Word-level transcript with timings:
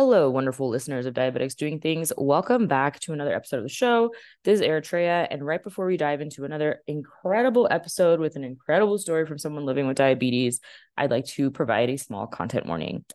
Hello, 0.00 0.30
wonderful 0.30 0.68
listeners 0.68 1.06
of 1.06 1.14
Diabetics 1.14 1.56
Doing 1.56 1.80
Things. 1.80 2.12
Welcome 2.16 2.68
back 2.68 3.00
to 3.00 3.12
another 3.12 3.34
episode 3.34 3.56
of 3.56 3.62
the 3.64 3.68
show. 3.68 4.14
This 4.44 4.60
is 4.60 4.64
Eritrea. 4.64 5.26
And 5.28 5.44
right 5.44 5.60
before 5.60 5.86
we 5.86 5.96
dive 5.96 6.20
into 6.20 6.44
another 6.44 6.82
incredible 6.86 7.66
episode 7.68 8.20
with 8.20 8.36
an 8.36 8.44
incredible 8.44 8.98
story 8.98 9.26
from 9.26 9.38
someone 9.38 9.66
living 9.66 9.88
with 9.88 9.96
diabetes, 9.96 10.60
I'd 10.96 11.10
like 11.10 11.24
to 11.30 11.50
provide 11.50 11.90
a 11.90 11.96
small 11.96 12.28
content 12.28 12.66
warning. 12.66 13.06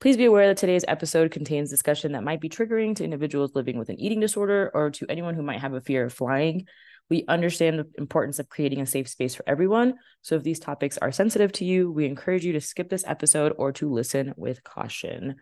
Please 0.00 0.16
be 0.16 0.26
aware 0.26 0.46
that 0.46 0.58
today's 0.58 0.84
episode 0.86 1.32
contains 1.32 1.70
discussion 1.70 2.12
that 2.12 2.22
might 2.22 2.40
be 2.40 2.48
triggering 2.48 2.94
to 2.94 3.04
individuals 3.04 3.56
living 3.56 3.76
with 3.76 3.88
an 3.88 3.98
eating 3.98 4.20
disorder 4.20 4.70
or 4.72 4.90
to 4.90 5.06
anyone 5.08 5.34
who 5.34 5.42
might 5.42 5.60
have 5.60 5.74
a 5.74 5.80
fear 5.80 6.04
of 6.04 6.12
flying. 6.12 6.68
We 7.10 7.24
understand 7.26 7.80
the 7.80 7.88
importance 7.98 8.38
of 8.38 8.48
creating 8.48 8.80
a 8.80 8.86
safe 8.86 9.08
space 9.08 9.34
for 9.34 9.42
everyone. 9.48 9.94
So 10.22 10.36
if 10.36 10.44
these 10.44 10.60
topics 10.60 10.98
are 10.98 11.10
sensitive 11.10 11.50
to 11.54 11.64
you, 11.64 11.90
we 11.90 12.06
encourage 12.06 12.44
you 12.44 12.52
to 12.52 12.60
skip 12.60 12.90
this 12.90 13.04
episode 13.08 13.54
or 13.58 13.72
to 13.72 13.90
listen 13.90 14.34
with 14.36 14.62
caution. 14.62 15.34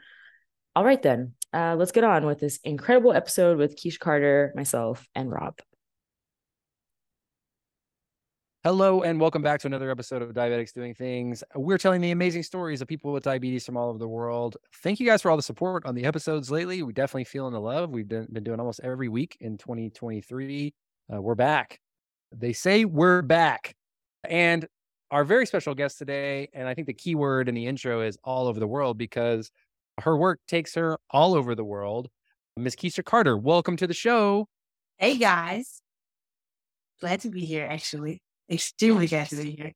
All 0.76 0.84
right, 0.84 1.00
then, 1.00 1.32
uh, 1.54 1.74
let's 1.74 1.90
get 1.90 2.04
on 2.04 2.26
with 2.26 2.38
this 2.38 2.58
incredible 2.62 3.14
episode 3.14 3.56
with 3.56 3.82
Kesha 3.82 3.98
Carter, 3.98 4.52
myself, 4.54 5.08
and 5.14 5.32
Rob. 5.32 5.58
Hello, 8.62 9.00
and 9.00 9.18
welcome 9.18 9.40
back 9.40 9.58
to 9.60 9.68
another 9.68 9.90
episode 9.90 10.20
of 10.20 10.34
Diabetics 10.34 10.74
Doing 10.74 10.92
Things. 10.92 11.42
We're 11.54 11.78
telling 11.78 12.02
the 12.02 12.10
amazing 12.10 12.42
stories 12.42 12.82
of 12.82 12.88
people 12.88 13.10
with 13.10 13.22
diabetes 13.22 13.64
from 13.64 13.78
all 13.78 13.88
over 13.88 13.96
the 13.98 14.06
world. 14.06 14.58
Thank 14.82 15.00
you 15.00 15.06
guys 15.06 15.22
for 15.22 15.30
all 15.30 15.38
the 15.38 15.42
support 15.42 15.86
on 15.86 15.94
the 15.94 16.04
episodes 16.04 16.50
lately. 16.50 16.82
We 16.82 16.92
definitely 16.92 17.24
feeling 17.24 17.54
the 17.54 17.60
love. 17.60 17.88
We've 17.88 18.06
been 18.06 18.26
doing 18.42 18.60
almost 18.60 18.80
every 18.84 19.08
week 19.08 19.38
in 19.40 19.56
2023. 19.56 20.74
Uh, 21.10 21.22
we're 21.22 21.34
back. 21.34 21.80
They 22.32 22.52
say 22.52 22.84
we're 22.84 23.22
back. 23.22 23.74
And 24.28 24.68
our 25.10 25.24
very 25.24 25.46
special 25.46 25.74
guest 25.74 25.96
today, 25.96 26.50
and 26.52 26.68
I 26.68 26.74
think 26.74 26.86
the 26.86 26.92
key 26.92 27.14
word 27.14 27.48
in 27.48 27.54
the 27.54 27.66
intro 27.66 28.02
is 28.02 28.18
all 28.24 28.46
over 28.46 28.60
the 28.60 28.66
world 28.66 28.98
because 28.98 29.50
her 30.02 30.16
work 30.16 30.40
takes 30.46 30.74
her 30.74 30.98
all 31.10 31.34
over 31.34 31.54
the 31.54 31.64
world. 31.64 32.08
Miss 32.56 32.76
Kesha 32.76 33.04
Carter, 33.04 33.36
welcome 33.36 33.76
to 33.76 33.86
the 33.86 33.94
show. 33.94 34.48
Hey 34.98 35.16
guys. 35.16 35.80
Glad 37.00 37.20
to 37.20 37.28
be 37.28 37.44
here, 37.44 37.66
actually. 37.70 38.22
Extremely 38.50 39.06
glad 39.06 39.28
to 39.28 39.36
be 39.36 39.50
here. 39.50 39.72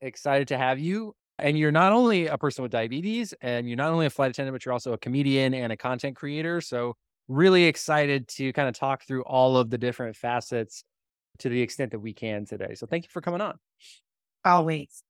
Excited 0.00 0.48
to 0.48 0.58
have 0.58 0.78
you. 0.78 1.14
And 1.38 1.58
you're 1.58 1.72
not 1.72 1.92
only 1.92 2.26
a 2.28 2.38
person 2.38 2.62
with 2.62 2.70
diabetes 2.70 3.34
and 3.40 3.68
you're 3.68 3.76
not 3.76 3.90
only 3.90 4.06
a 4.06 4.10
flight 4.10 4.30
attendant, 4.30 4.54
but 4.54 4.64
you're 4.64 4.72
also 4.72 4.92
a 4.92 4.98
comedian 4.98 5.54
and 5.54 5.72
a 5.72 5.76
content 5.76 6.14
creator. 6.14 6.60
So, 6.60 6.94
really 7.26 7.64
excited 7.64 8.28
to 8.28 8.52
kind 8.52 8.68
of 8.68 8.74
talk 8.74 9.04
through 9.04 9.22
all 9.24 9.56
of 9.56 9.70
the 9.70 9.78
different 9.78 10.14
facets 10.14 10.84
to 11.38 11.48
the 11.48 11.60
extent 11.60 11.90
that 11.92 11.98
we 12.00 12.12
can 12.12 12.44
today. 12.44 12.74
So, 12.74 12.86
thank 12.86 13.04
you 13.04 13.08
for 13.10 13.20
coming 13.20 13.40
on. 13.40 13.56
Always. 14.44 15.03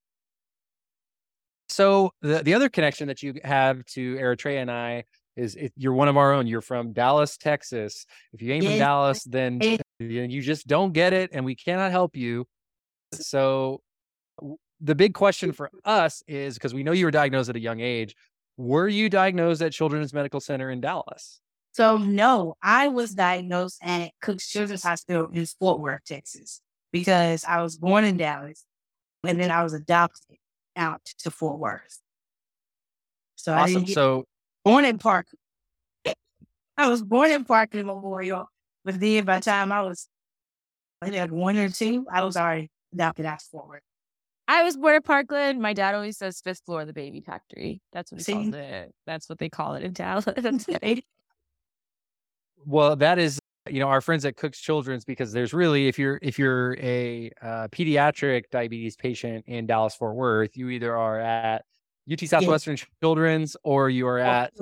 So 1.74 2.12
the 2.22 2.40
the 2.40 2.54
other 2.54 2.68
connection 2.68 3.08
that 3.08 3.20
you 3.20 3.34
have 3.42 3.84
to 3.86 4.14
Eritrea 4.14 4.62
and 4.62 4.70
I 4.70 5.02
is 5.36 5.58
you're 5.76 5.92
one 5.92 6.06
of 6.06 6.16
our 6.16 6.32
own. 6.32 6.46
You're 6.46 6.60
from 6.60 6.92
Dallas, 6.92 7.36
Texas. 7.36 8.06
If 8.32 8.42
you 8.42 8.52
ain't 8.52 8.62
yes. 8.62 8.74
from 8.74 8.78
Dallas, 8.78 9.24
then 9.24 9.60
you 9.98 10.40
just 10.40 10.68
don't 10.68 10.92
get 10.92 11.12
it, 11.12 11.30
and 11.32 11.44
we 11.44 11.56
cannot 11.56 11.90
help 11.90 12.14
you. 12.14 12.46
So 13.12 13.80
the 14.80 14.94
big 14.94 15.14
question 15.14 15.50
for 15.50 15.68
us 15.84 16.22
is 16.28 16.54
because 16.54 16.72
we 16.72 16.84
know 16.84 16.92
you 16.92 17.06
were 17.06 17.10
diagnosed 17.10 17.50
at 17.50 17.56
a 17.56 17.60
young 17.60 17.80
age. 17.80 18.14
Were 18.56 18.86
you 18.86 19.10
diagnosed 19.10 19.60
at 19.60 19.72
Children's 19.72 20.14
Medical 20.14 20.38
Center 20.38 20.70
in 20.70 20.80
Dallas? 20.80 21.40
So 21.72 21.96
no, 21.96 22.54
I 22.62 22.86
was 22.86 23.14
diagnosed 23.14 23.80
at 23.82 24.12
Cook's 24.22 24.48
Children's 24.48 24.84
Hospital 24.84 25.28
in 25.32 25.44
Fort 25.46 25.80
Worth, 25.80 26.04
Texas, 26.06 26.60
because 26.92 27.44
I 27.44 27.62
was 27.62 27.76
born 27.76 28.04
in 28.04 28.16
Dallas, 28.16 28.64
and 29.26 29.40
then 29.40 29.50
I 29.50 29.64
was 29.64 29.72
adopted 29.72 30.38
out 30.76 31.04
to 31.18 31.30
Fort 31.30 31.58
Worth. 31.58 32.00
So 33.36 33.52
awesome. 33.52 33.86
so 33.86 34.24
born 34.64 34.84
in 34.84 34.98
Park. 34.98 35.26
I 36.76 36.88
was 36.88 37.02
born 37.02 37.30
in 37.30 37.44
Parkland 37.44 37.86
Memorial, 37.86 38.48
but 38.84 38.98
then 38.98 39.24
by 39.24 39.36
the 39.36 39.44
time 39.44 39.72
I 39.72 39.82
was 39.82 40.08
I 41.02 41.10
had 41.10 41.30
one 41.30 41.56
or 41.56 41.68
two, 41.68 42.06
I 42.10 42.24
was 42.24 42.36
already 42.36 42.70
adopted 42.92 43.26
out 43.26 43.40
to 43.40 43.44
Fort 43.46 43.68
Worth. 43.68 43.82
I 44.46 44.62
was 44.62 44.76
born 44.76 44.96
in 44.96 45.02
Parkland. 45.02 45.60
My 45.60 45.72
dad 45.72 45.94
always 45.94 46.18
says 46.18 46.40
fifth 46.40 46.62
floor 46.66 46.82
of 46.82 46.86
the 46.86 46.92
baby 46.92 47.20
factory. 47.20 47.80
That's 47.92 48.12
what 48.12 48.20
he 48.20 48.24
See? 48.24 48.32
calls 48.32 48.54
it. 48.54 48.94
That's 49.06 49.28
what 49.28 49.38
they 49.38 49.48
call 49.48 49.74
it 49.74 49.82
in 49.82 49.92
Dallas. 49.92 50.26
well, 52.66 52.96
that 52.96 53.18
is 53.18 53.40
you 53.70 53.80
know 53.80 53.88
our 53.88 54.00
friends 54.00 54.24
at 54.24 54.36
cook's 54.36 54.58
children's 54.58 55.04
because 55.04 55.32
there's 55.32 55.54
really 55.54 55.88
if 55.88 55.98
you're 55.98 56.18
if 56.22 56.38
you're 56.38 56.76
a 56.78 57.30
uh, 57.40 57.68
pediatric 57.68 58.44
diabetes 58.50 58.96
patient 58.96 59.44
in 59.46 59.66
dallas 59.66 59.94
fort 59.94 60.14
worth 60.14 60.56
you 60.56 60.68
either 60.68 60.96
are 60.96 61.18
at 61.20 61.64
ut 62.10 62.20
southwestern 62.20 62.76
children's 63.02 63.56
or 63.64 63.88
you 63.88 64.06
are 64.06 64.18
at 64.18 64.52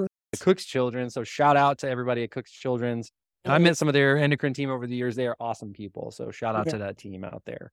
cook's 0.40 0.64
children's 0.64 1.14
so 1.14 1.24
shout 1.24 1.56
out 1.56 1.78
to 1.78 1.88
everybody 1.88 2.22
at 2.22 2.30
cook's 2.30 2.52
children's 2.52 3.10
i 3.44 3.58
met 3.58 3.76
some 3.76 3.88
of 3.88 3.94
their 3.94 4.16
endocrine 4.16 4.54
team 4.54 4.70
over 4.70 4.86
the 4.86 4.94
years 4.94 5.16
they 5.16 5.26
are 5.26 5.36
awesome 5.40 5.72
people 5.72 6.10
so 6.10 6.30
shout 6.30 6.54
out 6.54 6.66
yeah. 6.66 6.72
to 6.72 6.78
that 6.78 6.96
team 6.96 7.24
out 7.24 7.42
there 7.44 7.72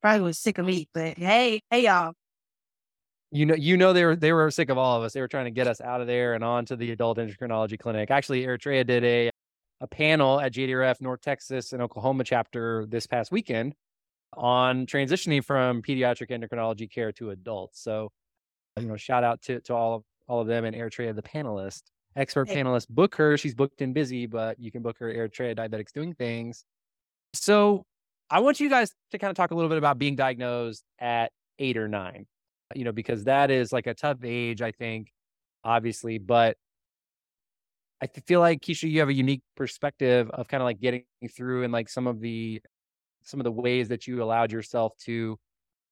probably 0.00 0.22
was 0.22 0.38
sick 0.38 0.56
of 0.56 0.64
me 0.64 0.88
but 0.94 1.18
hey 1.18 1.60
hey 1.70 1.84
y'all 1.84 2.12
you 3.32 3.46
know, 3.46 3.54
you 3.54 3.76
know, 3.76 3.92
they 3.92 4.04
were 4.04 4.16
they 4.16 4.32
were 4.32 4.50
sick 4.50 4.70
of 4.70 4.78
all 4.78 4.96
of 4.96 5.04
us. 5.04 5.12
They 5.12 5.20
were 5.20 5.28
trying 5.28 5.44
to 5.44 5.52
get 5.52 5.68
us 5.68 5.80
out 5.80 6.00
of 6.00 6.08
there 6.08 6.34
and 6.34 6.42
on 6.42 6.64
to 6.64 6.74
the 6.74 6.90
adult 6.90 7.16
endocrinology 7.16 7.78
clinic. 7.78 8.10
Actually, 8.10 8.44
Eritrea 8.44 8.84
did 8.84 9.04
a 9.04 9.30
a 9.80 9.86
panel 9.86 10.40
at 10.40 10.52
JDRF 10.52 11.00
North 11.00 11.20
Texas 11.22 11.72
and 11.72 11.82
Oklahoma 11.82 12.24
chapter 12.24 12.86
this 12.86 13.06
past 13.06 13.32
weekend 13.32 13.74
on 14.34 14.86
transitioning 14.86 15.44
from 15.44 15.82
pediatric 15.82 16.30
endocrinology 16.30 16.90
care 16.90 17.12
to 17.12 17.30
adults. 17.30 17.82
So, 17.82 18.12
you 18.78 18.86
know, 18.86 18.96
shout 18.96 19.24
out 19.24 19.42
to, 19.42 19.60
to 19.62 19.74
all 19.74 19.96
of 19.96 20.04
all 20.28 20.40
of 20.40 20.46
them 20.46 20.64
and 20.64 20.76
Eritrea, 20.76 21.14
the 21.14 21.22
panelist, 21.22 21.82
expert 22.14 22.48
hey. 22.48 22.62
panelist. 22.62 22.88
Book 22.88 23.16
her. 23.16 23.36
She's 23.36 23.54
booked 23.54 23.82
and 23.82 23.92
busy, 23.92 24.26
but 24.26 24.60
you 24.60 24.70
can 24.70 24.80
book 24.80 24.96
her 25.00 25.12
Eritrea 25.12 25.56
Diabetics 25.56 25.92
Doing 25.92 26.14
Things. 26.14 26.64
So 27.34 27.84
I 28.30 28.38
want 28.38 28.60
you 28.60 28.70
guys 28.70 28.94
to 29.10 29.18
kind 29.18 29.30
of 29.30 29.36
talk 29.36 29.50
a 29.50 29.54
little 29.54 29.68
bit 29.68 29.78
about 29.78 29.98
being 29.98 30.14
diagnosed 30.14 30.84
at 31.00 31.32
eight 31.58 31.76
or 31.76 31.88
nine, 31.88 32.26
you 32.76 32.84
know, 32.84 32.92
because 32.92 33.24
that 33.24 33.50
is 33.50 33.72
like 33.72 33.88
a 33.88 33.94
tough 33.94 34.18
age, 34.22 34.62
I 34.62 34.70
think, 34.70 35.10
obviously, 35.64 36.18
but 36.18 36.56
I 38.02 38.06
feel 38.06 38.40
like 38.40 38.60
Kesha, 38.62 38.90
you 38.90 39.00
have 39.00 39.10
a 39.10 39.14
unique 39.14 39.42
perspective 39.56 40.30
of 40.30 40.48
kind 40.48 40.62
of 40.62 40.64
like 40.64 40.80
getting 40.80 41.04
through 41.36 41.64
and 41.64 41.72
like 41.72 41.88
some 41.88 42.06
of 42.06 42.20
the 42.20 42.62
some 43.22 43.38
of 43.40 43.44
the 43.44 43.52
ways 43.52 43.88
that 43.88 44.06
you 44.06 44.22
allowed 44.22 44.50
yourself 44.50 44.94
to 45.04 45.38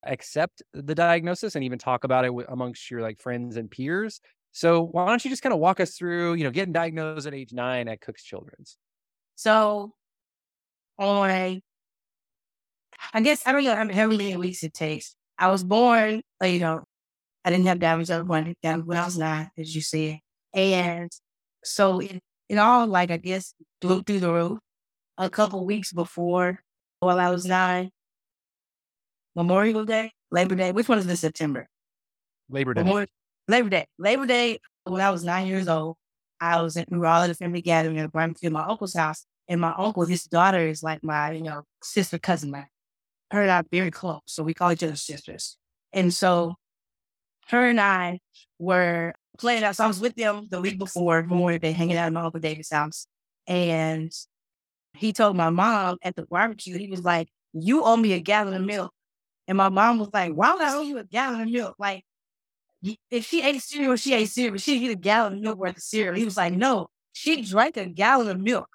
accept 0.06 0.62
the 0.72 0.94
diagnosis 0.94 1.54
and 1.54 1.64
even 1.64 1.78
talk 1.78 2.04
about 2.04 2.24
it 2.24 2.32
amongst 2.48 2.90
your 2.90 3.02
like 3.02 3.20
friends 3.20 3.56
and 3.56 3.70
peers. 3.70 4.20
So 4.52 4.82
why 4.82 5.06
don't 5.06 5.22
you 5.22 5.30
just 5.30 5.42
kind 5.42 5.52
of 5.52 5.58
walk 5.58 5.80
us 5.80 5.96
through, 5.96 6.34
you 6.34 6.44
know, 6.44 6.50
getting 6.50 6.72
diagnosed 6.72 7.26
at 7.26 7.34
age 7.34 7.52
nine 7.52 7.88
at 7.88 8.00
Cook's 8.00 8.22
Children's? 8.22 8.78
So, 9.34 9.92
on, 10.98 11.60
I 13.12 13.20
guess 13.20 13.46
I 13.46 13.52
don't 13.52 13.64
know 13.64 13.94
how 13.94 14.06
many 14.06 14.36
weeks 14.36 14.62
it 14.62 14.74
takes. 14.74 15.14
I 15.38 15.48
was 15.48 15.62
born, 15.62 16.22
you 16.42 16.58
know, 16.58 16.84
I 17.44 17.50
didn't 17.50 17.66
have 17.66 17.78
damage 17.78 18.08
when, 18.08 18.54
when 18.62 18.98
I 18.98 19.04
was 19.04 19.18
nine, 19.18 19.50
as 19.56 19.74
you 19.74 19.80
see, 19.80 20.22
and 20.54 21.10
so 21.64 22.00
it, 22.00 22.20
it 22.48 22.58
all 22.58 22.86
like 22.86 23.10
I 23.10 23.16
guess 23.16 23.54
blew 23.80 24.02
through 24.02 24.20
the 24.20 24.32
roof 24.32 24.58
a 25.16 25.28
couple 25.28 25.64
weeks 25.64 25.92
before 25.92 26.60
while 27.00 27.18
I 27.18 27.30
was 27.30 27.44
nine. 27.44 27.90
Memorial 29.34 29.84
Day, 29.84 30.12
Labor 30.30 30.56
Day. 30.56 30.72
Which 30.72 30.88
one 30.88 30.98
is 30.98 31.06
this 31.06 31.20
September? 31.20 31.68
Labor 32.50 32.74
Day. 32.74 32.82
Memorial, 32.82 33.08
Labor 33.46 33.68
Day. 33.68 33.86
Labor 33.98 34.26
Day. 34.26 34.58
When 34.84 35.00
I 35.00 35.10
was 35.10 35.22
nine 35.22 35.46
years 35.46 35.68
old, 35.68 35.96
I 36.40 36.62
was 36.62 36.76
in, 36.76 36.86
we 36.90 36.98
were 36.98 37.06
all 37.06 37.22
at 37.22 37.30
a 37.30 37.34
family 37.34 37.60
gathering 37.60 37.98
at 37.98 38.14
my 38.14 38.64
uncle's 38.64 38.94
house, 38.94 39.26
and 39.48 39.60
my 39.60 39.74
uncle, 39.76 40.06
his 40.06 40.24
daughter, 40.24 40.66
is 40.66 40.82
like 40.82 41.04
my 41.04 41.32
you 41.32 41.42
know 41.42 41.62
sister 41.82 42.18
cousin. 42.18 42.50
My 42.50 42.66
her 43.30 43.42
and 43.42 43.50
I 43.50 43.62
very 43.70 43.90
close, 43.90 44.20
so 44.26 44.42
we 44.42 44.54
call 44.54 44.72
each 44.72 44.82
other 44.82 44.96
sisters. 44.96 45.56
And 45.92 46.12
so, 46.12 46.54
her 47.48 47.68
and 47.68 47.80
I 47.80 48.20
were 48.58 49.14
playing 49.38 49.64
out. 49.64 49.76
So 49.76 49.84
I 49.84 49.86
was 49.86 50.00
with 50.00 50.14
them 50.14 50.48
the 50.50 50.60
week 50.60 50.78
before 50.78 51.22
Memorial 51.22 51.58
Day, 51.58 51.72
hanging 51.72 51.96
out 51.96 52.06
at 52.06 52.12
my 52.12 52.22
Uncle 52.22 52.40
David's 52.40 52.70
house. 52.70 53.06
And 53.46 54.12
he 54.94 55.12
told 55.12 55.36
my 55.36 55.50
mom 55.50 55.98
at 56.02 56.16
the 56.16 56.26
barbecue, 56.26 56.76
he 56.78 56.88
was 56.88 57.02
like, 57.02 57.28
You 57.52 57.84
owe 57.84 57.96
me 57.96 58.12
a 58.12 58.20
gallon 58.20 58.54
of 58.54 58.62
milk. 58.62 58.92
And 59.46 59.56
my 59.56 59.68
mom 59.68 59.98
was 59.98 60.10
like, 60.12 60.32
Why 60.32 60.52
would 60.52 60.62
I 60.62 60.74
owe 60.74 60.82
you 60.82 60.98
a 60.98 61.04
gallon 61.04 61.40
of 61.40 61.48
milk? 61.48 61.76
Like, 61.78 62.04
if 63.10 63.26
she 63.26 63.42
ate 63.42 63.62
cereal, 63.62 63.96
she 63.96 64.14
ate 64.14 64.28
cereal. 64.28 64.58
She 64.58 64.84
eat 64.84 64.90
a 64.90 64.96
gallon 64.96 65.34
of 65.34 65.40
milk 65.40 65.58
worth 65.58 65.76
of 65.76 65.82
cereal. 65.82 66.14
He 66.14 66.24
was 66.24 66.36
like, 66.36 66.52
No, 66.52 66.88
she 67.12 67.42
drank 67.42 67.76
a 67.76 67.86
gallon 67.86 68.28
of 68.28 68.40
milk. 68.40 68.68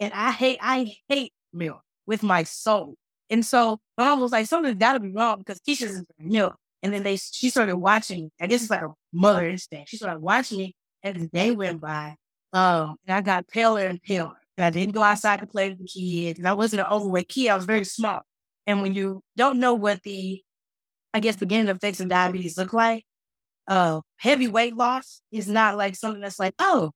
And 0.00 0.12
I 0.12 0.32
hate, 0.32 0.58
I 0.60 0.92
hate 1.08 1.32
milk 1.52 1.80
with 2.06 2.22
my 2.22 2.42
soul. 2.42 2.96
And 3.30 3.44
so 3.44 3.80
my 3.96 4.04
mom 4.04 4.20
was 4.20 4.32
like, 4.32 4.46
something's 4.46 4.76
gotta 4.76 5.00
be 5.00 5.12
wrong 5.12 5.38
because 5.38 5.60
Kesha's 5.60 6.04
milk. 6.18 6.56
And 6.84 6.92
then 6.92 7.02
they 7.02 7.16
she 7.16 7.48
started 7.48 7.76
watching. 7.76 8.30
I 8.38 8.46
guess 8.46 8.60
it's 8.60 8.70
like 8.70 8.82
a 8.82 8.92
mother 9.10 9.48
instinct. 9.48 9.88
She 9.88 9.96
started 9.96 10.20
watching 10.20 10.58
me 10.58 10.76
as 11.02 11.14
the 11.14 11.28
day 11.28 11.50
went 11.50 11.80
by. 11.80 12.14
Um, 12.52 12.96
and 13.06 13.16
I 13.16 13.20
got 13.22 13.48
paler 13.48 13.86
and 13.86 14.00
paler. 14.02 14.36
And 14.58 14.66
I 14.66 14.70
didn't 14.70 14.94
go 14.94 15.02
outside 15.02 15.40
to 15.40 15.46
play 15.46 15.70
with 15.70 15.78
the 15.78 15.86
kids. 15.86 16.38
And 16.38 16.46
I 16.46 16.52
wasn't 16.52 16.80
an 16.80 16.92
overweight 16.92 17.28
kid. 17.28 17.48
I 17.48 17.56
was 17.56 17.64
very 17.64 17.84
small. 17.84 18.20
And 18.66 18.82
when 18.82 18.92
you 18.94 19.22
don't 19.34 19.58
know 19.58 19.72
what 19.72 20.02
the, 20.02 20.42
I 21.14 21.20
guess, 21.20 21.36
beginning 21.36 21.74
effects 21.74 22.00
of 22.00 22.08
diabetes 22.08 22.58
look 22.58 22.74
like, 22.74 23.04
uh, 23.66 24.02
heavy 24.18 24.46
weight 24.46 24.76
loss 24.76 25.22
is 25.32 25.48
not 25.48 25.78
like 25.78 25.96
something 25.96 26.20
that's 26.20 26.38
like, 26.38 26.54
oh, 26.58 26.92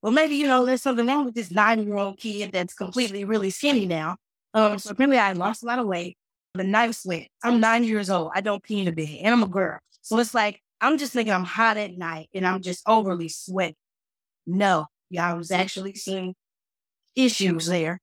well, 0.00 0.12
maybe, 0.12 0.36
you 0.36 0.46
know, 0.46 0.64
there's 0.64 0.82
something 0.82 1.06
wrong 1.06 1.26
with 1.26 1.34
this 1.34 1.50
nine 1.50 1.84
year 1.84 1.96
old 1.96 2.18
kid 2.18 2.52
that's 2.52 2.74
completely 2.74 3.24
really 3.24 3.50
skinny 3.50 3.86
now. 3.86 4.16
Um, 4.54 4.78
so 4.78 4.90
apparently 4.90 5.18
I 5.18 5.32
lost 5.32 5.62
a 5.62 5.66
lot 5.66 5.78
of 5.78 5.86
weight. 5.86 6.16
The 6.56 6.64
night 6.64 6.94
sweat. 6.94 7.28
I'm 7.42 7.54
mm. 7.54 7.60
nine 7.60 7.84
years 7.84 8.10
old. 8.10 8.32
I 8.34 8.40
don't 8.40 8.62
pee 8.62 8.80
in 8.80 8.86
the 8.86 8.92
bed 8.92 9.18
and 9.22 9.34
I'm 9.34 9.42
a 9.42 9.48
girl. 9.48 9.78
So 10.02 10.18
it's 10.18 10.34
like, 10.34 10.60
I'm 10.80 10.98
just 10.98 11.12
thinking 11.12 11.32
I'm 11.32 11.44
hot 11.44 11.76
at 11.76 11.96
night 11.96 12.28
and 12.34 12.46
I'm 12.46 12.60
just 12.60 12.82
overly 12.86 13.28
sweaty. 13.28 13.76
No, 14.46 14.86
yeah, 15.10 15.30
I 15.30 15.34
was 15.34 15.50
actually 15.50 15.94
seeing 15.94 16.34
issues 17.14 17.66
there. 17.66 18.00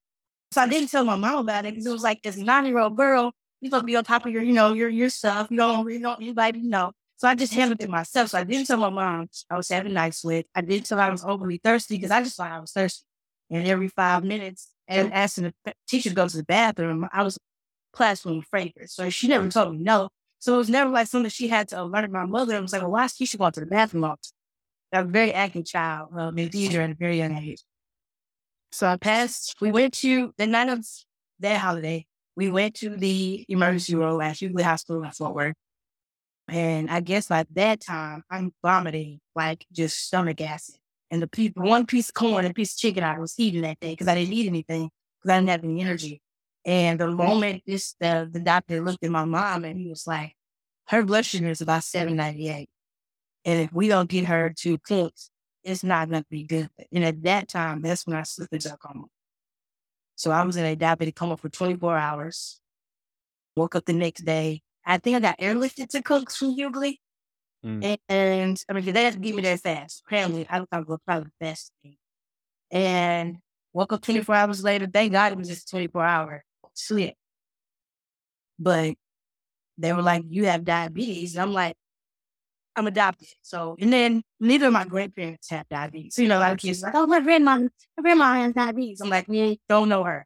So 0.51 0.61
I 0.61 0.67
didn't 0.67 0.89
tell 0.89 1.05
my 1.05 1.15
mom 1.15 1.39
about 1.39 1.65
it 1.65 1.71
because 1.71 1.85
it 1.85 1.91
was 1.91 2.03
like 2.03 2.21
this 2.21 2.37
nine 2.37 2.65
year 2.65 2.79
old 2.79 2.97
girl, 2.97 3.31
you 3.61 3.69
supposed 3.69 3.83
to 3.83 3.87
be 3.87 3.95
on 3.95 4.03
top 4.03 4.25
of 4.25 4.31
your, 4.31 4.43
you 4.43 4.53
know, 4.53 4.73
your 4.73 4.89
your 4.89 5.09
stuff. 5.09 5.47
You 5.49 5.57
don't 5.57 5.85
really 5.85 5.99
know 5.99 6.15
anybody 6.15 6.61
know. 6.61 6.91
So 7.17 7.27
I 7.27 7.35
just 7.35 7.53
handled 7.53 7.81
it 7.81 7.89
myself. 7.89 8.29
So 8.29 8.39
I 8.39 8.43
didn't 8.43 8.67
tell 8.67 8.77
my 8.77 8.89
mom 8.89 9.29
I 9.49 9.55
was 9.55 9.69
having 9.69 9.93
night 9.93 10.13
sweat. 10.13 10.45
I 10.53 10.61
didn't 10.61 10.85
tell 10.85 10.99
I 10.99 11.09
was 11.09 11.23
overly 11.23 11.61
thirsty 11.63 11.95
because 11.95 12.11
I 12.11 12.21
just 12.21 12.35
thought 12.35 12.51
I 12.51 12.59
was 12.59 12.71
thirsty. 12.71 13.05
And 13.49 13.67
every 13.67 13.87
five 13.87 14.23
minutes, 14.23 14.69
and 14.87 15.13
asking 15.13 15.53
the 15.63 15.73
teacher 15.87 16.09
to 16.09 16.15
go 16.15 16.27
to 16.27 16.37
the 16.37 16.43
bathroom, 16.43 17.07
I 17.13 17.23
was 17.23 17.37
classroom 17.93 18.41
fragrance. 18.41 18.93
So 18.93 19.09
she 19.09 19.27
never 19.27 19.49
told 19.49 19.73
me 19.73 19.83
no. 19.83 20.09
So 20.39 20.55
it 20.55 20.57
was 20.57 20.69
never 20.69 20.89
like 20.89 21.07
something 21.07 21.23
that 21.23 21.31
she 21.31 21.47
had 21.47 21.69
to 21.69 21.81
alert 21.81 22.11
my 22.11 22.25
mother. 22.25 22.57
It 22.57 22.61
was 22.61 22.73
like, 22.73 22.81
well, 22.81 22.91
why 22.91 23.05
is 23.05 23.13
Kesha 23.13 23.37
going 23.37 23.53
to 23.53 23.61
the 23.61 23.65
bathroom 23.65 24.03
all 24.03 24.17
I 24.91 24.99
was 24.99 25.07
a 25.07 25.11
very 25.11 25.33
active 25.33 25.65
child, 25.65 26.09
um, 26.15 26.37
in 26.37 26.49
theater 26.49 26.81
at 26.81 26.91
a 26.91 26.95
very 26.95 27.17
young 27.17 27.35
age. 27.35 27.63
So 28.71 28.87
I 28.87 28.97
passed, 28.97 29.55
we 29.61 29.71
went 29.71 29.93
to 29.95 30.33
the 30.37 30.45
night 30.47 30.69
of 30.69 30.85
that 31.39 31.59
holiday, 31.59 32.05
we 32.35 32.49
went 32.49 32.75
to 32.75 32.89
the 32.89 33.45
emergency 33.47 33.95
room 33.95 34.21
at 34.21 34.35
Huguley 34.35 34.63
Hospital 34.63 35.03
in 35.03 35.11
Fort 35.11 35.33
Worth. 35.33 35.55
And 36.47 36.89
I 36.89 36.99
guess 36.99 37.27
by 37.27 37.45
that 37.53 37.79
time, 37.79 38.23
I'm 38.29 38.51
vomiting, 38.61 39.19
like 39.35 39.65
just 39.71 39.97
stomach 40.07 40.41
acid. 40.41 40.75
And 41.09 41.21
the 41.21 41.27
piece, 41.27 41.51
one 41.55 41.85
piece 41.85 42.09
of 42.09 42.15
corn 42.15 42.43
and 42.45 42.51
a 42.51 42.53
piece 42.53 42.73
of 42.73 42.79
chicken 42.79 43.03
I 43.03 43.19
was 43.19 43.35
eating 43.37 43.61
that 43.61 43.79
day 43.79 43.91
because 43.91 44.07
I 44.07 44.15
didn't 44.15 44.33
eat 44.33 44.47
anything 44.47 44.89
because 45.21 45.31
I 45.31 45.37
didn't 45.37 45.49
have 45.49 45.63
any 45.63 45.81
energy. 45.81 46.21
And 46.65 46.99
the 46.99 47.07
moment 47.07 47.63
this, 47.65 47.95
the, 47.99 48.29
the 48.31 48.39
doctor 48.39 48.81
looked 48.81 49.03
at 49.03 49.11
my 49.11 49.25
mom 49.25 49.65
and 49.65 49.77
he 49.77 49.89
was 49.89 50.07
like, 50.07 50.33
her 50.87 51.03
blood 51.03 51.25
sugar 51.25 51.49
is 51.49 51.61
about 51.61 51.83
798. 51.83 52.69
And 53.45 53.61
if 53.61 53.73
we 53.73 53.87
don't 53.89 54.09
get 54.09 54.25
her 54.25 54.53
to 54.59 54.77
close, 54.77 55.29
it's 55.63 55.83
not 55.83 56.09
going 56.09 56.23
to 56.23 56.29
be 56.29 56.43
good. 56.43 56.69
And 56.91 57.03
at 57.03 57.21
that 57.23 57.49
time, 57.49 57.81
that's 57.81 58.07
when 58.07 58.15
I 58.15 58.23
slipped 58.23 58.53
into 58.53 58.73
a 58.73 58.77
coma. 58.77 59.05
So 60.15 60.31
I 60.31 60.43
was 60.43 60.55
in 60.55 60.65
a 60.65 60.75
diabetic 60.75 61.15
coma 61.15 61.37
for 61.37 61.49
24 61.49 61.97
hours. 61.97 62.59
Woke 63.55 63.75
up 63.75 63.85
the 63.85 63.93
next 63.93 64.21
day. 64.21 64.61
I 64.85 64.97
think 64.97 65.17
I 65.17 65.19
got 65.19 65.39
airlifted 65.39 65.89
to 65.89 66.01
Cooks 66.01 66.37
from 66.37 66.57
Huguley. 66.57 66.97
Mm. 67.65 67.83
And, 67.83 67.99
and, 68.09 68.63
I 68.69 68.73
mean, 68.73 68.93
they 68.93 69.03
had 69.03 69.13
to 69.13 69.19
give 69.19 69.35
me 69.35 69.41
that 69.43 69.59
fast. 69.59 70.03
Apparently, 70.05 70.45
I 70.49 70.59
thought 70.59 70.81
it 70.81 70.87
was 70.87 70.99
probably 71.05 71.25
the 71.25 71.45
best 71.45 71.71
thing. 71.81 71.95
And 72.71 73.37
woke 73.73 73.93
up 73.93 74.01
24 74.01 74.35
hours 74.35 74.63
later. 74.63 74.87
Thank 74.87 75.13
God 75.13 75.31
it 75.31 75.37
was 75.37 75.47
just 75.47 75.69
24 75.69 76.03
hour 76.03 76.43
sleep. 76.73 77.15
But 78.59 78.95
they 79.77 79.93
were 79.93 80.01
like, 80.01 80.23
you 80.27 80.45
have 80.45 80.63
diabetes. 80.63 81.37
I'm 81.37 81.53
like, 81.53 81.75
I'm 82.75 82.87
adopted. 82.87 83.27
So, 83.41 83.75
and 83.79 83.93
then 83.93 84.23
neither 84.39 84.67
of 84.67 84.73
my 84.73 84.85
grandparents 84.85 85.49
have 85.49 85.67
diabetes. 85.69 86.15
So, 86.15 86.21
you 86.21 86.27
know, 86.27 86.39
a 86.39 86.41
lot 86.41 86.51
of 86.53 86.59
kids 86.59 86.81
like, 86.81 86.95
oh, 86.95 87.05
my 87.05 87.19
grandma, 87.19 87.57
my 87.59 88.01
grandma 88.01 88.33
has 88.33 88.53
diabetes. 88.53 89.01
I'm 89.01 89.09
like, 89.09 89.27
we 89.27 89.59
don't 89.69 89.89
know 89.89 90.03
her. 90.03 90.25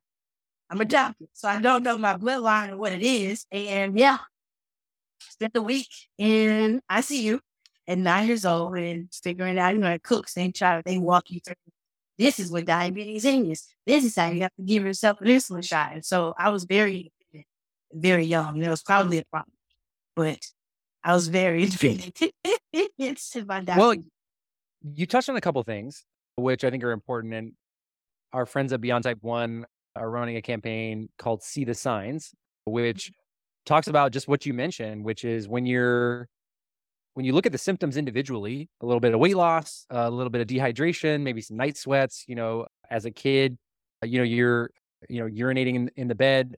I'm 0.69 0.81
adopted. 0.81 1.29
So 1.33 1.47
I 1.47 1.61
don't 1.61 1.83
know 1.83 1.97
my 1.97 2.17
bloodline 2.17 2.71
or 2.71 2.77
what 2.77 2.91
it 2.91 3.01
is. 3.01 3.45
And 3.51 3.97
yeah, 3.97 4.17
spent 5.19 5.53
the 5.53 5.61
week 5.61 5.89
in 6.17 6.81
ICU 6.91 7.39
at 7.87 7.97
nine 7.97 8.27
years 8.27 8.45
old 8.45 8.77
and 8.77 9.07
figuring 9.11 9.57
out, 9.57 9.73
you 9.73 9.79
know, 9.79 9.87
at 9.87 10.03
Cooks, 10.03 10.33
they 10.33 10.51
try, 10.51 10.81
they 10.85 10.97
walk 10.97 11.29
you 11.29 11.39
through. 11.39 11.55
This 12.17 12.39
is 12.39 12.51
what 12.51 12.65
diabetes 12.65 13.25
is. 13.25 13.67
This 13.85 14.03
is 14.03 14.15
how 14.15 14.29
you 14.29 14.41
have 14.41 14.55
to 14.55 14.63
give 14.63 14.83
yourself 14.83 15.21
an 15.21 15.27
insulin 15.27 15.63
shot. 15.63 15.93
And 15.93 16.05
so 16.05 16.33
I 16.37 16.49
was 16.49 16.63
very, 16.63 17.11
very 17.93 18.25
young. 18.25 18.61
It 18.61 18.69
was 18.69 18.81
probably 18.81 19.19
a 19.19 19.25
problem. 19.25 19.53
But 20.15 20.39
I 21.03 21.13
was 21.13 21.27
very 21.27 21.63
intrigued. 21.65 22.23
well, 23.77 23.95
you 24.81 25.05
touched 25.05 25.29
on 25.29 25.35
a 25.35 25.41
couple 25.41 25.61
things, 25.63 26.03
which 26.35 26.63
I 26.63 26.69
think 26.69 26.83
are 26.83 26.91
important. 26.91 27.33
And 27.33 27.53
our 28.33 28.45
friends 28.45 28.73
at 28.73 28.81
Beyond 28.81 29.03
Type 29.03 29.19
One 29.21 29.65
are 29.95 30.09
running 30.09 30.37
a 30.37 30.41
campaign 30.41 31.09
called 31.17 31.43
See 31.43 31.65
the 31.65 31.73
Signs, 31.73 32.33
which 32.65 33.05
mm-hmm. 33.05 33.73
talks 33.73 33.87
about 33.87 34.11
just 34.11 34.27
what 34.27 34.45
you 34.45 34.53
mentioned, 34.53 35.03
which 35.03 35.23
is 35.23 35.47
when 35.47 35.65
you're 35.65 36.27
when 37.17 37.25
you 37.25 37.33
look 37.33 37.47
at 37.47 37.51
the 37.51 37.57
symptoms 37.57 37.97
individually, 37.97 38.69
a 38.79 38.85
little 38.85 38.99
bit 38.99 39.11
of 39.11 39.19
weight 39.19 39.35
loss, 39.35 39.87
a 39.89 40.07
little 40.07 40.29
bit 40.29 40.39
of 40.39 40.45
dehydration, 40.45 41.23
maybe 41.23 41.41
some 41.41 41.57
night 41.57 41.75
sweats, 41.75 42.23
you 42.27 42.35
know, 42.35 42.67
as 42.91 43.05
a 43.05 43.11
kid, 43.11 43.57
uh, 44.03 44.05
you 44.05 44.19
know, 44.19 44.23
you're, 44.23 44.69
you 45.09 45.19
know, 45.19 45.25
urinating 45.27 45.73
in, 45.73 45.91
in 45.95 46.07
the 46.07 46.13
bed, 46.13 46.57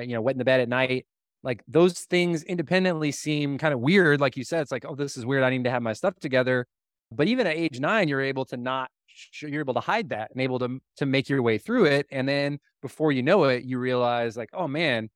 uh, 0.00 0.02
you 0.02 0.14
know, 0.14 0.20
wet 0.20 0.34
in 0.34 0.40
the 0.40 0.44
bed 0.44 0.58
at 0.58 0.68
night, 0.68 1.06
like 1.44 1.62
those 1.68 2.00
things 2.00 2.42
independently 2.42 3.12
seem 3.12 3.58
kind 3.58 3.72
of 3.72 3.78
weird. 3.78 4.20
Like 4.20 4.36
you 4.36 4.42
said, 4.42 4.62
it's 4.62 4.72
like, 4.72 4.84
oh, 4.88 4.96
this 4.96 5.16
is 5.16 5.24
weird. 5.24 5.44
I 5.44 5.50
need 5.50 5.62
to 5.62 5.70
have 5.70 5.82
my 5.82 5.92
stuff 5.92 6.18
together. 6.18 6.66
But 7.12 7.28
even 7.28 7.46
at 7.46 7.56
age 7.56 7.78
nine, 7.78 8.08
you're 8.08 8.22
able 8.22 8.44
to 8.46 8.56
not, 8.56 8.90
you're 9.40 9.60
able 9.60 9.74
to 9.74 9.80
hide 9.80 10.08
that 10.08 10.32
and 10.32 10.40
able 10.40 10.58
to 10.58 10.80
to 10.96 11.06
make 11.06 11.28
your 11.28 11.42
way 11.42 11.58
through 11.58 11.84
it. 11.84 12.08
And 12.10 12.28
then 12.28 12.58
before 12.80 13.12
you 13.12 13.22
know 13.22 13.44
it, 13.44 13.62
you 13.62 13.78
realize 13.78 14.36
like, 14.36 14.50
oh 14.52 14.66
man, 14.66 15.10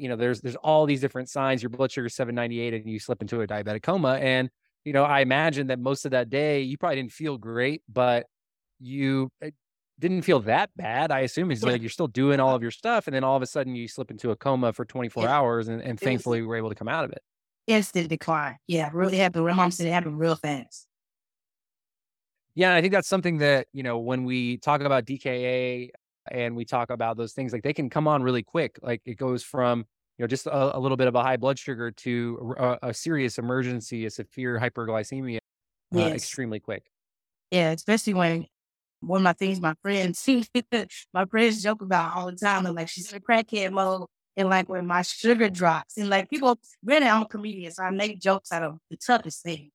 you 0.00 0.08
know, 0.08 0.16
there's 0.16 0.40
there's 0.40 0.56
all 0.56 0.86
these 0.86 1.00
different 1.00 1.28
signs. 1.28 1.62
Your 1.62 1.68
blood 1.68 1.92
sugar 1.92 2.06
is 2.06 2.14
798, 2.14 2.74
and 2.74 2.90
you 2.90 2.98
slip 2.98 3.20
into 3.20 3.42
a 3.42 3.46
diabetic 3.46 3.82
coma. 3.82 4.14
And 4.14 4.48
you 4.84 4.94
know, 4.94 5.04
I 5.04 5.20
imagine 5.20 5.66
that 5.66 5.78
most 5.78 6.06
of 6.06 6.12
that 6.12 6.30
day 6.30 6.62
you 6.62 6.78
probably 6.78 6.96
didn't 6.96 7.12
feel 7.12 7.36
great, 7.36 7.82
but 7.86 8.26
you 8.78 9.30
eh, 9.42 9.50
didn't 9.98 10.22
feel 10.22 10.40
that 10.40 10.70
bad. 10.74 11.10
I 11.12 11.20
assume 11.20 11.50
it's 11.50 11.62
like 11.62 11.82
you're 11.82 11.90
still 11.90 12.06
doing 12.06 12.40
all 12.40 12.54
of 12.54 12.62
your 12.62 12.70
stuff, 12.70 13.06
and 13.06 13.14
then 13.14 13.24
all 13.24 13.36
of 13.36 13.42
a 13.42 13.46
sudden 13.46 13.74
you 13.74 13.88
slip 13.88 14.10
into 14.10 14.30
a 14.30 14.36
coma 14.36 14.72
for 14.72 14.86
24 14.86 15.28
hours, 15.28 15.68
and, 15.68 15.82
and 15.82 16.00
thankfully 16.00 16.40
we're 16.40 16.56
able 16.56 16.70
to 16.70 16.74
come 16.74 16.88
out 16.88 17.04
of 17.04 17.12
it. 17.12 17.20
Instant 17.66 18.08
decline. 18.08 18.56
Yeah, 18.66 18.88
really 18.94 19.18
happened. 19.18 19.74
Said 19.74 19.86
it 19.86 19.92
happened 19.92 20.18
real 20.18 20.34
fast. 20.34 20.86
Yeah, 22.54 22.74
I 22.74 22.80
think 22.80 22.94
that's 22.94 23.08
something 23.08 23.38
that 23.38 23.66
you 23.74 23.82
know 23.82 23.98
when 23.98 24.24
we 24.24 24.56
talk 24.56 24.80
about 24.80 25.04
DKA 25.04 25.90
and 26.30 26.56
we 26.56 26.64
talk 26.64 26.90
about 26.90 27.16
those 27.16 27.32
things, 27.32 27.52
like 27.52 27.62
they 27.62 27.72
can 27.72 27.90
come 27.90 28.08
on 28.08 28.22
really 28.22 28.42
quick. 28.42 28.78
Like 28.82 29.02
it 29.04 29.16
goes 29.16 29.42
from 29.42 29.80
you 30.18 30.22
know 30.22 30.26
just 30.26 30.46
a, 30.46 30.76
a 30.76 30.78
little 30.78 30.96
bit 30.96 31.08
of 31.08 31.14
a 31.14 31.22
high 31.22 31.36
blood 31.36 31.58
sugar 31.58 31.90
to 31.90 32.54
a, 32.58 32.78
a 32.88 32.94
serious 32.94 33.38
emergency, 33.38 34.06
a 34.06 34.10
severe 34.10 34.58
hyperglycemia, 34.58 35.38
uh, 35.94 35.98
extremely 35.98 36.60
quick. 36.60 36.84
Yeah, 37.50 37.70
especially 37.70 38.14
when 38.14 38.46
one 39.00 39.18
of 39.18 39.24
my 39.24 39.32
things 39.32 39.60
my 39.60 39.74
friends 39.82 40.28
my 41.14 41.24
friends 41.24 41.62
joke 41.62 41.82
about 41.82 42.16
all 42.16 42.26
the 42.26 42.36
time. 42.36 42.64
They're 42.64 42.72
like, 42.72 42.88
she's 42.88 43.10
in 43.12 43.18
a 43.18 43.20
crackhead 43.20 43.72
mode. 43.72 44.06
And 44.36 44.48
like 44.48 44.68
when 44.68 44.86
my 44.86 45.02
sugar 45.02 45.50
drops, 45.50 45.98
and 45.98 46.08
like 46.08 46.30
people, 46.30 46.58
granted, 46.84 47.08
I'm 47.08 47.22
a 47.22 47.26
comedian, 47.26 47.72
so 47.72 47.82
I 47.82 47.90
make 47.90 48.20
jokes 48.20 48.52
out 48.52 48.62
of 48.62 48.78
the 48.88 48.96
toughest 48.96 49.42
thing. 49.42 49.70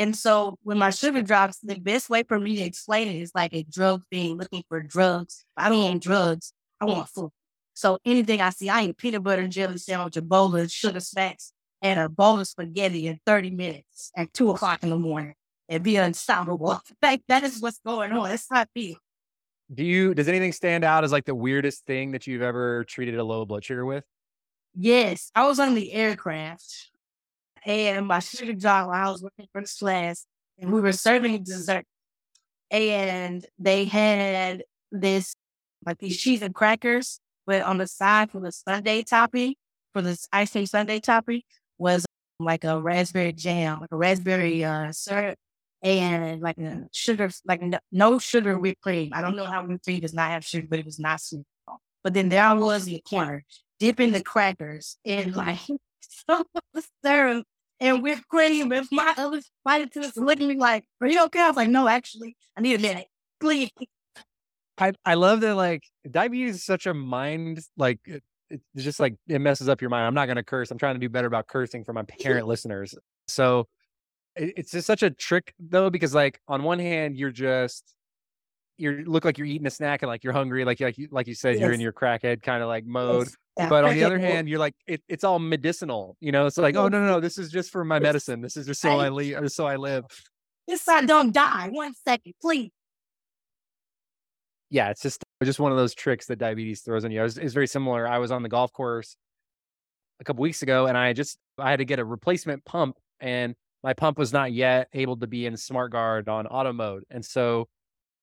And 0.00 0.16
so 0.16 0.56
when 0.62 0.78
my 0.78 0.88
sugar 0.88 1.20
drops, 1.20 1.58
the 1.58 1.78
best 1.78 2.08
way 2.08 2.22
for 2.22 2.40
me 2.40 2.56
to 2.56 2.62
explain 2.62 3.08
it 3.08 3.20
is 3.20 3.32
like 3.34 3.52
a 3.52 3.64
drug 3.64 4.02
thing, 4.10 4.38
looking 4.38 4.64
for 4.66 4.80
drugs. 4.80 5.44
I 5.58 5.68
don't 5.68 5.84
want 5.84 6.02
drugs. 6.02 6.54
I 6.80 6.86
want 6.86 7.06
food. 7.10 7.30
So 7.74 7.98
anything 8.02 8.40
I 8.40 8.48
see, 8.48 8.70
I 8.70 8.84
eat 8.84 8.96
peanut 8.96 9.22
butter 9.22 9.46
jelly 9.46 9.76
sandwich, 9.76 10.16
a 10.16 10.22
bowl 10.22 10.56
of 10.56 10.72
sugar 10.72 11.00
snacks, 11.00 11.52
and 11.82 12.00
a 12.00 12.08
bowl 12.08 12.40
of 12.40 12.48
spaghetti 12.48 13.08
in 13.08 13.20
30 13.26 13.50
minutes 13.50 14.10
at 14.16 14.32
two 14.32 14.48
o'clock 14.48 14.82
in 14.82 14.88
the 14.88 14.98
morning 14.98 15.34
and 15.68 15.82
be 15.82 15.96
unstoppable. 15.96 16.80
Like 17.02 17.20
that 17.28 17.42
is 17.42 17.60
what's 17.60 17.80
going 17.84 18.10
on. 18.12 18.30
It's 18.30 18.50
not 18.50 18.70
me. 18.74 18.96
Do 19.72 19.84
you 19.84 20.14
does 20.14 20.28
anything 20.28 20.52
stand 20.52 20.82
out 20.82 21.04
as 21.04 21.12
like 21.12 21.26
the 21.26 21.34
weirdest 21.34 21.84
thing 21.84 22.12
that 22.12 22.26
you've 22.26 22.40
ever 22.40 22.84
treated 22.84 23.16
a 23.16 23.24
low 23.24 23.44
blood 23.44 23.66
sugar 23.66 23.84
with? 23.84 24.04
Yes. 24.74 25.30
I 25.34 25.46
was 25.46 25.60
on 25.60 25.74
the 25.74 25.92
aircraft 25.92 26.90
and 27.64 28.06
my 28.06 28.18
sugar 28.20 28.54
job 28.54 28.88
while 28.88 29.08
I 29.08 29.10
was 29.10 29.22
working 29.22 29.46
first 29.52 29.78
class 29.78 30.26
and 30.58 30.72
we 30.72 30.80
were 30.80 30.92
serving 30.92 31.42
dessert. 31.42 31.84
And 32.70 33.44
they 33.58 33.84
had 33.84 34.62
this 34.92 35.34
like 35.84 35.98
these 35.98 36.18
cheese 36.18 36.42
and 36.42 36.54
crackers, 36.54 37.20
but 37.46 37.62
on 37.62 37.78
the 37.78 37.86
side 37.86 38.30
for 38.30 38.40
the 38.40 38.52
sundae 38.52 39.02
topping, 39.02 39.54
for 39.92 40.02
this 40.02 40.28
ice 40.32 40.52
cream 40.52 40.66
sundae 40.66 41.00
topping 41.00 41.42
was 41.78 42.04
like 42.38 42.64
a 42.64 42.80
raspberry 42.80 43.32
jam, 43.32 43.80
like 43.80 43.92
a 43.92 43.96
raspberry 43.96 44.64
uh, 44.64 44.92
syrup 44.92 45.38
and 45.82 46.40
like 46.40 46.58
a 46.58 46.86
sugar, 46.92 47.30
like 47.46 47.62
no 47.90 48.18
sugar 48.18 48.58
whipped 48.58 48.82
cream. 48.82 49.10
I 49.12 49.20
don't 49.20 49.36
know 49.36 49.46
how 49.46 49.64
whipped 49.64 49.84
cream 49.84 50.00
does 50.00 50.14
not 50.14 50.30
have 50.30 50.44
sugar, 50.44 50.66
but 50.68 50.78
it 50.78 50.84
was 50.84 50.98
not 50.98 51.20
sweet. 51.20 51.44
But 52.02 52.14
then 52.14 52.28
there 52.28 52.44
I 52.44 52.54
was 52.54 52.86
in 52.86 52.94
the 52.94 53.02
corner, 53.02 53.44
dipping 53.78 54.12
the 54.12 54.22
crackers 54.22 54.96
in 55.04 55.32
like 55.32 55.58
some 56.26 56.44
syrup 57.04 57.46
and 57.80 58.02
whipped 58.02 58.28
cream. 58.28 58.72
And 58.72 58.86
my 58.92 59.14
other 59.16 59.40
flight 59.62 59.82
attendants 59.82 60.16
looking 60.16 60.50
at 60.50 60.54
me 60.54 60.60
like, 60.60 60.84
"Are 61.00 61.08
you 61.08 61.24
okay?" 61.26 61.40
I 61.40 61.48
was 61.48 61.56
like, 61.56 61.68
"No, 61.68 61.88
actually, 61.88 62.36
I 62.56 62.60
need 62.60 62.78
a 62.78 62.82
minute, 62.82 63.06
please." 63.40 63.70
I 64.78 64.92
I 65.04 65.14
love 65.14 65.40
that. 65.40 65.54
Like 65.54 65.84
diabetes 66.10 66.56
is 66.56 66.64
such 66.64 66.86
a 66.86 66.94
mind 66.94 67.60
like. 67.76 68.00
It, 68.06 68.22
it's 68.74 68.82
just 68.82 68.98
like 68.98 69.14
it 69.28 69.40
messes 69.40 69.68
up 69.68 69.80
your 69.80 69.90
mind. 69.90 70.06
I'm 70.06 70.14
not 70.14 70.26
going 70.26 70.34
to 70.34 70.42
curse. 70.42 70.72
I'm 70.72 70.78
trying 70.78 70.96
to 70.96 70.98
do 70.98 71.08
better 71.08 71.28
about 71.28 71.46
cursing 71.46 71.84
for 71.84 71.92
my 71.92 72.02
parent 72.02 72.46
listeners. 72.48 72.96
So 73.28 73.68
it's 74.34 74.72
just 74.72 74.86
such 74.86 75.02
a 75.02 75.10
trick 75.10 75.54
though, 75.58 75.90
because 75.90 76.14
like 76.14 76.40
on 76.48 76.62
one 76.62 76.78
hand, 76.78 77.16
you're 77.16 77.30
just 77.30 77.94
you 78.80 79.04
look 79.06 79.24
like 79.24 79.38
you're 79.38 79.46
eating 79.46 79.66
a 79.66 79.70
snack 79.70 80.02
and 80.02 80.08
like 80.08 80.24
you're 80.24 80.32
hungry, 80.32 80.64
like 80.64 80.80
like 80.80 80.98
you 80.98 81.08
like 81.10 81.26
you 81.26 81.34
said, 81.34 81.54
yes. 81.54 81.60
you're 81.60 81.72
in 81.72 81.80
your 81.80 81.92
crackhead 81.92 82.42
kind 82.42 82.62
of 82.62 82.68
like 82.68 82.84
mode. 82.84 83.26
Yes. 83.26 83.36
Yeah, 83.58 83.68
but 83.68 83.84
on 83.84 83.94
the 83.94 84.04
other 84.04 84.18
hand, 84.18 84.48
you're 84.48 84.58
like 84.58 84.74
it, 84.86 85.02
it's 85.08 85.22
all 85.22 85.38
medicinal, 85.38 86.16
you 86.20 86.32
know. 86.32 86.46
It's 86.46 86.56
like, 86.56 86.76
oh 86.76 86.88
no, 86.88 87.00
no, 87.00 87.06
no, 87.06 87.20
this 87.20 87.36
is 87.36 87.50
just 87.50 87.70
for 87.70 87.84
my 87.84 87.98
medicine. 87.98 88.40
This 88.40 88.56
is 88.56 88.66
just 88.66 88.80
so 88.80 88.98
I, 88.98 89.06
I 89.06 89.08
live, 89.10 89.52
so 89.52 89.66
I 89.66 89.76
live. 89.76 90.04
So 90.74 90.92
I 90.92 91.04
don't 91.04 91.32
die. 91.32 91.68
One 91.70 91.92
second, 92.06 92.34
please. 92.40 92.70
Yeah, 94.70 94.90
it's 94.90 95.02
just 95.02 95.22
just 95.42 95.58
one 95.58 95.72
of 95.72 95.78
those 95.78 95.94
tricks 95.94 96.26
that 96.26 96.38
diabetes 96.38 96.80
throws 96.82 97.04
on 97.04 97.10
you. 97.10 97.24
It's, 97.24 97.36
it's 97.36 97.52
very 97.52 97.66
similar. 97.66 98.06
I 98.06 98.18
was 98.18 98.30
on 98.30 98.42
the 98.42 98.48
golf 98.48 98.72
course 98.72 99.16
a 100.20 100.24
couple 100.24 100.42
weeks 100.42 100.62
ago, 100.62 100.86
and 100.86 100.96
I 100.96 101.12
just 101.12 101.38
I 101.58 101.70
had 101.70 101.80
to 101.80 101.84
get 101.84 101.98
a 101.98 102.04
replacement 102.04 102.64
pump, 102.64 102.96
and 103.18 103.54
my 103.82 103.94
pump 103.94 104.16
was 104.16 104.32
not 104.32 104.52
yet 104.52 104.88
able 104.92 105.16
to 105.18 105.26
be 105.26 105.44
in 105.46 105.56
smart 105.56 105.92
guard 105.92 106.28
on 106.28 106.46
auto 106.46 106.72
mode, 106.72 107.04
and 107.10 107.24
so 107.24 107.68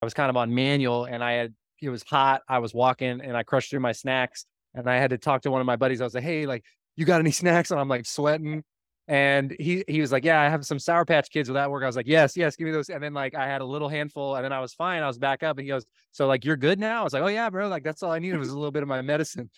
I 0.01 0.06
was 0.06 0.13
kind 0.13 0.30
of 0.30 0.38
on 0.38 0.54
manual, 0.54 1.06
and 1.06 1.24
I 1.24 1.34
had 1.34 1.54
it 1.82 1.89
was 1.89 2.04
hot. 2.04 2.42
I 2.48 2.60
was 2.60 2.74
walking, 2.74 3.22
and 3.22 3.36
I 3.36 3.44
crushed 3.44 3.70
through 3.70 3.80
my 3.82 3.92
snacks, 3.92 4.46
and 4.74 4.89
I 4.89 4.98
had 4.98 5.12
to 5.12 5.18
talk 5.18 5.42
to 5.44 5.51
one 5.51 5.62
of 5.62 5.68
my 5.68 5.75
buddies. 5.75 6.01
I 6.01 6.04
was 6.04 6.13
like, 6.13 6.24
"Hey, 6.24 6.46
like, 6.46 6.63
you 6.96 7.06
got 7.06 7.20
any 7.20 7.32
snacks?" 7.44 7.72
And 7.72 7.80
I'm 7.80 7.89
like 7.89 8.06
sweating, 8.06 8.63
and 9.08 9.56
he 9.60 9.84
he 9.88 10.01
was 10.01 10.12
like, 10.12 10.24
"Yeah, 10.24 10.42
I 10.42 10.50
have 10.50 10.66
some 10.66 10.80
Sour 10.80 11.06
Patch 11.06 11.30
Kids. 11.30 11.50
Will 11.50 11.56
that 11.56 11.72
work?" 11.72 11.84
I 11.84 11.88
was 11.88 11.96
like, 11.96 12.08
"Yes, 12.08 12.36
yes, 12.36 12.56
give 12.56 12.66
me 12.66 12.72
those." 12.72 12.89
And 12.89 13.01
then 13.01 13.13
like 13.13 13.36
I 13.36 13.48
had 13.48 13.62
a 13.62 13.66
little 13.66 13.89
handful, 13.89 14.36
and 14.36 14.44
then 14.44 14.54
I 14.54 14.60
was 14.60 14.74
fine. 14.74 15.01
I 15.01 15.08
was 15.08 15.18
back 15.18 15.44
up, 15.44 15.58
and 15.58 15.66
he 15.66 15.70
goes, 15.70 15.86
"So 16.12 16.27
like 16.27 16.46
you're 16.46 16.58
good 16.58 16.80
now?" 16.80 17.01
I 17.01 17.04
was 17.04 17.13
like, 17.13 17.24
"Oh 17.24 17.27
yeah, 17.27 17.50
bro. 17.50 17.68
Like 17.68 17.84
that's 17.84 18.04
all 18.04 18.12
I 18.12 18.20
needed 18.20 18.38
was 18.38 18.50
a 18.50 18.56
little 18.56 18.72
bit 18.72 18.84
of 18.84 18.89
my 18.89 19.01
medicine." 19.01 19.50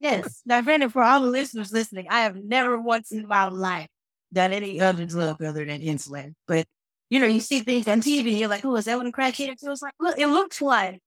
yes. 0.00 0.42
Now, 0.46 0.62
Brandon, 0.62 0.90
for 0.90 1.02
all 1.02 1.20
the 1.20 1.28
listeners 1.28 1.72
listening, 1.72 2.06
I 2.10 2.20
have 2.20 2.36
never 2.36 2.78
once 2.80 3.10
in 3.12 3.26
my 3.26 3.48
life 3.48 3.88
done 4.32 4.52
any 4.52 4.80
other 4.80 5.06
drug 5.06 5.42
other 5.42 5.64
than 5.64 5.80
insulin. 5.80 6.34
But 6.46 6.66
you 7.10 7.20
know, 7.20 7.26
you 7.26 7.40
see 7.40 7.60
things 7.60 7.88
on 7.88 8.00
TV, 8.00 8.38
you're 8.38 8.48
like, 8.48 8.64
"Oh, 8.64 8.76
is 8.76 8.84
that 8.84 8.96
what 8.96 9.06
a 9.06 9.12
crackhead 9.12 9.56
was 9.62 9.82
like?" 9.82 9.94
Look, 10.00 10.18
it 10.18 10.26
looks 10.26 10.60
like 10.60 11.00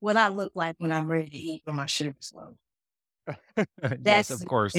what 0.00 0.16
I 0.16 0.28
look 0.28 0.52
like 0.54 0.76
when 0.78 0.92
I'm 0.92 1.08
ready 1.08 1.30
to 1.30 1.36
eat 1.36 1.62
when 1.64 1.76
my 1.76 1.86
sugar's 1.86 2.32
low. 2.34 2.56
That's 3.82 4.00
yes, 4.04 4.30
of 4.30 4.46
course. 4.46 4.74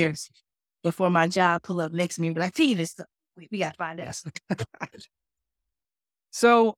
Before 0.83 1.09
my 1.09 1.27
job 1.27 1.63
pull 1.63 1.81
up 1.81 1.91
next 1.91 2.15
to 2.15 2.21
me 2.21 2.27
and 2.27 2.35
be 2.35 2.41
like, 2.41 2.55
"See 2.55 2.73
this 2.73 2.91
stuff." 2.91 3.07
We, 3.35 3.47
we 3.51 3.59
got 3.59 3.73
to 3.73 3.77
find 3.77 3.99
out. 3.99 4.21
so 6.31 6.75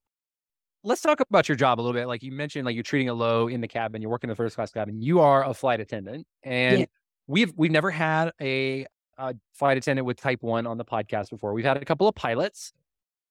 let's 0.84 1.02
talk 1.02 1.20
about 1.20 1.48
your 1.48 1.56
job 1.56 1.80
a 1.80 1.82
little 1.82 1.94
bit. 1.94 2.08
Like 2.08 2.24
you 2.24 2.32
mentioned, 2.32 2.66
like 2.66 2.76
you're 2.76 2.84
treating 2.84 3.10
a 3.10 3.14
low 3.14 3.48
in 3.48 3.62
the 3.62 3.68
cabin, 3.68 4.02
you're 4.02 4.12
working 4.12 4.30
the 4.30 4.36
first 4.36 4.56
class 4.56 4.72
cabin. 4.72 5.02
You 5.02 5.20
are 5.20 5.46
a 5.46 5.54
flight 5.54 5.80
attendant, 5.80 6.26
and 6.44 6.80
yeah. 6.82 6.86
we've 7.28 7.54
we've 7.56 7.72
never 7.72 7.92
had 7.92 8.32
a, 8.42 8.86
a, 9.18 9.36
flight 9.54 9.78
attendant 9.78 10.06
with 10.06 10.18
type 10.18 10.42
one 10.42 10.66
on 10.68 10.78
the 10.78 10.86
podcast 10.86 11.30
before. 11.30 11.54
We've 11.54 11.66
had 11.66 11.78
a 11.78 11.86
couple 11.86 12.08
of 12.08 12.16
pilots, 12.16 12.74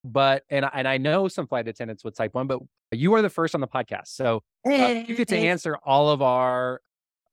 but 0.05 0.45
and 0.51 0.67
and 0.73 0.87
I 0.87 0.99
know 0.99 1.29
some 1.29 1.47
flight 1.47 1.69
attendants 1.69 2.05
with 2.05 2.17
type 2.17 2.35
one, 2.35 2.47
but 2.47 2.61
you 2.93 3.15
are 3.15 3.23
the 3.23 3.31
first 3.31 3.55
on 3.55 3.61
the 3.61 3.69
podcast, 3.69 4.09
so 4.09 4.43
uh, 4.67 4.71
you 4.71 5.15
get 5.17 5.29
to 5.29 5.37
answer 5.37 5.77
all 5.85 6.11
of 6.11 6.23
our 6.23 6.81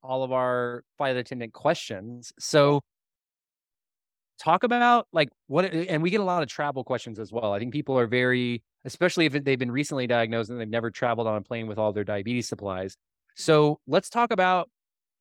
all 0.02 0.22
of 0.22 0.32
our 0.32 0.84
flight 0.96 1.16
attendant 1.16 1.52
questions. 1.52 2.32
So 2.38 2.80
talk 4.38 4.64
about 4.64 5.06
like 5.12 5.28
what 5.46 5.64
and 5.64 6.02
we 6.02 6.10
get 6.10 6.20
a 6.20 6.24
lot 6.24 6.42
of 6.42 6.48
travel 6.48 6.84
questions 6.84 7.18
as 7.18 7.32
well. 7.32 7.52
I 7.52 7.58
think 7.58 7.72
people 7.72 7.98
are 7.98 8.06
very 8.06 8.62
especially 8.84 9.26
if 9.26 9.32
they've 9.32 9.58
been 9.58 9.72
recently 9.72 10.06
diagnosed 10.06 10.50
and 10.50 10.60
they've 10.60 10.68
never 10.68 10.90
traveled 10.90 11.26
on 11.26 11.36
a 11.36 11.40
plane 11.40 11.66
with 11.66 11.78
all 11.78 11.92
their 11.92 12.04
diabetes 12.04 12.48
supplies. 12.48 12.96
So 13.34 13.80
let's 13.86 14.08
talk 14.08 14.30
about 14.30 14.70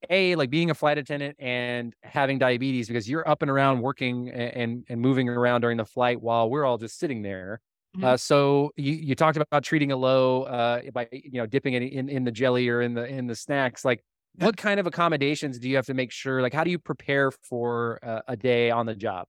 a 0.09 0.35
like 0.35 0.50
being 0.50 0.69
a 0.69 0.74
flight 0.74 0.97
attendant 0.97 1.35
and 1.39 1.93
having 2.03 2.39
diabetes 2.39 2.88
because 2.88 3.09
you're 3.09 3.27
up 3.27 3.41
and 3.41 3.51
around 3.51 3.81
working 3.81 4.29
and 4.29 4.85
and 4.89 5.01
moving 5.01 5.29
around 5.29 5.62
during 5.62 5.77
the 5.77 5.85
flight 5.85 6.21
while 6.21 6.50
we're 6.50 6.65
all 6.65 6.77
just 6.77 7.00
sitting 7.00 7.21
there. 7.21 7.62
Mm-hmm. 7.95 8.05
uh, 8.05 8.17
so 8.17 8.71
you, 8.75 8.91
you 8.91 9.15
talked 9.15 9.38
about 9.38 9.63
treating 9.63 9.93
a 9.93 9.95
low 9.95 10.43
uh, 10.43 10.81
by 10.93 11.07
you 11.12 11.39
know 11.39 11.45
dipping 11.45 11.75
it 11.75 11.83
in, 11.83 12.09
in 12.09 12.24
the 12.25 12.31
jelly 12.31 12.67
or 12.67 12.81
in 12.81 12.93
the 12.93 13.05
in 13.05 13.27
the 13.27 13.35
snacks. 13.35 13.85
Like 13.85 14.03
what 14.38 14.57
kind 14.57 14.79
of 14.79 14.88
accommodations 14.88 15.59
do 15.59 15.69
you 15.69 15.77
have 15.77 15.85
to 15.85 15.93
make 15.93 16.12
sure 16.12 16.41
like 16.41 16.53
how 16.53 16.63
do 16.63 16.71
you 16.71 16.79
prepare 16.79 17.31
for 17.31 18.00
a, 18.03 18.24
a 18.29 18.35
day 18.35 18.69
on 18.69 18.85
the 18.85 18.95
job? 18.95 19.27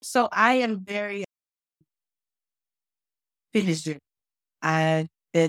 So 0.00 0.28
i 0.30 0.54
am 0.54 0.84
very 0.84 1.24
fitness 3.52 3.82
driven. 3.82 4.00
I 4.62 5.08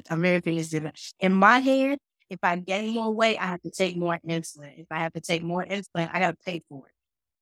i'm 0.10 0.22
very 0.22 0.42
fitness 0.42 0.70
driven. 0.70 0.92
In 1.20 1.34
my 1.34 1.60
head 1.60 2.00
if 2.30 2.40
i 2.44 2.56
gain 2.56 2.94
more 2.94 3.12
weight 3.12 3.38
i 3.38 3.46
have 3.48 3.62
to 3.62 3.72
take 3.72 3.98
more 3.98 4.20
insulin. 4.28 4.80
If 4.80 4.88
i 4.92 5.00
have 5.00 5.14
to 5.14 5.22
take 5.22 5.44
more 5.44 5.66
insulin 5.66 6.10
i 6.14 6.20
got 6.20 6.32
to 6.32 6.38
pay 6.46 6.62
for 6.70 6.88
it. 6.88 6.94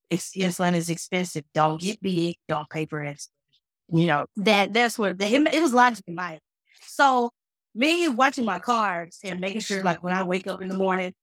It's, 0.09 0.35
insulin 0.35 0.73
is 0.73 0.89
expensive. 0.89 1.43
Don't 1.53 1.81
get 1.81 2.01
big 2.01 2.37
don't 2.47 2.69
pay 2.69 2.85
for 2.85 2.99
insulin. 3.01 3.29
You 3.91 4.07
know 4.07 4.25
that 4.37 4.73
that's 4.73 4.97
what 4.99 5.17
the, 5.17 5.25
it 5.25 5.61
was 5.61 5.73
logic 5.73 6.03
in 6.07 6.15
my 6.15 6.39
so 6.81 7.31
me 7.77 8.07
watching 8.07 8.43
my 8.43 8.59
carbs 8.59 9.19
and 9.23 9.39
making 9.39 9.61
sure, 9.61 9.83
like, 9.83 10.03
when 10.03 10.13
I 10.13 10.23
wake 10.23 10.47
up 10.47 10.61
in 10.61 10.67
the 10.67 10.75
morning 10.75 11.13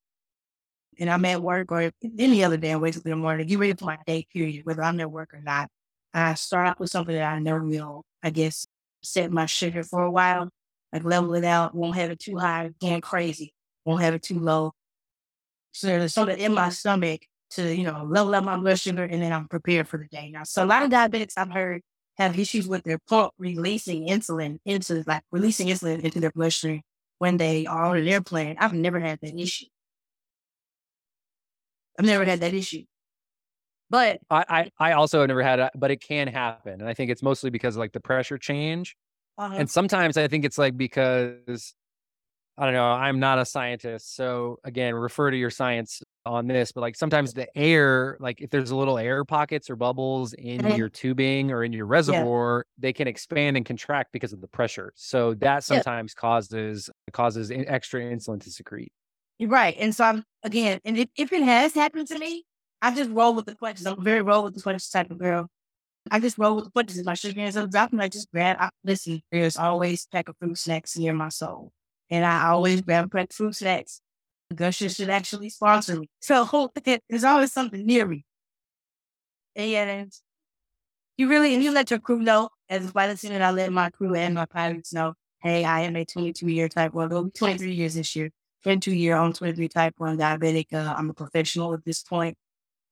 and 0.99 1.11
I'm 1.11 1.25
at 1.25 1.43
work 1.43 1.73
or 1.73 1.91
any 2.19 2.45
other 2.45 2.57
day 2.57 2.73
I 2.73 2.77
wake 2.77 2.97
up 2.97 3.05
in 3.05 3.11
the 3.11 3.17
morning, 3.17 3.47
get 3.47 3.59
ready 3.59 3.75
for 3.75 3.87
my 3.87 3.99
day 4.07 4.27
period, 4.33 4.65
whether 4.65 4.83
I'm 4.83 5.01
at 5.01 5.11
work 5.11 5.35
or 5.35 5.41
not. 5.41 5.69
I 6.13 6.35
start 6.35 6.69
off 6.69 6.79
with 6.79 6.91
something 6.91 7.15
that 7.15 7.33
I 7.33 7.41
know 7.41 7.59
will, 7.59 8.05
I 8.23 8.31
guess, 8.31 8.67
set 9.03 9.33
my 9.33 9.47
sugar 9.47 9.83
for 9.83 10.05
a 10.05 10.11
while, 10.11 10.49
like 10.95 11.05
level 11.05 11.35
it 11.35 11.45
out, 11.45 11.75
won't 11.75 11.97
have 11.97 12.11
it 12.13 12.21
too 12.21 12.39
high, 12.39 12.71
going 12.81 13.01
crazy, 13.01 13.53
won't 13.85 14.01
have 14.03 14.15
it 14.15 14.23
too 14.23 14.39
low. 14.39 14.73
So 15.73 15.89
there's 15.89 16.15
something 16.15 16.39
in 16.39 16.55
my 16.55 16.69
stomach 16.69 17.23
to, 17.51 17.75
you 17.75 17.83
know, 17.83 18.05
level 18.09 18.35
up 18.35 18.45
my 18.45 18.57
blood 18.57 18.79
sugar 18.79 19.03
and 19.03 19.21
then 19.21 19.33
I'm 19.33 19.49
prepared 19.49 19.89
for 19.89 19.99
the 19.99 20.07
day. 20.07 20.31
Now, 20.31 20.45
so 20.45 20.65
a 20.65 20.67
lot 20.67 20.85
of 20.85 20.91
diabetics 20.91 21.33
I've 21.37 21.51
heard 21.51 21.83
have 22.17 22.39
issues 22.39 22.69
with 22.69 22.85
their 22.85 22.99
pump 23.09 23.33
releasing 23.39 24.07
insulin 24.07 24.59
into 24.65 25.03
like 25.05 25.25
releasing 25.33 25.67
insulin 25.67 26.01
into 26.01 26.21
their 26.21 26.31
bloodstream 26.31 26.83
when 27.19 27.39
they 27.39 27.67
are 27.67 27.87
on 27.87 27.97
an 27.97 28.07
airplane. 28.07 28.57
I've 28.61 28.73
never 28.73 29.01
had 29.01 29.19
that 29.23 29.37
issue. 29.37 29.67
I've 31.99 32.07
never 32.07 32.25
had 32.25 32.39
that 32.41 32.55
issue. 32.55 32.85
But 33.91 34.21
I, 34.31 34.45
I, 34.49 34.91
I 34.91 34.93
also 34.93 35.27
never 35.27 35.43
had 35.43 35.59
it, 35.59 35.73
but 35.75 35.91
it 35.91 36.01
can 36.01 36.29
happen. 36.29 36.81
And 36.81 36.89
I 36.89 36.95
think 36.95 37.11
it's 37.11 37.23
mostly 37.23 37.51
because 37.51 37.75
of 37.75 37.81
like 37.81 37.93
the 37.93 38.01
pressure 38.01 38.39
change. 38.39 38.97
Uh-huh. 39.37 39.55
And 39.57 39.71
sometimes 39.71 40.17
I 40.17 40.29
think 40.29 40.45
it's 40.45 40.59
like 40.59 40.77
because 40.77 41.75
I 42.57 42.67
don't 42.67 42.75
know, 42.75 42.85
I'm 42.85 43.19
not 43.19 43.41
a 43.41 43.45
scientist. 43.45 44.15
So 44.15 44.61
again, 44.63 44.95
refer 44.95 45.31
to 45.33 45.37
your 45.37 45.51
science 45.51 46.03
on 46.25 46.47
this, 46.47 46.71
but 46.71 46.83
like 46.83 46.95
sometimes 46.95 47.35
the 47.35 47.49
air, 47.59 48.17
like 48.21 48.41
if 48.41 48.51
there's 48.51 48.71
a 48.71 48.77
little 48.77 48.97
air 48.97 49.25
pockets 49.25 49.69
or 49.69 49.77
bubbles 49.77 50.35
in 50.35 50.61
mm-hmm. 50.61 50.77
your 50.77 50.89
tubing 50.89 51.51
or 51.51 51.65
in 51.65 51.73
your 51.73 51.87
reservoir, 51.87 52.65
yeah. 52.65 52.83
they 52.83 52.93
can 52.93 53.09
expand 53.09 53.57
and 53.57 53.67
contract 53.67 54.13
because 54.13 54.33
of 54.33 54.41
the 54.41 54.47
pressure. 54.47 54.93
So 54.95 55.35
that 55.35 55.65
sometimes 55.65 56.15
yeah. 56.17 56.21
causes 56.21 56.91
causes 57.13 57.51
extra 57.51 58.03
insulin 58.03 58.41
to 58.43 58.51
secrete. 58.51 58.93
You're 59.39 59.51
right. 59.51 59.75
And 59.77 59.93
so 59.93 60.05
I'm 60.05 60.25
again, 60.45 60.79
and 60.85 60.97
if, 60.97 61.09
if 61.17 61.33
it 61.33 61.43
has 61.43 61.75
happened 61.75 62.07
to 62.09 62.19
me, 62.21 62.45
I 62.81 62.95
just 62.95 63.11
roll 63.11 63.35
with 63.35 63.47
the 63.47 63.57
punches. 63.57 63.85
I'm 63.85 64.05
very 64.05 64.23
roll 64.23 64.45
with 64.45 64.55
the 64.55 64.63
punches 64.63 64.89
type 64.91 65.11
of 65.11 65.19
girl. 65.19 65.49
I 66.11 66.21
just 66.21 66.39
roll 66.39 66.57
with 66.57 66.73
punches. 66.75 67.05
My 67.05 67.15
sugar 67.15 67.41
ends 67.41 67.57
up 67.57 67.71
dropping. 67.71 68.01
I 68.01 68.09
just 68.09 68.31
grab. 68.31 68.57
I, 68.61 68.71
listen, 68.85 69.23
there's 69.33 69.57
always 69.57 70.07
pack 70.07 70.29
of 70.29 70.37
fruit 70.39 70.59
snacks 70.59 70.97
near 70.99 71.15
my 71.15 71.31
soul, 71.31 71.73
and 72.11 72.25
I 72.25 72.49
always 72.49 72.83
grab 72.83 73.07
a 73.07 73.09
pack 73.09 73.31
of 73.31 73.37
fruit 73.37 73.55
snacks 73.55 74.01
Gusher 74.55 74.89
should 74.89 75.11
actually 75.11 75.51
sponsor 75.51 75.99
me. 75.99 76.09
So 76.21 76.71
there's 77.09 77.25
always 77.25 77.53
something 77.53 77.85
near 77.85 78.07
me. 78.07 78.25
And 79.57 80.13
you 81.17 81.29
really, 81.29 81.55
and 81.55 81.63
you 81.63 81.71
let 81.71 81.91
your 81.91 82.01
crew 82.01 82.19
know, 82.19 82.49
as 82.69 82.85
a 82.85 82.89
flight 82.89 83.11
attendant, 83.11 83.43
I 83.43 83.51
let 83.51 83.73
my 83.73 83.91
crew 83.91 84.15
and 84.15 84.35
my 84.35 84.47
pilots 84.47 84.93
know, 84.93 85.15
hey, 85.43 85.65
I 85.65 85.83
am 85.83 85.95
a 85.97 86.05
22 86.05 86.49
year 86.49 86.69
type 86.69 86.93
1, 86.93 87.07
it'll 87.07 87.25
be 87.25 87.31
23 87.31 87.73
years 87.73 87.95
this 87.95 88.17
year, 88.17 88.31
22 88.65 88.93
year 88.93 89.17
on 89.17 89.33
23 89.33 89.69
type 89.69 89.95
1 89.99 90.19
diabetic. 90.19 90.73
Uh, 90.73 90.95
I'm 90.97 91.11
a 91.11 91.15
professional 91.15 91.73
at 91.75 91.85
this 91.85 92.03
point. 92.03 92.37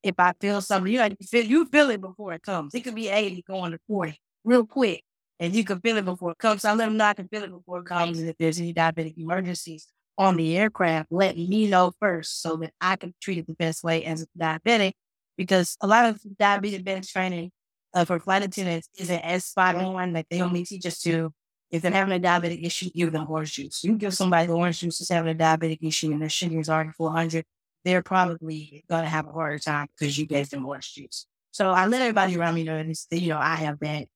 If 0.03 0.15
I 0.19 0.33
feel 0.41 0.61
something, 0.61 0.93
you 0.93 0.99
know, 0.99 1.07
you 1.07 1.27
feel, 1.27 1.45
you 1.45 1.65
feel 1.67 1.91
it 1.91 2.01
before 2.01 2.33
it 2.33 2.43
comes. 2.43 2.75
It 2.75 2.81
could 2.83 2.95
be 2.95 3.09
80 3.09 3.43
going 3.43 3.73
to 3.73 3.79
40 3.87 4.21
real 4.45 4.67
quick, 4.67 5.05
and 5.39 5.55
you 5.55 5.65
can 5.65 5.81
feel 5.81 5.97
it 5.97 6.05
before 6.05 6.33
it 6.33 6.39
comes. 6.39 6.63
So 6.63 6.71
I 6.71 6.75
let 6.75 6.87
them 6.87 6.97
know 6.97 7.05
I 7.05 7.15
can 7.15 7.29
feel 7.29 7.45
it 7.45 7.51
before 7.51 7.81
it 7.81 7.87
comes. 7.87 8.19
And 8.19 8.29
if 8.29 8.37
there's 8.39 8.59
any 8.59 8.75
diabetic 8.75 9.17
emergencies, 9.17 9.87
on 10.19 10.37
the 10.37 10.57
aircraft 10.57 11.09
let 11.11 11.37
me 11.37 11.69
know 11.69 11.93
first 11.99 12.43
so 12.43 12.57
that 12.57 12.73
I 12.81 12.97
can 12.97 13.15
treat 13.21 13.39
it 13.39 13.47
the 13.47 13.55
best 13.55 13.83
way 13.83 14.05
as 14.05 14.23
a 14.23 14.27
diabetic. 14.39 14.93
Because 15.37 15.77
a 15.81 15.87
lot 15.87 16.07
of 16.07 16.21
diabetic 16.39 17.11
training 17.11 17.51
uh, 17.95 18.05
for 18.05 18.21
flight 18.21 18.43
attendants 18.43 18.89
isn't 18.99 19.21
as 19.21 19.47
spot 19.47 19.75
on. 19.75 20.13
Like 20.13 20.27
they 20.31 20.43
only 20.43 20.65
teach 20.65 20.85
us 20.87 21.01
to, 21.01 21.33
if 21.71 21.83
they're 21.83 21.91
having 21.91 22.15
a 22.15 22.21
diabetic 22.21 22.65
issue, 22.65 22.91
give 22.91 23.13
them 23.13 23.27
orange 23.29 23.55
juice. 23.55 23.83
You 23.83 23.95
give 23.97 24.15
somebody 24.15 24.47
the 24.47 24.53
orange 24.53 24.81
juice 24.81 24.99
that's 24.99 25.09
having 25.09 25.33
a 25.33 25.39
diabetic 25.39 25.79
issue 25.83 26.13
and 26.13 26.21
their 26.21 26.29
sugar 26.29 26.61
is 26.61 26.69
already 26.69 26.91
400, 26.91 27.45
they're 27.85 28.03
probably 28.03 28.85
going 28.89 29.03
to 29.03 29.09
have 29.09 29.27
a 29.27 29.33
harder 29.33 29.59
time 29.59 29.89
because 29.99 30.17
you 30.17 30.27
gave 30.27 30.51
them 30.51 30.67
orange 30.67 30.95
juice. 30.95 31.27
So 31.51 31.71
I 31.71 31.87
let 31.87 32.01
everybody 32.01 32.37
around 32.37 32.55
me 32.55 32.65
know 32.65 32.83
that, 32.83 33.21
you 33.21 33.29
know, 33.29 33.39
I 33.39 33.57
have 33.57 33.79
that, 33.81 34.07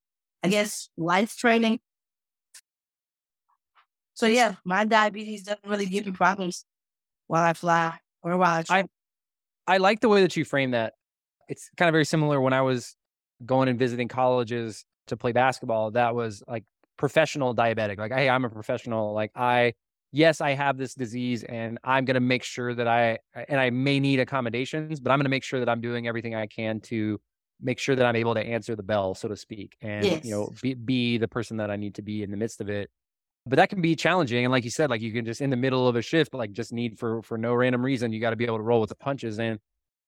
I 0.42 0.48
guess, 0.48 0.88
life 0.96 1.36
training 1.36 1.80
so 4.16 4.24
yeah, 4.26 4.54
my 4.64 4.86
diabetes 4.86 5.42
doesn't 5.42 5.66
really 5.66 5.84
give 5.84 6.06
me 6.06 6.12
problems 6.12 6.64
while 7.26 7.42
I 7.42 7.52
fly 7.52 7.98
or 8.22 8.38
while 8.38 8.60
I 8.60 8.62
travel. 8.62 8.88
I, 9.66 9.74
I 9.74 9.76
like 9.76 10.00
the 10.00 10.08
way 10.08 10.22
that 10.22 10.34
you 10.36 10.44
frame 10.44 10.70
that. 10.70 10.94
It's 11.48 11.70
kind 11.76 11.88
of 11.90 11.92
very 11.92 12.06
similar 12.06 12.40
when 12.40 12.54
I 12.54 12.62
was 12.62 12.96
going 13.44 13.68
and 13.68 13.78
visiting 13.78 14.08
colleges 14.08 14.86
to 15.08 15.18
play 15.18 15.32
basketball 15.32 15.90
that 15.92 16.14
was 16.14 16.42
like 16.48 16.64
professional 16.96 17.54
diabetic. 17.54 17.98
Like, 17.98 18.10
hey, 18.10 18.30
I'm 18.30 18.46
a 18.46 18.48
professional. 18.48 19.12
Like, 19.12 19.32
I, 19.36 19.74
yes, 20.12 20.40
I 20.40 20.52
have 20.52 20.76
this 20.76 20.94
disease 20.94 21.44
and 21.44 21.78
I'm 21.84 22.04
going 22.04 22.14
to 22.14 22.20
make 22.20 22.42
sure 22.42 22.74
that 22.74 22.88
I, 22.88 23.18
and 23.48 23.60
I 23.60 23.70
may 23.70 24.00
need 24.00 24.20
accommodations, 24.20 25.00
but 25.00 25.10
I'm 25.10 25.18
going 25.18 25.24
to 25.24 25.30
make 25.30 25.44
sure 25.44 25.60
that 25.60 25.68
I'm 25.68 25.80
doing 25.80 26.06
everything 26.08 26.34
I 26.34 26.46
can 26.46 26.80
to 26.82 27.20
make 27.60 27.78
sure 27.78 27.96
that 27.96 28.04
I'm 28.04 28.16
able 28.16 28.34
to 28.34 28.40
answer 28.40 28.76
the 28.76 28.82
bell, 28.82 29.14
so 29.14 29.28
to 29.28 29.36
speak, 29.36 29.76
and, 29.80 30.04
yes. 30.04 30.24
you 30.24 30.30
know, 30.30 30.52
be, 30.62 30.74
be 30.74 31.18
the 31.18 31.28
person 31.28 31.56
that 31.58 31.70
I 31.70 31.76
need 31.76 31.94
to 31.96 32.02
be 32.02 32.22
in 32.22 32.30
the 32.30 32.36
midst 32.36 32.60
of 32.60 32.68
it. 32.68 32.90
But 33.46 33.56
that 33.56 33.68
can 33.68 33.80
be 33.80 33.94
challenging. 33.94 34.44
And 34.44 34.50
like 34.50 34.64
you 34.64 34.70
said, 34.70 34.90
like 34.90 35.00
you 35.00 35.12
can 35.12 35.24
just 35.24 35.40
in 35.40 35.50
the 35.50 35.56
middle 35.56 35.86
of 35.86 35.94
a 35.96 36.02
shift, 36.02 36.34
like 36.34 36.52
just 36.52 36.72
need 36.72 36.98
for, 36.98 37.22
for 37.22 37.38
no 37.38 37.54
random 37.54 37.84
reason, 37.84 38.12
you 38.12 38.20
got 38.20 38.30
to 38.30 38.36
be 38.36 38.44
able 38.44 38.56
to 38.56 38.62
roll 38.62 38.80
with 38.80 38.88
the 38.88 38.96
punches. 38.96 39.38
And, 39.38 39.60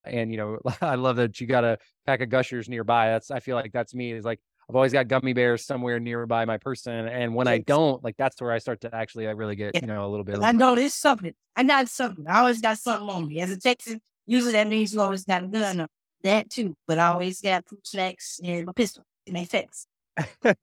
and, 0.05 0.31
you 0.31 0.37
know, 0.37 0.59
I 0.81 0.97
love 0.97 1.17
that 1.17 1.41
you 1.41 1.47
got 1.47 1.65
a 1.65 1.79
pack 2.05 2.21
of 2.21 2.31
gushers 2.31 2.69
nearby. 2.69 3.11
That's, 3.11 3.31
I 3.31 3.41
feel 3.41 3.55
like 3.55 3.73
that's 3.73 3.95
me 3.95 4.13
is 4.13 4.25
like, 4.25 4.41
I've 4.69 4.77
always 4.77 4.93
got 4.93 5.09
gummy 5.09 5.33
bears 5.33 5.65
somewhere 5.65 5.99
nearby 5.99 6.45
my 6.45 6.59
person. 6.59 7.09
And 7.09 7.35
when 7.35 7.49
I 7.49 7.59
don't, 7.59 8.05
like 8.05 8.17
that's 8.19 8.39
where 8.41 8.53
I 8.53 8.59
start 8.59 8.83
to 8.83 8.95
actually 8.95 9.27
I 9.27 9.31
really 9.31 9.57
get, 9.57 9.75
you 9.81 9.87
know, 9.87 10.05
a 10.05 10.09
little 10.09 10.25
bit. 10.25 10.39
I 10.41 10.53
know 10.53 10.75
there's 10.75 10.93
something. 10.93 11.33
I 11.57 11.65
got 11.65 11.89
something. 11.89 12.27
I 12.29 12.41
always 12.41 12.61
got 12.61 12.77
something 12.77 13.09
on 13.09 13.29
me. 13.29 13.41
As 13.41 13.51
a 13.51 13.59
Texan, 13.59 14.01
usually 14.27 14.53
that 14.53 14.69
means 14.69 14.93
you 14.93 15.01
always 15.01 15.25
got 15.25 15.45
a 15.45 15.47
gun 15.47 15.81
or 15.81 15.89
that 16.23 16.51
too. 16.51 16.75
But 16.87 16.99
I 16.99 17.07
always 17.09 17.41
got 17.41 17.67
food 17.67 17.87
snacks 17.87 18.41
and 18.45 18.67
my 18.67 18.73
pistol 18.73 19.05
in 19.27 19.33
my 19.33 19.47
fence. 19.47 19.87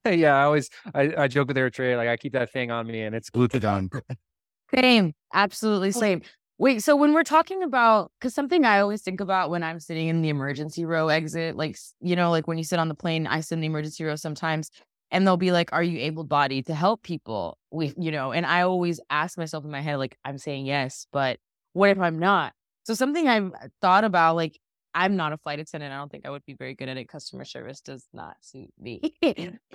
yeah, 0.05 0.35
I 0.35 0.43
always 0.43 0.69
I, 0.93 1.13
I 1.17 1.27
joke 1.27 1.47
with 1.47 1.57
Eritrea, 1.57 1.97
like 1.97 2.09
I 2.09 2.17
keep 2.17 2.33
that 2.33 2.51
thing 2.51 2.69
on 2.69 2.85
me 2.85 3.01
and 3.01 3.15
it's 3.15 3.31
glucagon. 3.31 3.89
same. 4.75 5.13
Absolutely 5.33 5.89
oh, 5.89 5.91
same. 5.99 6.21
Wait, 6.57 6.81
so 6.81 6.95
when 6.95 7.13
we're 7.13 7.23
talking 7.23 7.63
about, 7.63 8.11
because 8.19 8.33
something 8.33 8.63
I 8.63 8.79
always 8.79 9.01
think 9.01 9.19
about 9.19 9.49
when 9.49 9.61
I'm 9.61 9.79
sitting 9.79 10.07
in 10.07 10.21
the 10.21 10.29
emergency 10.29 10.85
row 10.85 11.09
exit, 11.09 11.57
like, 11.57 11.77
you 11.99 12.15
know, 12.15 12.31
like 12.31 12.47
when 12.47 12.57
you 12.57 12.63
sit 12.63 12.79
on 12.79 12.87
the 12.87 12.95
plane, 12.95 13.27
I 13.27 13.41
sit 13.41 13.55
in 13.55 13.59
the 13.59 13.67
emergency 13.67 14.05
row 14.05 14.15
sometimes, 14.15 14.71
and 15.11 15.27
they'll 15.27 15.35
be 15.35 15.51
like, 15.51 15.73
Are 15.73 15.83
you 15.83 15.99
able 15.99 16.23
bodied 16.23 16.67
to 16.67 16.73
help 16.73 17.03
people? 17.03 17.57
We, 17.71 17.93
you 17.97 18.09
know, 18.09 18.31
and 18.31 18.45
I 18.45 18.61
always 18.61 19.01
ask 19.09 19.37
myself 19.37 19.65
in 19.65 19.71
my 19.71 19.81
head, 19.81 19.97
like, 19.97 20.17
I'm 20.23 20.37
saying 20.37 20.65
yes, 20.65 21.07
but 21.11 21.39
what 21.73 21.89
if 21.89 21.99
I'm 21.99 22.19
not? 22.19 22.53
So 22.83 22.93
something 22.93 23.27
I've 23.27 23.51
uh, 23.51 23.67
thought 23.81 24.05
about, 24.05 24.37
like, 24.37 24.57
I'm 24.93 25.17
not 25.17 25.33
a 25.33 25.37
flight 25.37 25.59
attendant. 25.59 25.91
I 25.91 25.97
don't 25.97 26.09
think 26.09 26.25
I 26.25 26.29
would 26.29 26.45
be 26.45 26.53
very 26.53 26.73
good 26.73 26.87
at 26.87 26.95
it. 26.95 27.09
Customer 27.09 27.43
service 27.43 27.81
does 27.81 28.07
not 28.13 28.37
suit 28.39 28.69
me. 28.79 29.01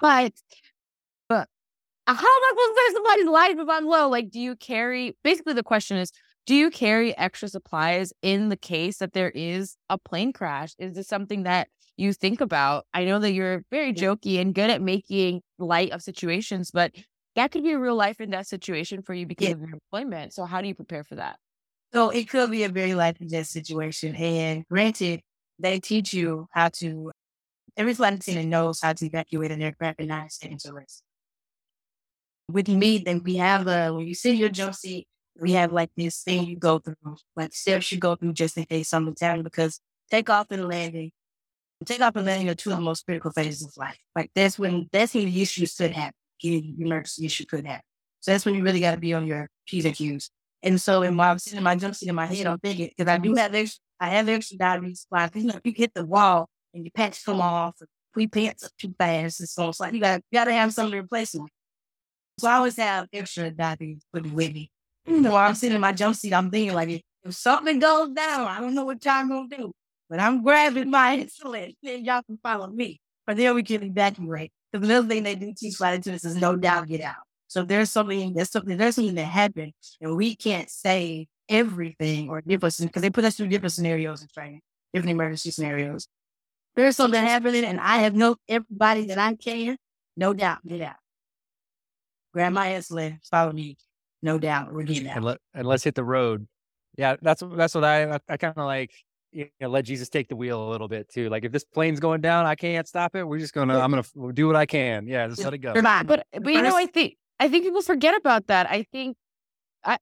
but, 0.01 0.33
but 1.29 1.47
how 2.07 2.15
am 2.15 2.19
I 2.25 2.53
supposed 2.53 2.69
to 2.69 2.83
save 2.87 2.95
somebody's 2.95 3.27
life 3.27 3.57
if 3.59 3.69
I'm 3.69 3.87
low? 3.87 4.09
Like, 4.09 4.31
do 4.31 4.41
you 4.41 4.57
carry? 4.57 5.15
Basically, 5.23 5.53
the 5.53 5.63
question 5.63 5.99
is 5.99 6.11
do 6.47 6.55
you 6.55 6.71
carry 6.71 7.17
extra 7.17 7.49
supplies 7.49 8.13
in 8.23 8.49
the 8.49 8.57
case 8.57 8.99
that 8.99 9.13
there 9.13 9.31
is 9.31 9.77
a 9.89 9.99
plane 9.99 10.33
crash? 10.33 10.75
Is 10.79 10.95
this 10.95 11.09
something 11.09 11.45
that 11.45 11.69
you 11.97 12.13
think 12.13 12.41
about? 12.41 12.87
I 12.95 13.05
know 13.05 13.19
that 13.19 13.33
you're 13.33 13.63
very 13.71 13.93
jokey 13.93 14.41
and 14.41 14.55
good 14.55 14.71
at 14.71 14.83
making 14.83 15.43
light 15.59 15.93
of 15.93 16.03
situations, 16.03 16.71
but 16.71 16.93
that 17.37 17.53
could 17.53 17.63
be 17.63 17.73
a 17.73 17.79
real 17.79 17.95
life 17.95 18.21
and 18.21 18.33
death 18.33 18.47
situation 18.47 19.03
for 19.03 19.15
you 19.15 19.27
because 19.27 19.49
yeah. 19.49 19.55
of 19.55 19.61
your 19.61 19.71
employment. 19.71 20.33
So, 20.33 20.45
how 20.45 20.61
do 20.61 20.69
you 20.69 20.75
prepare 20.75 21.05
for 21.05 21.17
that? 21.17 21.37
So, 21.93 22.11
it 22.11 22.29
could 22.29 22.51
be 22.51 22.65
a 22.65 22.69
very 22.69 22.95
life 22.95 23.17
and 23.21 23.31
death 23.31 23.47
situation. 23.47 24.17
And 24.17 24.65
granted, 24.69 25.21
they 25.59 25.79
teach 25.79 26.13
you 26.13 26.49
how 26.53 26.71
to, 26.81 27.13
every 27.77 27.95
flight 27.95 28.15
attendant 28.15 28.49
knows 28.49 28.81
how 28.81 28.93
to 28.93 29.07
evacuate 29.07 29.53
an 29.53 29.63
aircraft 29.63 30.01
in 30.01 30.09
90 30.09 30.29
seconds 30.31 30.67
or 30.67 30.75
less. 30.75 31.03
With 32.49 32.69
me, 32.69 32.99
then 32.99 33.23
we 33.23 33.37
have 33.37 33.69
a, 33.69 33.95
when 33.95 34.07
you 34.07 34.15
sit 34.15 34.33
in 34.33 34.39
your 34.39 34.49
jump 34.49 34.75
seat, 34.75 35.07
we 35.41 35.53
have 35.53 35.73
like 35.73 35.91
this 35.97 36.23
thing 36.23 36.47
you 36.47 36.57
go 36.57 36.79
through, 36.79 36.95
like 37.35 37.53
steps 37.55 37.91
you 37.91 37.99
go 37.99 38.15
through 38.15 38.35
just 38.35 38.57
in 38.57 38.65
case 38.65 38.89
something's 38.89 39.21
happening 39.21 39.45
because 39.45 39.81
takeoff 40.11 40.47
and 40.51 40.69
landing, 40.69 41.11
takeoff 41.85 42.15
and 42.17 42.27
landing 42.27 42.49
are 42.49 42.55
two 42.55 42.71
of 42.71 42.77
the 42.77 42.83
most 42.83 43.07
critical 43.07 43.31
phases 43.31 43.63
of 43.63 43.77
life. 43.77 43.99
Like 44.15 44.31
that's 44.35 44.59
when 44.59 44.89
that's 44.93 45.15
when 45.15 45.25
the 45.25 45.43
issues 45.43 45.75
could 45.75 45.93
happen. 45.93 46.15
The 46.43 46.75
emergency 46.79 47.27
issue 47.27 47.47
could 47.47 47.67
happen. 47.67 47.85
So 48.21 48.33
that's 48.33 48.45
when 48.45 48.55
you 48.55 48.63
really 48.63 48.81
got 48.81 48.95
to 48.95 49.01
be 49.01 49.15
on 49.15 49.27
your 49.27 49.49
P's 49.67 49.85
and 49.87 49.95
Q's. 49.95 50.31
And 50.63 50.79
so, 50.79 51.03
and 51.03 51.17
while 51.17 51.33
I'm 51.33 51.39
sitting 51.39 51.57
in 51.57 51.65
my 51.65 51.75
jump 51.75 51.95
seat 51.95 52.09
in 52.11 52.15
my 52.15 52.27
head, 52.27 52.47
I'm 52.47 52.59
thinking 52.59 52.91
because 52.95 53.11
I 53.11 53.17
do 53.17 53.35
have 53.35 53.55
extra, 53.55 53.81
I 53.99 54.11
have 54.11 54.29
extra 54.29 54.59
diabetes 54.59 55.01
supplies. 55.01 55.31
You 55.35 55.45
know, 55.45 55.55
if 55.57 55.63
you 55.65 55.73
hit 55.75 55.95
the 55.95 56.05
wall 56.05 56.49
and 56.75 56.85
your 56.85 56.93
pants 56.95 57.25
come 57.25 57.41
off, 57.41 57.77
we 58.15 58.27
pants 58.27 58.65
up 58.65 58.73
too 58.79 58.95
fast, 58.99 59.41
and 59.41 59.49
so 59.49 59.69
it's 59.71 59.81
like 59.81 59.95
you 59.95 60.01
got 60.01 60.21
got 60.33 60.45
to 60.45 60.53
have 60.53 60.75
something 60.75 60.93
to 60.93 60.99
replace 60.99 61.33
them. 61.33 61.47
So 62.39 62.49
I 62.49 62.55
always 62.55 62.77
have 62.77 63.07
extra 63.13 63.51
diabetes 63.51 64.05
with 64.13 64.27
me 64.27 64.71
know, 65.11 65.37
I'm 65.37 65.55
sitting 65.55 65.75
in 65.75 65.81
my 65.81 65.93
jump 65.93 66.17
seat, 66.17 66.33
I'm 66.33 66.51
thinking 66.51 66.75
like, 66.75 67.03
if 67.23 67.35
something 67.35 67.79
goes 67.79 68.11
down, 68.11 68.47
I 68.47 68.61
don't 68.61 68.75
know 68.75 68.85
what 68.85 69.05
y'all 69.05 69.27
gonna 69.27 69.49
do, 69.49 69.73
but 70.09 70.21
I'm 70.21 70.43
grabbing 70.43 70.91
my 70.91 71.17
insulin, 71.25 71.75
then 71.83 72.05
y'all 72.05 72.23
can 72.23 72.39
follow 72.43 72.69
me. 72.69 73.01
But 73.27 73.37
then 73.37 73.55
we 73.55 73.63
can 73.63 73.83
evacuate. 73.83 74.53
Because 74.73 74.89
another 74.89 75.09
thing 75.09 75.23
they 75.23 75.35
do 75.35 75.53
teach 75.57 75.77
flight 75.77 75.99
attendants 75.99 76.25
is 76.25 76.37
no 76.37 76.57
doubt 76.57 76.87
get 76.89 77.01
out. 77.01 77.17
So 77.49 77.63
if 77.63 77.69
there's 77.69 77.91
something, 77.91 78.33
there's 78.33 78.51
something, 78.51 78.77
there's 78.77 78.95
something 78.95 79.17
that 79.17 79.25
happened, 79.25 79.73
and 80.01 80.17
we 80.17 80.37
can't 80.37 80.71
say 80.71 81.27
everything 81.49 82.31
or 82.31 82.41
different 82.41 82.77
because 82.79 83.03
they 83.03 83.11
put 83.11 83.25
us 83.25 83.37
through 83.37 83.49
different 83.49 83.73
scenarios 83.73 84.23
in 84.23 84.29
training, 84.33 84.61
different 84.95 85.11
emergency 85.11 85.51
scenarios. 85.51 86.07
There's 86.77 86.97
something 86.97 87.21
happening, 87.21 87.65
and 87.65 87.81
I 87.81 87.99
have 87.99 88.15
no 88.15 88.37
everybody 88.49 89.07
that 89.07 89.19
I 89.19 89.35
can, 89.35 89.77
no 90.17 90.33
doubt, 90.33 90.65
get 90.67 90.81
out. 90.81 90.97
Grab 92.33 92.53
my 92.53 92.69
insulin, 92.69 93.19
follow 93.29 93.53
me 93.53 93.77
no 94.23 94.39
doubt. 94.39 94.73
We're 94.73 94.83
getting 94.83 95.07
And, 95.07 95.25
let, 95.25 95.39
and 95.55 95.67
let's 95.67 95.85
hit 95.85 95.95
the 95.95 96.05
road. 96.05 96.47
Yeah, 96.97 97.17
that's 97.23 97.43
that's 97.55 97.75
what 97.75 97.85
I 97.85 98.19
I, 98.29 98.37
kind 98.37 98.55
of 98.57 98.65
like. 98.65 98.93
You 99.33 99.47
know, 99.61 99.69
let 99.69 99.85
Jesus 99.85 100.09
take 100.09 100.29
the 100.29 100.35
wheel 100.35 100.69
a 100.69 100.69
little 100.69 100.89
bit 100.89 101.09
too. 101.09 101.29
Like 101.29 101.45
if 101.45 101.53
this 101.53 101.65
plane's 101.65 102.01
going 102.01 102.21
down, 102.21 102.47
I 102.47 102.57
can't 102.57 102.87
stop 102.89 103.15
it. 103.15 103.23
We're 103.23 103.39
just 103.39 103.55
gonna. 103.55 103.79
I'm 103.79 103.91
gonna 103.91 104.33
do 104.33 104.49
what 104.49 104.57
I 104.57 104.67
can. 104.67 105.07
Yeah, 105.07 105.29
just 105.29 105.45
let 105.45 105.55
it 105.55 105.59
go. 105.59 105.73
But 105.73 106.27
but 106.33 106.53
you 106.53 106.61
know, 106.61 106.77
I 106.77 106.87
think 106.87 107.17
I 107.39 107.49
think 107.49 107.65
people 107.65 107.81
forget 107.81 108.17
about 108.17 108.49
that. 108.49 108.69
I 108.69 108.83
think 108.83 109.17
I 109.85 109.99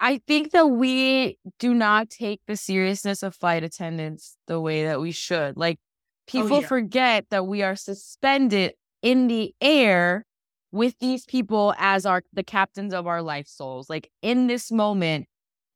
I 0.00 0.20
think 0.26 0.50
that 0.50 0.66
we 0.66 1.38
do 1.60 1.72
not 1.74 2.10
take 2.10 2.40
the 2.48 2.56
seriousness 2.56 3.22
of 3.22 3.36
flight 3.36 3.62
attendants 3.62 4.36
the 4.48 4.60
way 4.60 4.84
that 4.84 5.00
we 5.00 5.12
should. 5.12 5.56
Like 5.56 5.78
oh, 5.78 5.84
people 6.26 6.56
oh, 6.56 6.60
yeah. 6.60 6.66
forget 6.66 7.26
that 7.30 7.46
we 7.46 7.62
are 7.62 7.76
suspended 7.76 8.74
in 9.00 9.28
the 9.28 9.54
air 9.60 10.26
with 10.72 10.98
these 10.98 11.24
people 11.26 11.74
as 11.78 12.04
our 12.06 12.24
the 12.32 12.42
captains 12.42 12.92
of 12.92 13.06
our 13.06 13.22
life 13.22 13.46
souls. 13.46 13.88
Like 13.88 14.10
in 14.22 14.46
this 14.46 14.72
moment, 14.72 15.26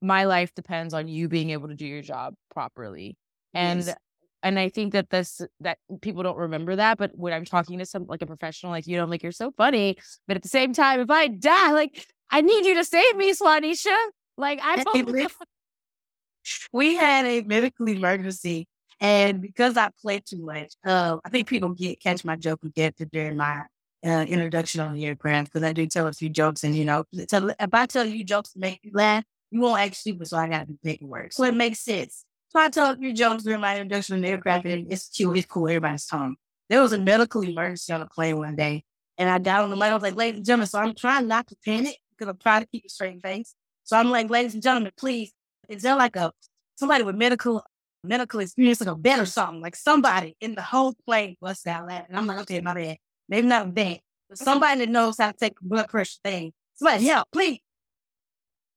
my 0.02 0.24
life 0.24 0.54
depends 0.54 0.94
on 0.94 1.06
you 1.06 1.28
being 1.28 1.50
able 1.50 1.68
to 1.68 1.74
do 1.74 1.87
your 1.87 2.02
job 2.02 2.35
properly. 2.50 3.16
And 3.54 3.85
yes. 3.85 3.94
and 4.42 4.59
I 4.59 4.70
think 4.70 4.94
that 4.94 5.11
this 5.11 5.42
that 5.61 5.78
people 6.00 6.22
don't 6.22 6.38
remember 6.38 6.76
that, 6.76 6.98
but 6.98 7.12
when 7.14 7.32
I'm 7.32 7.44
talking 7.44 7.78
to 7.78 7.87
some 7.87 8.06
like 8.06 8.22
a 8.22 8.26
professional 8.26 8.72
like 8.72 8.87
you 8.87 8.96
know, 8.96 9.04
I'm 9.04 9.11
like, 9.11 9.22
you're 9.22 9.32
so 9.32 9.52
funny. 9.56 9.98
But 10.26 10.37
at 10.37 10.42
the 10.42 10.48
same 10.48 10.72
time, 10.72 11.00
if 11.00 11.11
I 11.11 11.28
die, 11.28 11.72
like 11.72 12.06
I 12.30 12.40
need 12.40 12.64
you 12.64 12.74
to 12.74 12.85
save 12.85 13.16
me, 13.16 13.32
Swanisha. 13.32 13.96
Like 14.38 14.61
I 14.62 14.82
we 16.72 16.94
had 16.94 17.26
a 17.26 17.42
medical 17.42 17.88
emergency 17.88 18.66
and 19.00 19.42
because 19.42 19.76
I 19.76 19.90
played 20.00 20.24
too 20.24 20.44
much, 20.44 20.72
uh, 20.85 21.18
I 21.24 21.28
think 21.28 21.48
people 21.48 21.70
get 21.70 22.00
catch 22.00 22.24
my 22.24 22.37
joke 22.37 22.61
and 22.62 22.72
get 22.72 22.96
to 22.96 23.06
during 23.06 23.37
my 23.37 23.64
uh, 24.04 24.24
introduction 24.28 24.80
on 24.80 24.94
the 24.94 25.06
aircraft 25.06 25.52
because 25.52 25.66
I 25.66 25.72
do 25.72 25.87
tell 25.87 26.06
a 26.06 26.12
few 26.12 26.28
jokes. 26.28 26.64
And, 26.64 26.74
you 26.74 26.85
know, 26.85 27.04
tell, 27.28 27.50
if 27.50 27.72
I 27.72 27.87
tell 27.87 28.04
you 28.04 28.24
jokes 28.24 28.52
to 28.52 28.59
make 28.59 28.80
you 28.82 28.92
laugh, 28.94 29.24
you 29.50 29.61
won't 29.61 29.80
act 29.80 29.96
stupid. 29.96 30.26
So 30.28 30.37
I 30.37 30.48
got 30.48 30.66
to 30.66 30.78
make 30.82 31.02
it 31.02 31.06
work. 31.06 31.32
So 31.32 31.44
it 31.44 31.54
makes 31.54 31.80
sense. 31.80 32.24
So 32.50 32.61
I 32.61 32.68
tell 32.68 32.92
a 32.92 32.96
few 32.96 33.12
jokes 33.12 33.42
during 33.42 33.61
my 33.61 33.76
introduction 33.76 34.16
on 34.16 34.22
the 34.22 34.28
aircraft 34.28 34.66
and 34.66 34.92
it's 34.92 35.09
cute. 35.09 35.37
It's 35.37 35.46
cool. 35.46 35.68
Everybody's 35.68 36.06
tongue. 36.06 36.37
There 36.68 36.80
was 36.80 36.92
a 36.92 36.98
medical 36.98 37.42
emergency 37.42 37.92
on 37.92 38.00
the 38.00 38.06
plane 38.06 38.38
one 38.38 38.56
day. 38.56 38.85
And 39.18 39.30
I 39.30 39.38
got 39.38 39.62
on 39.62 39.70
the 39.70 39.76
mic. 39.76 39.85
I 39.85 39.94
was 39.94 40.02
like, 40.02 40.16
ladies 40.16 40.38
and 40.38 40.46
gentlemen, 40.46 40.66
so 40.66 40.78
I'm 40.78 40.94
trying 40.94 41.26
not 41.26 41.46
to 41.48 41.56
panic 41.64 41.96
because 42.11 42.30
I'm 42.30 42.38
trying 42.38 42.62
to 42.62 42.68
keep 42.68 42.85
a 42.87 42.88
straight 42.88 43.22
face. 43.22 43.54
So 43.85 43.96
I'm 43.96 44.11
like, 44.11 44.28
ladies 44.30 44.54
and 44.54 44.62
gentlemen, 44.62 44.92
please, 44.96 45.32
is 45.68 45.82
there 45.82 45.96
like 45.96 46.16
a 46.16 46.32
somebody 46.76 47.04
with 47.04 47.16
medical 47.16 47.62
medical 48.04 48.40
experience, 48.40 48.80
like 48.80 48.90
a 48.90 48.94
bed 48.94 49.20
or 49.20 49.26
something? 49.26 49.61
Like 49.61 49.76
somebody 49.76 50.37
in 50.40 50.54
the 50.54 50.62
whole 50.62 50.94
plane 51.06 51.37
bust 51.40 51.66
out 51.66 51.87
laughing. 51.87 52.14
I'm 52.14 52.26
like, 52.26 52.40
okay, 52.40 52.61
my 52.61 52.74
bad. 52.74 52.98
Maybe 53.28 53.46
not 53.46 53.68
a 53.68 53.70
vet, 53.70 54.00
but 54.28 54.38
mm-hmm. 54.38 54.44
somebody 54.44 54.80
that 54.80 54.88
knows 54.88 55.18
how 55.18 55.32
to 55.32 55.36
take 55.36 55.54
a 55.60 55.64
blood 55.64 55.88
pressure 55.88 56.18
thing. 56.24 56.52
Somebody 56.74 57.06
help, 57.06 57.28
please. 57.32 57.60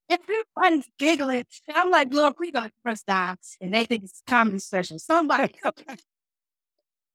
If 0.08 0.20
everybody's 0.22 0.90
giggling, 0.98 1.46
I'm 1.74 1.92
like, 1.92 2.12
Lord, 2.12 2.34
we 2.40 2.52
got 2.52 2.66
to 2.66 2.72
press 2.84 3.04
down. 3.04 3.38
And 3.62 3.74
they 3.74 3.86
think 3.86 4.06
it's 4.06 4.24
a 4.28 4.30
comedy 4.30 4.60
special. 4.60 4.98
Somebody 4.98 5.54
help. 5.64 5.80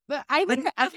But 0.06 0.24
I 0.28 0.44
think, 0.44 0.68
I, 0.76 0.90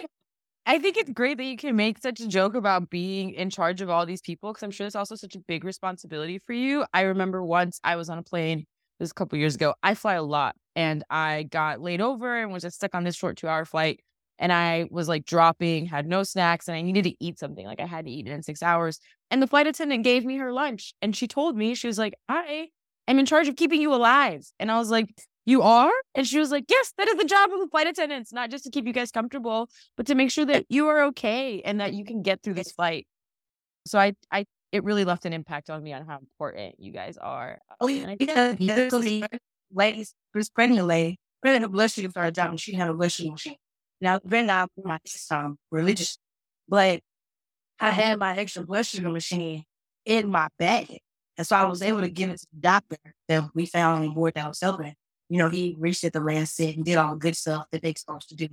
I 0.65 0.79
think 0.79 0.97
it's 0.97 1.09
great 1.09 1.37
that 1.37 1.45
you 1.45 1.57
can 1.57 1.75
make 1.75 1.97
such 1.97 2.19
a 2.19 2.27
joke 2.27 2.53
about 2.53 2.89
being 2.89 3.31
in 3.31 3.49
charge 3.49 3.81
of 3.81 3.89
all 3.89 4.05
these 4.05 4.21
people 4.21 4.51
because 4.51 4.61
I'm 4.61 4.69
sure 4.69 4.85
it's 4.85 4.95
also 4.95 5.15
such 5.15 5.35
a 5.35 5.39
big 5.39 5.63
responsibility 5.63 6.37
for 6.37 6.53
you. 6.53 6.85
I 6.93 7.01
remember 7.01 7.43
once 7.43 7.79
I 7.83 7.95
was 7.95 8.09
on 8.09 8.19
a 8.19 8.23
plane, 8.23 8.65
this 8.99 9.11
a 9.11 9.13
couple 9.13 9.37
years 9.37 9.55
ago. 9.55 9.75
I 9.83 9.93
fly 9.93 10.15
a 10.15 10.23
lot 10.23 10.55
and 10.75 11.03
I 11.09 11.43
got 11.43 11.81
laid 11.81 12.01
over 12.01 12.37
and 12.37 12.51
was 12.51 12.63
just 12.63 12.77
stuck 12.77 12.95
on 12.95 13.03
this 13.03 13.15
short 13.15 13.37
two 13.37 13.47
hour 13.47 13.65
flight 13.65 14.01
and 14.39 14.53
I 14.53 14.87
was 14.91 15.07
like 15.07 15.25
dropping, 15.25 15.85
had 15.85 16.07
no 16.07 16.23
snacks, 16.23 16.67
and 16.67 16.77
I 16.77 16.81
needed 16.81 17.03
to 17.05 17.15
eat 17.19 17.39
something. 17.39 17.65
Like 17.65 17.79
I 17.79 17.85
had 17.85 18.05
to 18.05 18.11
eat 18.11 18.27
it 18.27 18.31
in 18.31 18.43
six 18.43 18.61
hours. 18.61 18.99
And 19.31 19.41
the 19.41 19.47
flight 19.47 19.67
attendant 19.67 20.03
gave 20.03 20.23
me 20.25 20.37
her 20.37 20.53
lunch 20.53 20.93
and 21.01 21.15
she 21.15 21.27
told 21.27 21.57
me, 21.57 21.75
she 21.75 21.87
was 21.87 21.97
like, 21.97 22.13
I 22.29 22.69
am 23.07 23.19
in 23.19 23.25
charge 23.25 23.47
of 23.47 23.55
keeping 23.55 23.81
you 23.81 23.93
alive. 23.93 24.45
And 24.59 24.71
I 24.71 24.77
was 24.77 24.89
like, 24.89 25.07
You 25.45 25.61
are? 25.63 25.91
And 26.15 26.25
she 26.25 26.39
was 26.39 26.51
like, 26.51 26.65
Yes, 26.69 26.93
that 26.97 27.07
is 27.07 27.17
the 27.17 27.25
job 27.25 27.51
of 27.51 27.59
the 27.59 27.67
flight 27.67 27.87
attendants, 27.87 28.31
not 28.31 28.49
just 28.51 28.63
to 28.65 28.69
keep 28.69 28.85
you 28.85 28.93
guys 28.93 29.11
comfortable, 29.11 29.69
but 29.95 30.05
to 30.07 30.15
make 30.15 30.31
sure 30.31 30.45
eh 30.45 30.53
that 30.53 30.65
you 30.69 30.87
are 30.87 31.03
okay 31.05 31.61
and 31.65 31.81
that 31.81 31.93
you 31.93 32.05
can 32.05 32.21
get 32.21 32.41
through 32.41 32.53
this 32.53 32.71
flight. 32.71 33.07
So 33.85 33.99
I, 33.99 34.13
I, 34.31 34.45
it 34.71 34.83
really 34.83 35.05
left 35.05 35.25
an 35.25 35.33
impact 35.33 35.69
on 35.69 35.81
me 35.81 35.93
on 35.93 36.05
how 36.05 36.17
important 36.17 36.75
you 36.77 36.91
guys 36.91 37.17
are. 37.17 37.59
Oh, 37.79 37.87
um, 37.87 37.95
And 37.95 38.11
I 38.11 38.17
yeah. 38.19 38.89
So 38.89 39.01
ladies, 39.73 40.13
this 40.33 40.49
pregnant 40.49 40.87
lady, 40.87 41.19
pregnant 41.41 41.71
blood 41.71 41.91
sugar 41.91 42.09
started 42.09 42.33
dropping. 42.33 42.57
She 42.57 42.73
had 42.75 42.89
a 42.89 42.93
blood 42.93 43.11
sugar. 43.11 43.35
Now, 43.99 44.19
then 44.23 44.49
I 44.49 44.65
my 44.83 44.99
um, 45.31 45.57
religious, 45.71 46.17
but 46.67 47.01
I 47.79 47.91
had 47.91 48.19
my 48.19 48.35
extra 48.37 48.63
blood 48.63 48.85
sugar 48.85 49.09
machine 49.09 49.63
in 50.05 50.29
my 50.29 50.47
bag. 50.59 50.99
And 51.37 51.45
so 51.45 51.55
I 51.55 51.65
was 51.65 51.81
able 51.81 52.01
to 52.01 52.09
give 52.09 52.29
it 52.29 52.39
to 52.39 52.47
the 52.53 52.59
doctor 52.59 52.97
that 53.27 53.49
we 53.53 53.65
found 53.65 54.03
on 54.05 54.13
board 54.13 54.33
that 54.35 54.47
was 54.47 54.59
celebrating. 54.59 54.95
You 55.29 55.37
know, 55.37 55.49
he 55.49 55.75
reached 55.77 56.03
at 56.03 56.13
the 56.13 56.45
set 56.45 56.75
and 56.75 56.85
did 56.85 56.97
all 56.97 57.13
the 57.13 57.19
good 57.19 57.35
stuff 57.35 57.65
that 57.71 57.81
they're 57.81 57.93
supposed 57.95 58.29
to 58.29 58.35
do. 58.35 58.47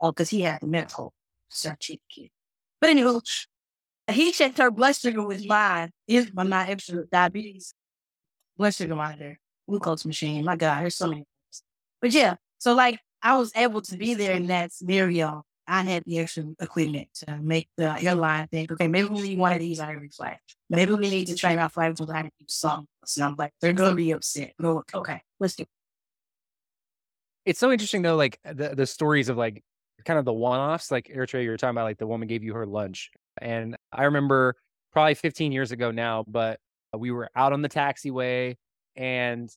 Oh, 0.00 0.12
because 0.12 0.30
he 0.30 0.42
had 0.42 0.60
the 0.60 0.66
medical 0.66 1.12
certificate. 1.50 2.30
But 2.80 2.90
anyway, 2.90 3.18
he 4.10 4.32
checked 4.32 4.58
her 4.58 4.70
blood 4.70 4.96
sugar 4.96 5.22
with 5.22 5.46
mine. 5.46 5.90
Is 6.06 6.32
my 6.32 6.44
my 6.44 6.66
extra 6.68 7.04
diabetes 7.06 7.74
blood 8.60 8.74
sugar 8.74 8.94
monitor, 8.94 9.38
glucose 9.66 10.04
machine. 10.04 10.44
My 10.44 10.54
God, 10.54 10.82
there's 10.82 10.94
so 10.94 11.06
many. 11.06 11.20
things. 11.20 11.62
But 12.00 12.12
yeah, 12.12 12.34
so 12.58 12.74
like 12.74 12.98
I 13.22 13.36
was 13.36 13.52
able 13.54 13.82
to 13.82 13.96
be 13.96 14.14
there 14.14 14.32
in 14.32 14.46
that 14.46 14.72
scenario. 14.72 15.44
I 15.66 15.82
had 15.82 16.04
the 16.04 16.18
extra 16.18 16.44
equipment 16.58 17.08
to 17.26 17.38
make 17.38 17.68
the 17.76 18.02
airline 18.02 18.48
think, 18.48 18.72
okay, 18.72 18.88
maybe 18.88 19.08
we 19.08 19.22
need 19.22 19.38
one 19.38 19.52
of 19.52 19.60
these 19.60 19.78
on 19.78 19.90
every 19.90 20.08
flight. 20.08 20.38
Maybe 20.68 20.92
we 20.92 21.10
need 21.10 21.26
to 21.26 21.36
train 21.36 21.58
our 21.58 21.68
flight 21.68 21.96
to 21.96 22.06
to 22.06 22.22
do 22.22 22.30
something. 22.48 22.88
So 23.04 23.24
I'm 23.24 23.36
like, 23.36 23.52
they're 23.60 23.72
gonna 23.72 23.94
be 23.94 24.10
upset. 24.10 24.54
Go, 24.60 24.82
okay, 24.92 25.22
let's 25.38 25.54
do. 25.54 25.62
It. 25.62 25.68
It's 27.46 27.60
so 27.60 27.70
interesting 27.70 28.02
though, 28.02 28.16
like 28.16 28.40
uh, 28.44 28.52
the 28.52 28.74
the 28.74 28.86
stories 28.86 29.28
of 29.28 29.36
like 29.36 29.62
kind 30.04 30.18
of 30.18 30.24
the 30.24 30.32
one 30.32 30.58
offs, 30.58 30.90
like 30.90 31.08
Eritrea, 31.14 31.44
you 31.44 31.50
were 31.50 31.56
talking 31.56 31.74
about, 31.74 31.84
like 31.84 31.98
the 31.98 32.06
woman 32.06 32.26
gave 32.26 32.42
you 32.42 32.54
her 32.54 32.66
lunch, 32.66 33.10
and 33.40 33.76
I 33.92 34.04
remember 34.04 34.56
probably 34.92 35.14
15 35.14 35.52
years 35.52 35.70
ago 35.70 35.92
now, 35.92 36.24
but 36.26 36.58
we 36.96 37.12
were 37.12 37.28
out 37.36 37.52
on 37.52 37.62
the 37.62 37.68
taxiway 37.68 38.56
and 38.96 39.48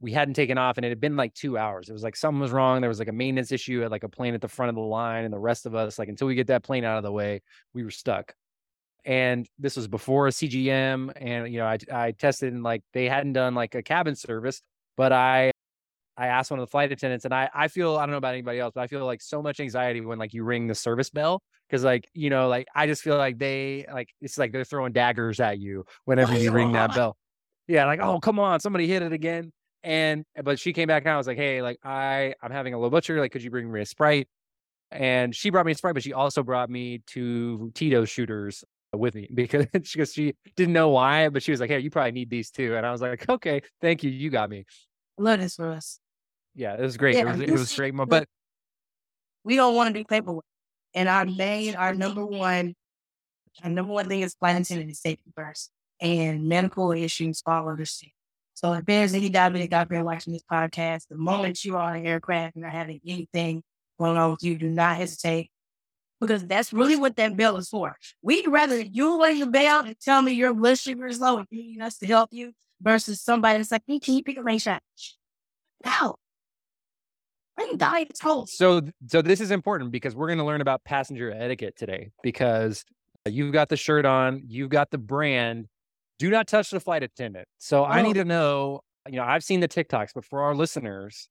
we 0.00 0.12
hadn't 0.12 0.34
taken 0.34 0.58
off 0.58 0.76
and 0.76 0.84
it 0.84 0.90
had 0.90 1.00
been 1.00 1.16
like 1.16 1.32
two 1.34 1.56
hours. 1.56 1.88
It 1.88 1.92
was 1.92 2.02
like 2.02 2.16
something 2.16 2.40
was 2.40 2.52
wrong. 2.52 2.80
There 2.80 2.88
was 2.88 2.98
like 2.98 3.08
a 3.08 3.12
maintenance 3.12 3.50
issue 3.50 3.82
at 3.82 3.90
like 3.90 4.02
a 4.02 4.08
plane 4.08 4.34
at 4.34 4.40
the 4.40 4.48
front 4.48 4.68
of 4.68 4.74
the 4.74 4.82
line, 4.82 5.24
and 5.24 5.32
the 5.32 5.38
rest 5.38 5.66
of 5.66 5.74
us, 5.74 5.98
like 5.98 6.08
until 6.08 6.26
we 6.26 6.34
get 6.34 6.48
that 6.48 6.62
plane 6.62 6.84
out 6.84 6.98
of 6.98 7.02
the 7.02 7.12
way, 7.12 7.42
we 7.72 7.82
were 7.82 7.90
stuck. 7.90 8.34
And 9.04 9.48
this 9.58 9.76
was 9.76 9.88
before 9.88 10.26
a 10.26 10.30
CGM, 10.30 11.12
and 11.16 11.52
you 11.52 11.58
know, 11.58 11.66
I 11.66 11.78
I 11.92 12.10
tested 12.12 12.52
and 12.52 12.62
like 12.62 12.82
they 12.92 13.08
hadn't 13.08 13.32
done 13.34 13.54
like 13.54 13.74
a 13.74 13.82
cabin 13.82 14.16
service, 14.16 14.60
but 14.96 15.12
I 15.12 15.52
I 16.16 16.28
asked 16.28 16.50
one 16.50 16.60
of 16.60 16.66
the 16.66 16.70
flight 16.70 16.92
attendants, 16.92 17.24
and 17.24 17.32
I 17.32 17.48
I 17.54 17.68
feel 17.68 17.96
I 17.96 18.02
don't 18.02 18.10
know 18.10 18.16
about 18.18 18.34
anybody 18.34 18.58
else, 18.58 18.72
but 18.74 18.82
I 18.82 18.86
feel 18.88 19.04
like 19.06 19.22
so 19.22 19.40
much 19.42 19.60
anxiety 19.60 20.00
when 20.00 20.18
like 20.18 20.34
you 20.34 20.44
ring 20.44 20.66
the 20.66 20.74
service 20.74 21.08
bell 21.08 21.42
because 21.68 21.84
like 21.84 22.08
you 22.12 22.30
know 22.30 22.48
like 22.48 22.66
I 22.74 22.86
just 22.86 23.02
feel 23.02 23.16
like 23.16 23.38
they 23.38 23.86
like 23.92 24.08
it's 24.20 24.36
like 24.36 24.52
they're 24.52 24.64
throwing 24.64 24.92
daggers 24.92 25.40
at 25.40 25.58
you 25.58 25.84
whenever 26.04 26.32
oh, 26.32 26.36
you 26.36 26.50
ring 26.50 26.72
that 26.72 26.94
bell. 26.94 27.16
Yeah, 27.68 27.86
like 27.86 28.00
oh 28.00 28.20
come 28.20 28.38
on, 28.38 28.60
somebody 28.60 28.86
hit 28.86 29.02
it 29.02 29.12
again. 29.12 29.52
And 29.82 30.24
eh, 30.36 30.42
but 30.42 30.58
she 30.58 30.72
came 30.72 30.88
back 30.88 31.04
and 31.04 31.12
I 31.12 31.16
was 31.16 31.26
like, 31.26 31.36
hey, 31.36 31.62
like 31.62 31.78
I 31.84 32.34
I'm 32.42 32.50
having 32.50 32.74
a 32.74 32.78
blood 32.78 33.04
sugar. 33.04 33.20
Like, 33.20 33.32
could 33.32 33.42
you 33.42 33.50
bring 33.50 33.70
me 33.70 33.80
a 33.80 33.86
sprite? 33.86 34.28
And 34.90 35.34
she 35.34 35.50
brought 35.50 35.66
me 35.66 35.72
a 35.72 35.74
sprite, 35.74 35.94
but 35.94 36.02
she 36.02 36.12
also 36.12 36.42
brought 36.42 36.70
me 36.70 37.02
two 37.06 37.72
Tito 37.74 38.04
shooters 38.04 38.64
with 38.92 39.14
me 39.14 39.28
because 39.34 39.66
she, 39.84 40.04
she 40.04 40.34
didn't 40.56 40.72
know 40.72 40.88
why, 40.90 41.28
but 41.28 41.42
she 41.42 41.50
was 41.50 41.60
like, 41.60 41.70
hey, 41.70 41.80
you 41.80 41.90
probably 41.90 42.12
need 42.12 42.30
these 42.30 42.50
too. 42.50 42.76
And 42.76 42.86
I 42.86 42.92
was 42.92 43.00
like, 43.00 43.28
okay, 43.28 43.62
thank 43.80 44.02
you, 44.02 44.10
you 44.10 44.30
got 44.30 44.50
me. 44.50 44.64
Love 45.18 45.40
this 45.40 45.56
for 45.56 45.70
us. 45.72 45.98
Yeah, 46.54 46.74
it 46.74 46.80
was 46.80 46.96
great. 46.96 47.16
Yeah, 47.16 47.22
it 47.22 47.26
was 47.26 47.40
it 47.40 47.50
was 47.50 47.74
great. 47.74 47.94
But 47.94 48.28
We 49.44 49.56
don't 49.56 49.74
want 49.74 49.94
to 49.94 50.00
do 50.00 50.04
paperwork. 50.04 50.44
And 50.94 51.08
our 51.08 51.26
main, 51.26 51.74
our 51.74 51.94
number 51.94 52.24
one, 52.24 52.74
our 53.62 53.70
number 53.70 53.92
one 53.92 54.08
thing 54.08 54.22
is 54.22 54.34
attendant 54.42 54.90
is 54.90 55.00
safety 55.00 55.30
first. 55.34 55.70
And 56.00 56.48
medical 56.48 56.92
issues 56.92 57.42
fall 57.42 57.68
under 57.68 57.84
safety. 57.84 58.15
So 58.56 58.72
if 58.72 58.86
there's 58.86 59.12
any 59.12 59.28
diabetic 59.28 59.74
out 59.74 59.90
there 59.90 60.02
watching 60.02 60.32
this 60.32 60.42
podcast, 60.50 61.08
the 61.08 61.18
moment 61.18 61.62
you 61.62 61.76
are 61.76 61.90
on 61.90 61.96
an 61.96 62.06
aircraft 62.06 62.56
and 62.56 62.64
are 62.64 62.70
having 62.70 63.00
anything 63.06 63.62
going 64.00 64.16
on 64.16 64.30
with 64.30 64.42
you, 64.42 64.56
do 64.56 64.70
not 64.70 64.96
hesitate. 64.96 65.50
Because 66.22 66.46
that's 66.46 66.72
really 66.72 66.96
what 66.96 67.16
that 67.16 67.36
bell 67.36 67.58
is 67.58 67.68
for. 67.68 67.96
We'd 68.22 68.48
rather 68.48 68.80
you 68.80 69.22
ring 69.22 69.40
the 69.40 69.46
bell 69.46 69.84
and 69.84 69.94
tell 70.00 70.22
me 70.22 70.32
your 70.32 70.54
blood 70.54 70.78
sugar 70.78 71.06
is 71.06 71.20
low 71.20 71.36
and 71.36 71.46
you 71.50 71.64
need 71.64 71.82
us 71.82 71.98
to 71.98 72.06
help 72.06 72.30
you 72.32 72.52
versus 72.80 73.20
somebody 73.20 73.58
that's 73.58 73.70
like, 73.70 73.82
hey, 73.86 73.98
can 73.98 74.14
you 74.14 74.22
pick 74.22 74.38
a 74.38 74.42
rain 74.42 74.58
shot? 74.58 74.80
No. 75.84 76.16
Ring 77.58 77.76
diet 77.76 78.18
told. 78.18 78.48
so 78.48 78.80
so 79.06 79.20
this 79.20 79.42
is 79.42 79.50
important 79.50 79.90
because 79.90 80.14
we're 80.14 80.28
going 80.28 80.38
to 80.38 80.44
learn 80.44 80.62
about 80.62 80.82
passenger 80.84 81.30
etiquette 81.30 81.76
today 81.76 82.10
because 82.22 82.84
uh, 83.26 83.30
you've 83.30 83.52
got 83.52 83.68
the 83.68 83.76
shirt 83.76 84.06
on, 84.06 84.42
you've 84.46 84.70
got 84.70 84.90
the 84.90 84.98
brand. 84.98 85.68
Do 86.18 86.30
not 86.30 86.46
touch 86.48 86.70
the 86.70 86.80
flight 86.80 87.02
attendant. 87.02 87.46
So 87.58 87.84
I 87.84 88.02
need 88.02 88.16
Oh. 88.16 88.22
to 88.22 88.24
know, 88.24 88.80
you 89.08 89.16
know, 89.16 89.24
I've 89.24 89.44
seen 89.44 89.60
the 89.60 89.68
TikToks, 89.68 90.10
but 90.14 90.24
for 90.24 90.42
our 90.42 90.54
listeners, 90.54 91.28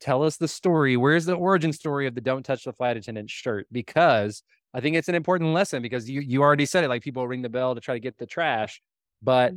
tell 0.00 0.22
us 0.22 0.36
the 0.36 0.48
story. 0.48 0.96
Where's 0.96 1.24
the 1.24 1.34
origin 1.34 1.72
story 1.72 2.06
of 2.06 2.14
the 2.14 2.20
don't 2.20 2.42
touch 2.44 2.64
the 2.64 2.72
flight 2.72 2.96
attendant 2.96 3.30
shirt? 3.30 3.66
Because 3.72 4.42
I 4.74 4.80
think 4.80 4.96
it's 4.96 5.08
an 5.08 5.14
important 5.14 5.54
lesson 5.54 5.80
because 5.82 6.10
you 6.10 6.20
you 6.20 6.42
already 6.42 6.66
said 6.66 6.84
it 6.84 6.88
like 6.88 7.02
people 7.02 7.26
ring 7.26 7.42
the 7.42 7.48
bell 7.48 7.74
to 7.74 7.80
try 7.80 7.94
to 7.94 8.00
get 8.00 8.18
the 8.18 8.26
trash, 8.26 8.82
but 9.22 9.52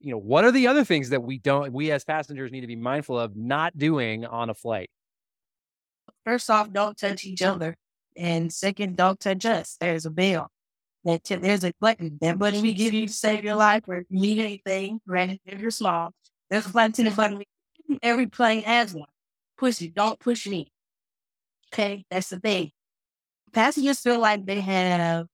you 0.00 0.12
know, 0.12 0.18
what 0.18 0.44
are 0.44 0.52
the 0.52 0.68
other 0.68 0.84
things 0.84 1.08
that 1.08 1.22
we 1.24 1.38
don't 1.38 1.72
we 1.72 1.90
as 1.90 2.04
passengers 2.04 2.52
need 2.52 2.60
to 2.60 2.66
be 2.68 2.76
mindful 2.76 3.18
of 3.18 3.34
not 3.34 3.76
doing 3.76 4.24
on 4.24 4.48
a 4.50 4.54
flight? 4.54 4.90
First 6.24 6.50
off, 6.50 6.70
don't 6.72 6.96
touch 6.96 7.24
each 7.24 7.42
other. 7.42 7.76
And 8.16 8.52
second, 8.52 8.96
don't 8.96 9.18
touch 9.18 9.44
us. 9.46 9.76
There's 9.80 10.06
a 10.06 10.10
bell. 10.10 10.50
That 11.04 11.24
t- 11.24 11.36
there's 11.36 11.64
a 11.64 11.72
button. 11.80 12.18
That 12.20 12.38
button 12.38 12.60
we 12.62 12.74
give 12.74 12.92
you 12.92 13.06
to 13.06 13.12
save 13.12 13.44
your 13.44 13.54
life 13.54 13.84
or 13.88 13.96
if 13.98 14.06
you 14.10 14.20
need 14.20 14.38
anything, 14.40 15.00
granted 15.06 15.40
if 15.46 15.60
you're 15.60 15.70
small. 15.70 16.12
There's 16.50 16.66
a 16.66 16.68
flight 16.70 16.90
attendant 16.90 17.16
button. 17.16 17.42
Every 18.02 18.26
plane 18.26 18.62
has 18.62 18.94
one. 18.94 19.08
Push 19.56 19.80
it. 19.82 19.94
Don't 19.94 20.18
push 20.18 20.46
me. 20.46 20.70
Okay, 21.72 22.04
that's 22.10 22.28
the 22.30 22.40
thing. 22.40 22.70
Passengers 23.52 24.00
feel 24.00 24.18
like 24.18 24.44
they 24.44 24.60
have 24.60 25.26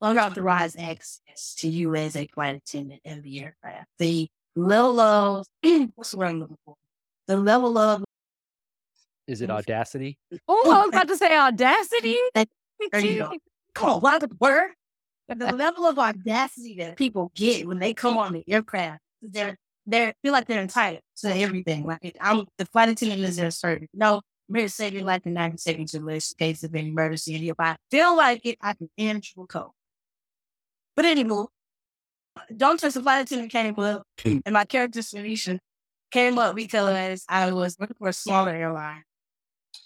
unauthorized 0.00 0.78
access 0.78 1.54
to 1.58 1.68
you 1.68 1.94
as 1.94 2.16
a 2.16 2.26
flight 2.28 2.56
attendant 2.56 3.00
in 3.04 3.22
the 3.22 3.40
aircraft. 3.42 3.86
The 3.98 4.28
level 4.56 5.00
of 5.00 5.46
what's 5.94 6.10
the 6.12 6.16
word 6.16 6.26
I'm 6.28 6.40
looking 6.40 6.56
for? 6.64 6.74
The 7.26 7.36
level 7.36 7.78
of 7.78 8.04
Is 9.26 9.40
it 9.42 9.50
audacity? 9.50 10.18
Oh, 10.48 10.70
I 10.72 10.80
was 10.80 10.88
about 10.88 11.08
to 11.08 11.16
say 11.16 11.36
audacity. 11.36 12.16
That- 12.34 12.48
There 12.90 13.00
you 13.00 13.18
go. 13.30 13.32
Come 13.74 13.90
on, 13.90 14.00
what 14.00 14.20
the 14.20 14.30
word? 14.38 14.70
The 15.28 15.52
level 15.52 15.86
of 15.86 15.98
audacity 15.98 16.76
that 16.78 16.96
people 16.96 17.32
get 17.34 17.66
when 17.66 17.78
they 17.78 17.94
come 17.94 18.18
on 18.18 18.32
the 18.32 18.44
aircraft, 18.46 19.00
they're 19.22 19.56
they 19.86 20.12
feel 20.22 20.32
like 20.32 20.46
they're 20.46 20.62
entitled 20.62 21.02
to 21.18 21.34
everything. 21.34 21.84
Like 21.84 22.16
I'm 22.20 22.46
the 22.58 22.66
flight 22.66 22.88
attendant 22.88 23.22
is 23.22 23.36
there 23.36 23.50
certain. 23.50 23.88
No, 23.94 24.20
I'm 24.48 24.54
here 24.54 24.66
to 24.66 24.68
save 24.68 24.92
your 24.92 25.04
life 25.04 25.22
in 25.24 25.34
90 25.34 25.56
seconds 25.56 25.94
in 25.94 26.20
case 26.38 26.62
of 26.62 26.74
any 26.74 26.88
emergency. 26.88 27.34
And 27.34 27.44
if 27.44 27.58
I 27.58 27.76
feel 27.90 28.16
like 28.16 28.44
it, 28.44 28.58
I 28.60 28.74
can 28.74 28.90
enter 28.98 29.44
code. 29.48 29.70
But 30.94 31.06
anyway, 31.06 31.44
don't 32.54 32.78
trust 32.78 32.94
the 32.94 33.02
flight 33.02 33.22
attendant 33.22 33.50
came 33.50 33.78
up, 33.78 34.02
hmm. 34.22 34.38
and 34.44 34.52
my 34.52 34.64
character 34.64 35.02
solution 35.02 35.58
came 36.10 36.38
up 36.38 36.54
because 36.54 37.24
I 37.28 37.50
was 37.50 37.76
working 37.78 37.96
for 37.98 38.08
a 38.08 38.12
smaller 38.12 38.52
airline 38.52 39.02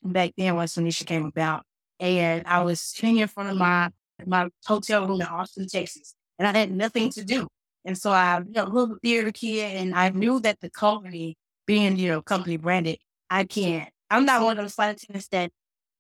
back 0.03 0.33
then 0.37 0.57
when 0.57 0.67
Sonisha 0.67 1.07
came 1.07 1.25
about 1.25 1.65
and 2.01 2.47
I 2.47 2.63
was 2.63 2.81
sitting 2.81 3.19
in 3.19 3.29
front 3.29 3.51
of 3.51 3.57
my 3.57 3.91
my 4.25 4.49
hotel 4.65 5.07
room 5.07 5.21
in 5.21 5.27
Austin, 5.27 5.67
Texas, 5.67 6.15
and 6.39 6.49
I 6.49 6.59
had 6.59 6.71
nothing 6.71 7.11
to 7.11 7.25
do. 7.25 7.49
And 7.85 7.97
so 7.97 8.11
I, 8.11 8.39
you 8.39 8.53
know, 8.53 8.65
little 8.65 8.97
theater 9.03 9.31
kid, 9.31 9.77
and 9.77 9.95
I 9.95 10.11
knew 10.11 10.41
that 10.41 10.61
the 10.61 10.71
company, 10.71 11.37
being 11.67 11.97
you 11.97 12.09
know 12.09 12.23
company 12.23 12.57
branded, 12.57 12.99
I 13.31 13.45
can't. 13.45 13.89
I'm 14.11 14.25
not 14.25 14.43
one 14.43 14.59
of 14.59 14.65
those 14.65 14.75
flight 14.75 14.97
attendants 14.97 15.29
that 15.29 15.51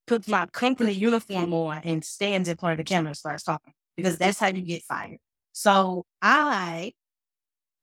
puts 0.06 0.28
my 0.28 0.46
company 0.46 0.92
uniform 0.92 1.52
on 1.52 1.78
and 1.84 2.04
stands 2.04 2.48
in 2.48 2.56
front 2.56 2.72
of 2.72 2.78
the 2.78 2.88
camera 2.88 3.08
and 3.08 3.16
starts 3.16 3.42
talking 3.42 3.72
because 3.96 4.18
that's 4.18 4.38
how 4.38 4.48
you 4.48 4.62
get 4.62 4.82
fired. 4.84 5.18
So 5.52 6.04
I 6.22 6.92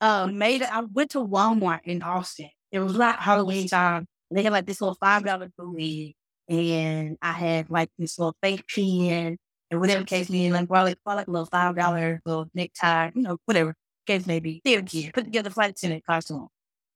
uh, 0.01 0.27
made. 0.27 0.63
I 0.63 0.81
went 0.81 1.11
to 1.11 1.19
Walmart 1.19 1.81
in 1.85 2.01
Austin. 2.01 2.49
It 2.71 2.79
was 2.79 2.95
like 2.95 3.17
Halloween 3.17 3.67
time. 3.67 4.05
They 4.31 4.43
had 4.43 4.51
like 4.51 4.65
this 4.65 4.81
little 4.81 4.97
five 4.99 5.23
dollar 5.23 5.51
movie 5.57 6.15
and 6.49 7.17
I 7.21 7.31
had 7.31 7.69
like 7.69 7.89
this 7.97 8.19
little 8.19 8.35
fake 8.41 8.65
pen 8.73 9.37
and 9.71 9.79
whatever 9.79 10.03
case 10.03 10.29
may 10.29 10.47
be, 10.47 10.51
like 10.51 10.67
probably 10.67 10.95
probably 11.03 11.21
like 11.21 11.27
a 11.27 11.31
little 11.31 11.45
five 11.47 11.75
dollar 11.75 12.21
little 12.25 12.47
necktie, 12.53 13.11
you 13.15 13.21
know, 13.21 13.37
whatever 13.45 13.75
case 14.05 14.25
may 14.25 14.39
be. 14.39 14.61
Theater 14.63 14.83
kid, 14.83 15.13
put 15.13 15.25
together 15.25 15.49
flight 15.49 15.71
attendant 15.71 16.05
costume. 16.05 16.47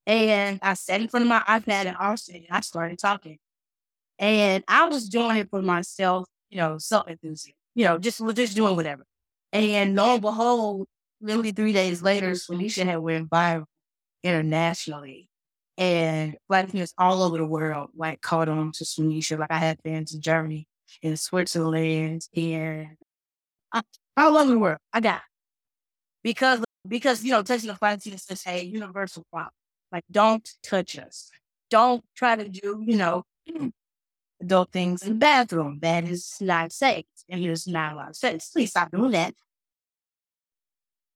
And 0.06 0.60
I 0.62 0.74
sat 0.76 1.02
in 1.02 1.08
front 1.10 1.24
of 1.24 1.30
my 1.30 1.40
iPad 1.48 1.86
in 1.86 1.96
Austin 1.96 2.36
and 2.36 2.46
I 2.50 2.62
started 2.62 2.98
talking. 3.00 3.38
And 4.20 4.64
I 4.68 4.88
was 4.88 5.10
doing 5.10 5.38
it 5.38 5.50
for 5.50 5.62
myself, 5.62 6.28
you 6.50 6.58
know, 6.58 6.78
self 6.78 7.08
enthusiasm, 7.08 7.56
you 7.76 7.86
know, 7.86 7.98
just 7.98 8.22
just 8.36 8.56
doing 8.56 8.76
whatever. 8.76 9.04
And 9.54 9.96
lo 9.96 10.14
and 10.14 10.22
behold, 10.22 10.88
literally 11.22 11.52
three 11.52 11.74
days 11.74 12.02
later, 12.02 12.32
Swanisha 12.32 12.86
had 12.86 13.00
went 13.00 13.30
viral 13.30 13.66
internationally. 14.24 15.30
And 15.78 16.36
flight 16.48 16.66
attendants 16.66 16.94
all 16.98 17.22
over 17.22 17.38
the 17.38 17.46
world 17.46 17.92
like 17.96 18.22
caught 18.22 18.50
on 18.50 18.72
to 18.74 18.84
Sunnisha. 18.84 19.38
Like 19.38 19.52
I 19.52 19.58
had 19.58 19.80
fans 19.84 20.14
in 20.14 20.22
Germany, 20.22 20.68
in 21.04 21.16
Switzerland, 21.18 22.28
and 22.36 22.98
uh, 23.72 23.84
all 24.16 24.38
over 24.38 24.52
the 24.52 24.60
world. 24.60 24.80
I 24.92 25.00
got 25.02 25.22
because 26.24 26.64
because 26.88 27.24
you 27.24 27.32
know 27.32 27.44
touching 27.44 27.68
the 27.68 27.76
flight 27.76 28.00
attendant 28.00 28.24
is 28.30 28.44
a 28.48 28.64
universal 28.64 29.24
problem. 29.32 29.52
Like 29.92 30.04
don't 30.12 30.48
touch 30.64 30.98
us. 30.98 31.30
Don't 31.70 32.04
try 32.16 32.36
to 32.36 32.50
do 32.50 32.84
you 32.86 32.98
know 32.98 33.24
adult 34.42 34.72
things 34.72 35.04
in 35.04 35.10
the 35.10 35.16
bathroom. 35.16 35.80
That 35.82 36.06
is 36.06 36.38
not 36.42 36.72
safe, 36.72 37.06
and 37.30 37.44
it 37.44 37.50
is 37.50 37.68
not 37.68 37.94
a 37.94 37.96
lot 37.98 38.10
of 38.10 38.16
sense. 38.16 38.50
Please 38.50 38.72
stop 38.72 38.92
doing 38.92 39.12
that. 39.12 39.34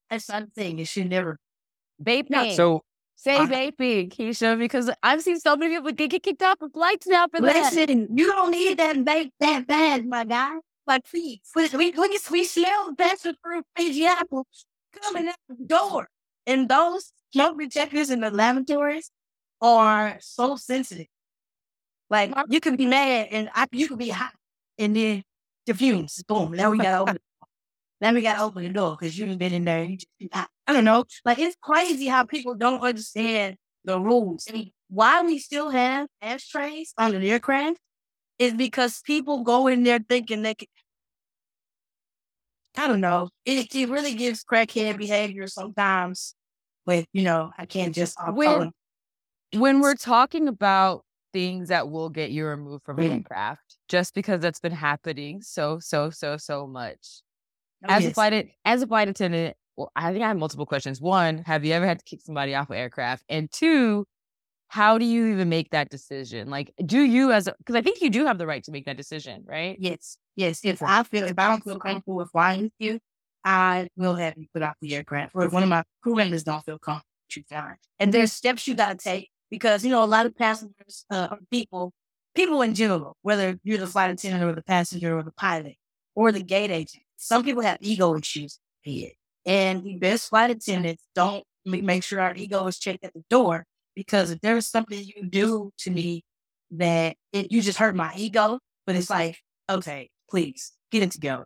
That's 0.09 0.29
not 0.29 0.43
a 0.43 0.47
thing. 0.47 0.79
It 0.79 0.87
should 0.87 1.09
never. 1.09 1.39
Vaping. 2.03 2.55
So 2.55 2.81
Say 3.21 3.37
vaping, 3.37 4.09
Kesha, 4.09 4.57
because 4.57 4.89
I've 5.03 5.21
seen 5.21 5.39
so 5.39 5.55
many 5.55 5.75
people 5.75 5.91
get, 5.91 6.09
get 6.09 6.23
kicked 6.23 6.41
off 6.41 6.59
of 6.59 6.71
flights 6.73 7.05
now 7.05 7.27
for 7.27 7.39
that. 7.41 7.71
Listen, 7.71 8.07
you 8.17 8.25
don't 8.25 8.49
need 8.49 8.79
that 8.79 9.05
bad, 9.05 9.29
that 9.39 9.67
bad, 9.67 10.07
my 10.07 10.23
guy. 10.23 10.55
Like, 10.87 11.05
please, 11.05 11.39
we 11.55 11.67
we 11.67 11.91
we, 11.91 12.19
we 12.31 12.43
smell 12.43 12.95
better 12.95 13.33
through 13.43 13.61
Fiji 13.77 14.07
apples 14.07 14.65
coming 15.03 15.27
out 15.27 15.35
the 15.47 15.63
door, 15.63 16.09
and 16.47 16.67
those 16.67 17.13
smoke 17.31 17.59
detectors 17.59 18.09
in 18.09 18.21
the 18.21 18.31
lavatories 18.31 19.11
are 19.61 20.17
so 20.19 20.55
sensitive. 20.55 21.05
Like, 22.09 22.33
you 22.49 22.59
could 22.59 22.75
be 22.75 22.87
mad, 22.87 23.27
and 23.29 23.51
I, 23.53 23.67
you 23.71 23.87
could 23.87 23.99
be 23.99 24.09
hot, 24.09 24.33
and 24.79 24.95
then 24.95 25.21
the 25.67 25.75
fumes, 25.75 26.23
boom. 26.27 26.55
there 26.55 26.71
we 26.71 26.79
got 26.79 27.15
Now 28.01 28.13
we 28.13 28.21
got 28.21 28.37
to 28.37 28.41
open 28.41 28.63
the 28.63 28.69
door 28.69 28.97
because 28.99 29.17
you've 29.17 29.37
been 29.37 29.53
in 29.53 29.63
there. 29.63 29.87
Just. 29.87 30.07
I 30.33 30.73
don't 30.73 30.83
know. 30.83 31.05
Like, 31.23 31.37
it's 31.39 31.55
crazy 31.61 32.07
how 32.07 32.25
people 32.25 32.55
don't 32.55 32.81
understand 32.81 33.57
the 33.85 33.99
rules. 33.99 34.47
I 34.49 34.53
mean, 34.53 34.71
why 34.89 35.21
we 35.21 35.37
still 35.37 35.69
have 35.69 36.07
ashtrays 36.21 36.93
on 36.97 37.11
the 37.11 37.31
aircraft 37.31 37.77
is 38.39 38.53
because 38.53 39.01
people 39.01 39.43
go 39.43 39.67
in 39.67 39.83
there 39.83 39.99
thinking 39.99 40.41
they 40.41 40.55
can. 40.55 40.67
I 42.77 42.87
don't 42.87 43.01
know. 43.01 43.29
It, 43.45 43.73
it 43.75 43.89
really 43.89 44.15
gives 44.15 44.43
crackhead 44.43 44.97
behavior 44.97 45.45
sometimes. 45.47 46.35
But, 46.85 47.05
you 47.13 47.23
know, 47.23 47.51
I 47.57 47.65
can't 47.65 47.93
just. 47.93 48.19
uh, 48.19 48.31
When- 48.31 48.71
when 49.53 49.81
we're 49.81 49.95
talking 49.95 50.47
about 50.47 51.03
things 51.33 51.67
that 51.67 51.89
will 51.89 52.09
get 52.09 52.31
you 52.31 52.45
removed 52.45 52.85
from 52.85 52.97
Mm. 52.97 53.17
aircraft, 53.17 53.77
just 53.89 54.13
because 54.13 54.39
that's 54.39 54.59
been 54.59 54.71
happening 54.71 55.41
so, 55.41 55.79
so, 55.79 56.09
so, 56.09 56.37
so 56.37 56.65
much. 56.65 57.21
Oh, 57.83 57.87
As 57.93 58.05
a 58.05 58.11
flight 58.11 58.51
as 58.65 58.81
a 58.81 58.87
flight 58.87 59.07
attendant, 59.07 59.55
well, 59.75 59.91
I 59.95 60.11
think 60.11 60.23
I 60.23 60.27
have 60.27 60.37
multiple 60.37 60.65
questions. 60.65 61.01
One, 61.01 61.39
have 61.39 61.65
you 61.65 61.73
ever 61.73 61.85
had 61.85 61.99
to 61.99 62.05
kick 62.05 62.21
somebody 62.21 62.53
off 62.53 62.69
an 62.69 62.77
aircraft? 62.77 63.23
And 63.29 63.51
two, 63.51 64.05
how 64.67 64.97
do 64.97 65.05
you 65.05 65.27
even 65.27 65.49
make 65.49 65.71
that 65.71 65.89
decision? 65.89 66.49
Like, 66.49 66.73
do 66.85 67.01
you 67.01 67.31
as 67.31 67.49
because 67.57 67.75
I 67.75 67.81
think 67.81 68.01
you 68.01 68.09
do 68.09 68.25
have 68.25 68.37
the 68.37 68.47
right 68.47 68.63
to 68.63 68.71
make 68.71 68.85
that 68.85 68.97
decision, 68.97 69.43
right? 69.45 69.77
Yes, 69.79 70.17
yes. 70.35 70.63
If 70.63 70.81
I 70.81 71.03
feel 71.03 71.25
if 71.25 71.37
I 71.37 71.49
don't 71.49 71.63
feel 71.63 71.79
comfortable 71.79 72.15
with 72.15 72.31
flying 72.31 72.63
with 72.63 72.73
you, 72.79 72.99
I 73.43 73.89
will 73.95 74.15
have 74.15 74.35
you 74.37 74.47
put 74.53 74.63
off 74.63 74.75
the 74.81 74.95
aircraft. 74.95 75.35
Or 75.35 75.43
if 75.45 75.51
one 75.51 75.63
of 75.63 75.69
my 75.69 75.83
crew 76.01 76.15
members 76.15 76.43
don't 76.43 76.63
feel 76.63 76.79
comfortable, 76.79 77.07
you 77.35 77.43
fine. 77.49 77.77
And 77.99 78.13
there's 78.13 78.31
steps 78.31 78.67
you 78.67 78.75
gotta 78.75 78.95
take 78.95 79.29
because 79.49 79.83
you 79.83 79.89
know 79.89 80.03
a 80.03 80.05
lot 80.05 80.25
of 80.25 80.35
passengers, 80.37 81.05
uh, 81.09 81.29
or 81.31 81.39
people, 81.49 81.91
people 82.35 82.61
in 82.61 82.73
general, 82.73 83.17
whether 83.23 83.59
you're 83.63 83.77
the 83.77 83.87
flight 83.87 84.11
attendant 84.11 84.43
or 84.43 84.53
the 84.53 84.63
passenger 84.63 85.17
or 85.17 85.23
the 85.23 85.31
pilot 85.31 85.75
or 86.15 86.31
the 86.31 86.43
gate 86.43 86.71
agent, 86.71 87.03
some 87.21 87.43
people 87.43 87.61
have 87.61 87.77
ego 87.81 88.17
issues. 88.17 88.59
Here. 88.81 89.11
And 89.45 89.83
the 89.83 89.97
best 89.97 90.29
flight 90.29 90.49
attendants 90.49 91.03
don't 91.13 91.43
make 91.65 92.03
sure 92.03 92.19
our 92.19 92.33
ego 92.35 92.65
is 92.65 92.79
checked 92.79 93.03
at 93.03 93.13
the 93.13 93.23
door 93.29 93.65
because 93.95 94.31
if 94.31 94.41
there's 94.41 94.67
something 94.67 94.99
you 94.99 95.27
do 95.27 95.71
to 95.79 95.91
me 95.91 96.23
that 96.71 97.15
it, 97.31 97.51
you 97.51 97.61
just 97.61 97.77
hurt 97.77 97.95
my 97.95 98.11
ego, 98.15 98.59
but 98.87 98.95
it's 98.95 99.09
like, 99.09 99.37
okay, 99.69 100.09
please 100.29 100.71
get 100.91 101.03
it 101.03 101.11
together. 101.11 101.45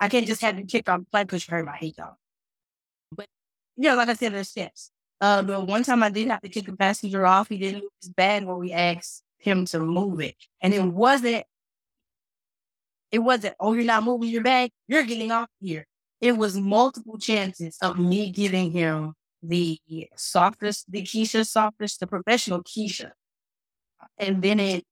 I 0.00 0.08
can't 0.08 0.26
just 0.26 0.40
have 0.40 0.58
you 0.58 0.64
kicked 0.64 0.88
off 0.88 1.00
the 1.00 1.06
plane 1.06 1.26
because 1.26 1.46
you 1.46 1.54
hurt 1.54 1.66
my 1.66 1.78
ego. 1.80 2.16
But 3.14 3.26
you 3.76 3.90
know, 3.90 3.96
like 3.96 4.08
I 4.08 4.14
said, 4.14 4.32
there's 4.32 4.48
steps. 4.48 4.90
Uh, 5.20 5.42
but 5.42 5.66
one 5.66 5.82
time 5.82 6.02
I 6.02 6.08
did 6.08 6.28
have 6.28 6.40
to 6.40 6.48
kick 6.48 6.68
a 6.68 6.76
passenger 6.76 7.26
off. 7.26 7.48
He 7.48 7.58
didn't 7.58 7.82
move 7.82 7.90
his 8.00 8.10
bag 8.10 8.44
when 8.44 8.58
we 8.58 8.72
asked 8.72 9.22
him 9.38 9.66
to 9.66 9.78
move 9.78 10.20
it, 10.20 10.36
and 10.62 10.72
it 10.72 10.82
wasn't. 10.82 11.44
It 13.12 13.18
wasn't. 13.18 13.54
Oh, 13.60 13.74
you're 13.74 13.84
not 13.84 14.02
moving 14.02 14.30
your 14.30 14.42
bag. 14.42 14.70
You're 14.88 15.04
getting 15.04 15.30
off 15.30 15.48
here. 15.60 15.86
It 16.20 16.36
was 16.36 16.56
multiple 16.56 17.18
chances 17.18 17.76
of 17.82 17.98
me 17.98 18.30
giving 18.30 18.72
him 18.72 19.12
the 19.42 19.78
softest, 20.16 20.90
the 20.90 21.02
Kesha 21.02 21.46
softest, 21.46 22.00
the 22.00 22.06
professional 22.06 22.62
Kesha, 22.62 23.10
and 24.18 24.42
then 24.42 24.58
it. 24.58 24.84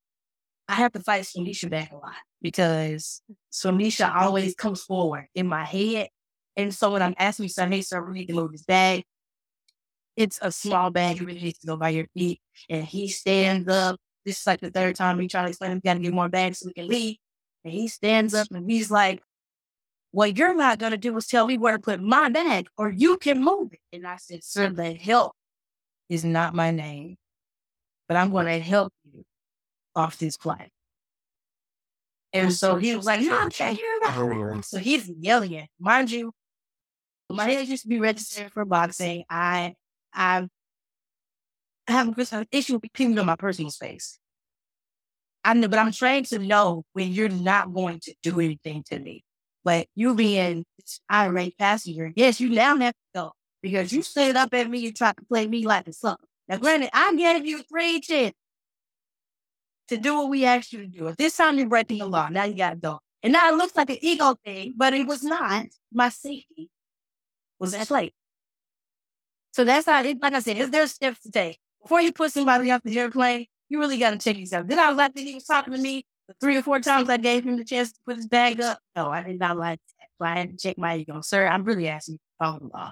I 0.67 0.75
have 0.75 0.93
to 0.93 0.99
fight 1.01 1.23
Sonisha 1.23 1.69
back 1.69 1.91
a 1.91 1.95
lot 1.95 2.13
because 2.41 3.21
Sonisha 3.51 4.13
always 4.15 4.55
comes 4.55 4.83
forward 4.83 5.27
in 5.35 5.47
my 5.47 5.65
head. 5.65 6.07
And 6.55 6.73
so 6.73 6.91
when 6.91 7.01
I'm 7.01 7.15
asking 7.17 7.49
sir, 7.49 7.67
hey, 7.67 7.81
sir, 7.81 8.01
we 8.01 8.19
need 8.19 8.27
to 8.27 8.33
move 8.33 8.53
this 8.53 8.63
bag. 8.63 9.03
It's 10.15 10.39
a 10.41 10.51
small 10.51 10.89
bag. 10.89 11.19
You 11.19 11.25
really 11.25 11.41
need 11.41 11.55
to 11.61 11.67
go 11.67 11.75
by 11.75 11.89
your 11.89 12.05
feet. 12.13 12.39
And 12.69 12.85
he 12.85 13.09
stands 13.09 13.67
up. 13.67 13.99
This 14.25 14.39
is 14.39 14.47
like 14.47 14.61
the 14.61 14.69
third 14.69 14.95
time 14.95 15.17
we 15.17 15.27
try 15.27 15.41
to 15.41 15.49
explain, 15.49 15.73
we 15.73 15.79
got 15.81 15.95
to 15.95 15.99
get 15.99 16.13
more 16.13 16.29
bags 16.29 16.59
so 16.59 16.67
we 16.67 16.73
can 16.73 16.87
leave. 16.87 17.17
And 17.63 17.73
he 17.73 17.87
stands 17.87 18.33
up 18.33 18.47
and 18.51 18.69
he's 18.69 18.89
like, 18.89 19.21
what 20.11 20.37
you're 20.37 20.55
not 20.55 20.79
going 20.79 20.91
to 20.91 20.97
do 20.97 21.15
is 21.15 21.27
tell 21.27 21.47
me 21.47 21.57
where 21.57 21.77
to 21.77 21.79
put 21.79 22.01
my 22.01 22.29
bag 22.29 22.67
or 22.77 22.89
you 22.89 23.17
can 23.17 23.43
move 23.43 23.73
it. 23.73 23.79
And 23.93 24.05
I 24.05 24.17
said, 24.17 24.43
sir, 24.43 24.69
the 24.69 24.93
help 24.93 25.33
is 26.09 26.25
not 26.25 26.53
my 26.53 26.71
name, 26.71 27.17
but 28.07 28.17
I'm 28.17 28.31
going 28.31 28.47
to 28.47 28.59
help 28.59 28.91
you 29.05 29.23
off 29.95 30.17
this 30.17 30.35
flight. 30.35 30.69
And 32.33 32.51
so 32.51 32.75
he 32.75 32.95
was 32.95 33.05
like, 33.05 33.21
no, 33.21 33.45
okay, 33.45 33.71
you're 33.71 33.99
right. 33.99 34.65
So 34.65 34.77
he's 34.79 35.07
yelling 35.07 35.57
at, 35.57 35.69
mind 35.79 36.11
you, 36.11 36.31
my 37.29 37.45
head 37.45 37.67
used 37.67 37.83
to 37.83 37.89
be 37.89 37.99
registered 37.99 38.51
for 38.51 38.65
boxing. 38.65 39.23
I, 39.29 39.75
I, 40.13 40.47
I 41.87 41.91
have 41.91 42.07
an 42.17 42.47
issue 42.51 42.73
with 42.73 42.93
people 42.93 43.17
in 43.17 43.25
my 43.25 43.35
personal 43.35 43.71
space. 43.71 44.17
I 45.43 45.53
know, 45.53 45.67
but 45.67 45.79
I'm 45.79 45.91
trained 45.91 46.27
to 46.27 46.39
know 46.39 46.83
when 46.93 47.11
you're 47.11 47.29
not 47.29 47.73
going 47.73 47.99
to 48.01 48.13
do 48.21 48.39
anything 48.39 48.83
to 48.89 48.99
me. 48.99 49.23
But 49.63 49.87
you 49.95 50.15
being 50.15 50.65
irate 51.11 51.57
passenger, 51.57 52.11
yes, 52.15 52.39
you 52.39 52.49
now 52.49 52.77
have 52.77 52.93
to 52.93 52.99
go 53.13 53.31
because 53.61 53.91
you 53.93 54.01
stood 54.01 54.35
up 54.35 54.53
at 54.53 54.69
me 54.69 54.87
and 54.87 54.95
tried 54.95 55.17
to 55.17 55.25
play 55.25 55.47
me 55.47 55.65
like 55.65 55.87
a 55.87 55.93
son. 55.93 56.17
Now, 56.47 56.57
granted, 56.57 56.89
I 56.93 57.15
gave 57.15 57.45
you 57.45 57.63
three 57.63 57.99
chances 58.01 58.33
to 59.87 59.97
do 59.97 60.15
what 60.15 60.29
we 60.29 60.45
asked 60.45 60.73
you 60.73 60.79
to 60.79 60.87
do. 60.87 61.07
If 61.07 61.17
this 61.17 61.37
time 61.37 61.57
you're 61.57 61.67
breaking 61.67 61.99
the 61.99 62.07
law, 62.07 62.29
now 62.29 62.45
you 62.45 62.55
got 62.55 62.71
to 62.71 62.75
go. 62.77 62.99
And 63.23 63.33
now 63.33 63.49
it 63.49 63.55
looks 63.55 63.75
like 63.75 63.89
an 63.89 63.97
ego 64.01 64.35
thing, 64.43 64.73
but 64.75 64.93
it 64.93 65.05
was 65.05 65.23
not. 65.23 65.65
My 65.93 66.09
safety 66.09 66.69
was 67.59 67.73
at 67.73 67.87
play. 67.87 68.13
So 69.53 69.63
that's 69.63 69.85
how, 69.85 70.03
it, 70.03 70.21
like 70.21 70.33
I 70.33 70.39
said, 70.39 70.71
there's 70.71 70.91
steps 70.91 71.21
to 71.21 71.31
take. 71.31 71.59
Before 71.81 72.01
you 72.01 72.11
put 72.13 72.31
somebody 72.31 72.71
off 72.71 72.81
the 72.83 72.97
airplane, 72.97 73.47
you 73.71 73.79
really 73.79 73.97
got 73.97 74.11
to 74.11 74.17
check 74.17 74.37
yourself. 74.37 74.67
Did 74.67 74.77
I 74.77 74.91
like 74.91 75.13
that 75.15 75.21
he 75.23 75.33
was 75.33 75.45
talking 75.45 75.73
to 75.73 75.79
me 75.79 76.05
the 76.27 76.35
three 76.41 76.57
or 76.57 76.61
four 76.61 76.79
times 76.81 77.09
I 77.09 77.15
gave 77.17 77.45
him 77.45 77.55
the 77.57 77.63
chance 77.63 77.91
to 77.93 77.99
put 78.05 78.17
his 78.17 78.27
bag 78.27 78.59
up? 78.59 78.79
No, 78.95 79.09
I 79.09 79.23
did 79.23 79.39
not 79.39 79.57
like 79.57 79.79
that. 79.99 80.07
So 80.19 80.25
I 80.25 80.37
had 80.37 80.51
to 80.51 80.57
check 80.57 80.77
my 80.77 80.97
ego. 80.97 81.21
Sir, 81.21 81.47
I'm 81.47 81.63
really 81.63 81.87
asking 81.87 82.15
you 82.15 82.17
to 82.17 82.45
follow 82.45 82.59
the 82.59 82.67
law. 82.67 82.91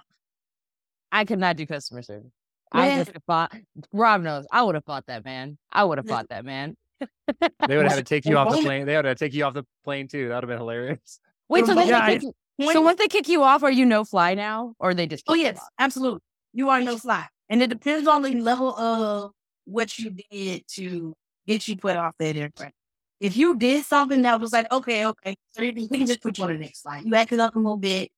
I 1.11 1.25
could 1.25 1.39
not 1.39 1.57
do 1.57 1.65
customer 1.65 2.01
service. 2.01 2.31
I 2.71 2.87
Man. 2.87 2.97
would 2.99 3.07
have 3.07 3.23
fought. 3.25 3.55
Rob 3.91 4.21
knows. 4.21 4.45
I 4.51 4.63
would 4.63 4.75
have 4.75 4.85
fought 4.85 5.05
that 5.07 5.25
man. 5.25 5.57
I 5.71 5.83
would 5.83 5.97
have 5.97 6.05
Yeah. 6.07 6.15
fought 6.15 6.29
that 6.29 6.45
man. 6.45 6.77
they 6.99 7.75
would 7.77 7.85
have 7.85 7.91
had 7.93 7.95
to 7.97 8.03
take 8.15 8.25
you 8.25 8.37
off 8.37 8.55
the 8.55 8.61
plane. 8.61 8.85
They 8.85 8.95
would 8.95 9.05
have 9.05 9.17
to 9.17 9.25
take 9.25 9.33
you 9.33 9.43
off 9.43 9.53
the 9.53 9.65
plane 9.83 10.07
too. 10.07 10.29
That 10.29 10.35
would 10.35 10.43
have 10.43 10.49
been 10.49 10.57
hilarious. 10.59 11.19
Wait, 11.49 11.65
so 11.65 11.73
yeah, 11.73 11.83
they 11.85 11.93
I- 11.93 12.17
kick 12.19 12.23
you, 12.57 12.71
so 12.73 12.81
once 12.81 12.97
they 12.99 13.07
kick 13.07 13.27
you 13.27 13.41
off, 13.43 13.63
are 13.63 13.71
you 13.71 13.85
no 13.85 14.03
fly 14.05 14.33
now, 14.35 14.73
or 14.79 14.93
they 14.93 15.07
just? 15.07 15.23
Oh 15.27 15.33
kick 15.33 15.39
you 15.39 15.45
yes, 15.45 15.57
off? 15.57 15.67
absolutely. 15.79 16.19
You 16.53 16.69
are 16.69 16.81
no 16.81 16.97
fly, 16.97 17.25
and 17.49 17.61
it 17.61 17.69
depends 17.69 18.07
on 18.07 18.21
the 18.21 18.33
level 18.35 18.75
of 18.77 19.31
what 19.69 19.97
you 19.99 20.11
did 20.31 20.67
to 20.67 21.13
get 21.47 21.67
you 21.67 21.77
put 21.77 21.95
off 21.95 22.15
that 22.19 22.35
aircraft. 22.35 22.73
If 23.19 23.35
you 23.35 23.57
did 23.57 23.85
something 23.85 24.21
that 24.21 24.39
was 24.39 24.53
like, 24.53 24.71
okay, 24.71 25.05
okay, 25.05 25.35
we 25.57 25.87
can 25.87 26.05
just 26.05 26.21
put 26.21 26.37
you 26.37 26.45
on 26.45 26.53
the 26.53 26.57
next 26.57 26.81
flight. 26.81 27.05
You 27.05 27.15
acted 27.15 27.39
up 27.39 27.55
a 27.55 27.59
little 27.59 27.77
bit, 27.77 28.09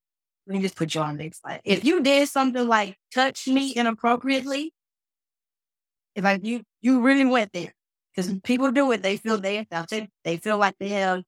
we 0.46 0.54
can 0.54 0.62
just 0.62 0.76
put 0.76 0.94
you 0.94 1.02
on 1.02 1.18
the 1.18 1.24
next 1.24 1.40
flight. 1.40 1.62
If 1.64 1.84
you 1.84 2.02
did 2.02 2.28
something 2.28 2.68
like 2.68 2.98
touch 3.14 3.48
me 3.48 3.72
inappropriately, 3.76 4.74
if 6.16 6.24
like 6.24 6.46
you 6.46 6.62
you 6.82 7.02
really 7.02 7.26
went 7.26 7.52
there, 7.54 7.74
because 8.16 8.34
people 8.44 8.72
do 8.72 8.92
it, 8.92 9.02
they 9.02 9.18
feel 9.18 9.38
they 9.38 9.66
they 10.24 10.38
feel 10.38 10.58
like 10.58 10.76
they 10.80 10.90
have 10.90 11.24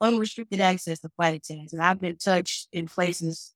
unrestricted 0.00 0.60
access 0.60 1.00
to 1.00 1.08
flight 1.16 1.34
attendants, 1.34 1.72
and 1.72 1.82
I've 1.82 2.00
been 2.00 2.16
touched 2.16 2.68
in 2.72 2.86
places 2.86 3.54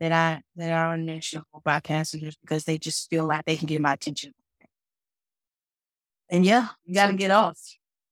that 0.00 0.12
I 0.12 0.42
that 0.56 0.72
are 0.72 0.94
unmentionable 0.94 1.62
by 1.64 1.80
passengers 1.80 2.36
because 2.40 2.64
they 2.64 2.78
just 2.78 3.08
feel 3.08 3.26
like 3.26 3.44
they 3.44 3.56
can 3.56 3.66
get 3.66 3.80
my 3.80 3.92
attention. 3.92 4.32
And 6.30 6.44
yeah, 6.44 6.68
you 6.84 6.94
got 6.94 7.08
to 7.08 7.12
get 7.14 7.30
off. 7.30 7.58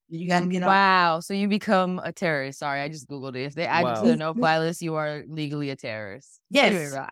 You 0.08 0.28
got 0.28 0.40
to 0.40 0.46
get 0.46 0.62
off. 0.62 0.68
Wow. 0.68 1.20
So 1.20 1.34
you 1.34 1.48
become 1.48 2.00
a 2.02 2.12
terrorist. 2.12 2.58
Sorry, 2.60 2.80
I 2.80 2.88
just 2.88 3.08
googled 3.08 3.36
it. 3.36 3.44
If 3.44 3.54
they 3.54 3.66
add 3.66 3.86
you 3.86 4.02
to 4.02 4.08
the 4.10 4.16
no 4.16 4.34
fly 4.34 4.58
list, 4.58 4.82
you 4.82 4.94
are 4.94 5.24
legally 5.26 5.70
a 5.70 5.76
terrorist. 5.76 6.40
Yes. 6.50 6.72
Anyway, 6.72 7.06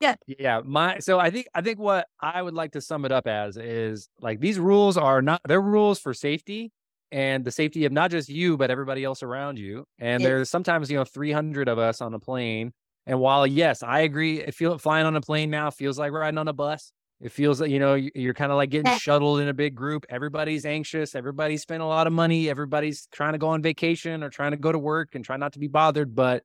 Yeah. 0.00 0.14
Yeah. 0.26 0.60
My 0.64 0.98
so 1.00 1.18
I 1.18 1.30
think 1.30 1.48
I 1.54 1.60
think 1.62 1.78
what 1.78 2.06
I 2.20 2.40
would 2.40 2.54
like 2.54 2.72
to 2.72 2.80
sum 2.80 3.04
it 3.04 3.12
up 3.12 3.26
as 3.26 3.56
is 3.56 4.08
like 4.20 4.40
these 4.40 4.58
rules 4.58 4.96
are 4.96 5.20
not 5.22 5.40
they're 5.46 5.60
rules 5.60 5.98
for 5.98 6.14
safety 6.14 6.72
and 7.12 7.44
the 7.44 7.50
safety 7.50 7.84
of 7.84 7.92
not 7.92 8.10
just 8.10 8.28
you 8.28 8.56
but 8.56 8.70
everybody 8.70 9.04
else 9.04 9.22
around 9.22 9.58
you. 9.58 9.84
And 9.98 10.22
Yeah. 10.22 10.28
there's 10.28 10.50
sometimes 10.50 10.90
you 10.90 10.96
know 10.96 11.04
300 11.04 11.68
of 11.68 11.78
us 11.78 12.00
on 12.00 12.14
a 12.14 12.18
plane. 12.20 12.72
And 13.06 13.18
while 13.20 13.46
yes, 13.46 13.82
I 13.82 14.00
agree, 14.00 14.40
it 14.40 14.54
feel 14.54 14.78
flying 14.78 15.06
on 15.06 15.16
a 15.16 15.20
plane 15.20 15.50
now 15.50 15.70
feels 15.70 15.98
like 15.98 16.12
riding 16.12 16.38
on 16.38 16.48
a 16.48 16.52
bus. 16.52 16.92
It 17.20 17.32
feels 17.32 17.60
like 17.60 17.70
you 17.70 17.78
know 17.78 17.94
you- 17.94 18.10
you're 18.14 18.34
kind 18.34 18.50
of 18.50 18.56
like 18.56 18.70
getting 18.70 18.92
shuttled 18.98 19.40
in 19.40 19.48
a 19.48 19.54
big 19.54 19.74
group. 19.74 20.06
Everybody's 20.08 20.64
anxious. 20.64 21.14
Everybody's 21.14 21.62
spent 21.62 21.82
a 21.82 21.86
lot 21.86 22.06
of 22.06 22.12
money. 22.12 22.48
Everybody's 22.48 23.06
trying 23.12 23.32
to 23.32 23.38
go 23.38 23.48
on 23.48 23.60
vacation 23.62 24.22
or 24.22 24.30
trying 24.30 24.52
to 24.52 24.56
go 24.56 24.72
to 24.72 24.78
work 24.78 25.14
and 25.14 25.24
try 25.24 25.36
not 25.36 25.52
to 25.52 25.58
be 25.58 25.68
bothered. 25.68 26.14
But 26.14 26.42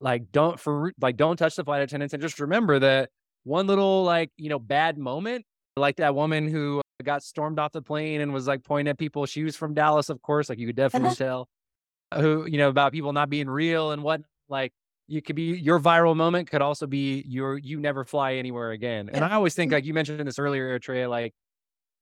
like 0.00 0.32
don't 0.32 0.58
for 0.58 0.92
like 1.00 1.16
don't 1.16 1.36
touch 1.36 1.56
the 1.56 1.64
flight 1.64 1.82
attendants 1.82 2.12
and 2.14 2.22
just 2.22 2.40
remember 2.40 2.78
that 2.78 3.10
one 3.44 3.66
little 3.66 4.02
like 4.04 4.30
you 4.36 4.48
know 4.48 4.58
bad 4.58 4.98
moment 4.98 5.44
like 5.76 5.96
that 5.96 6.14
woman 6.14 6.48
who 6.48 6.80
got 7.04 7.22
stormed 7.22 7.58
off 7.58 7.72
the 7.72 7.82
plane 7.82 8.20
and 8.20 8.32
was 8.32 8.46
like 8.46 8.64
pointing 8.64 8.90
at 8.90 8.98
people 8.98 9.24
she 9.26 9.44
was 9.44 9.56
from 9.56 9.72
dallas 9.74 10.08
of 10.10 10.20
course 10.22 10.48
like 10.48 10.58
you 10.58 10.66
could 10.66 10.76
definitely 10.76 11.08
Uh-huh. 11.08 11.14
tell 11.14 11.48
who 12.20 12.46
you 12.46 12.58
know 12.58 12.68
about 12.68 12.92
people 12.92 13.12
not 13.12 13.30
being 13.30 13.48
real 13.48 13.92
and 13.92 14.02
what 14.02 14.22
like 14.48 14.72
you 15.06 15.20
could 15.22 15.36
be 15.36 15.56
your 15.56 15.78
viral 15.78 16.16
moment 16.16 16.50
could 16.50 16.62
also 16.62 16.86
be 16.86 17.24
your 17.26 17.58
you 17.58 17.78
never 17.78 18.04
fly 18.04 18.34
anywhere 18.34 18.70
again. 18.72 19.10
And 19.12 19.24
i 19.24 19.32
always 19.32 19.54
think 19.54 19.70
mm. 19.70 19.74
like 19.74 19.84
you 19.84 19.94
mentioned 19.94 20.26
this 20.26 20.38
earlier 20.38 20.78
Trey, 20.78 21.06
like 21.06 21.34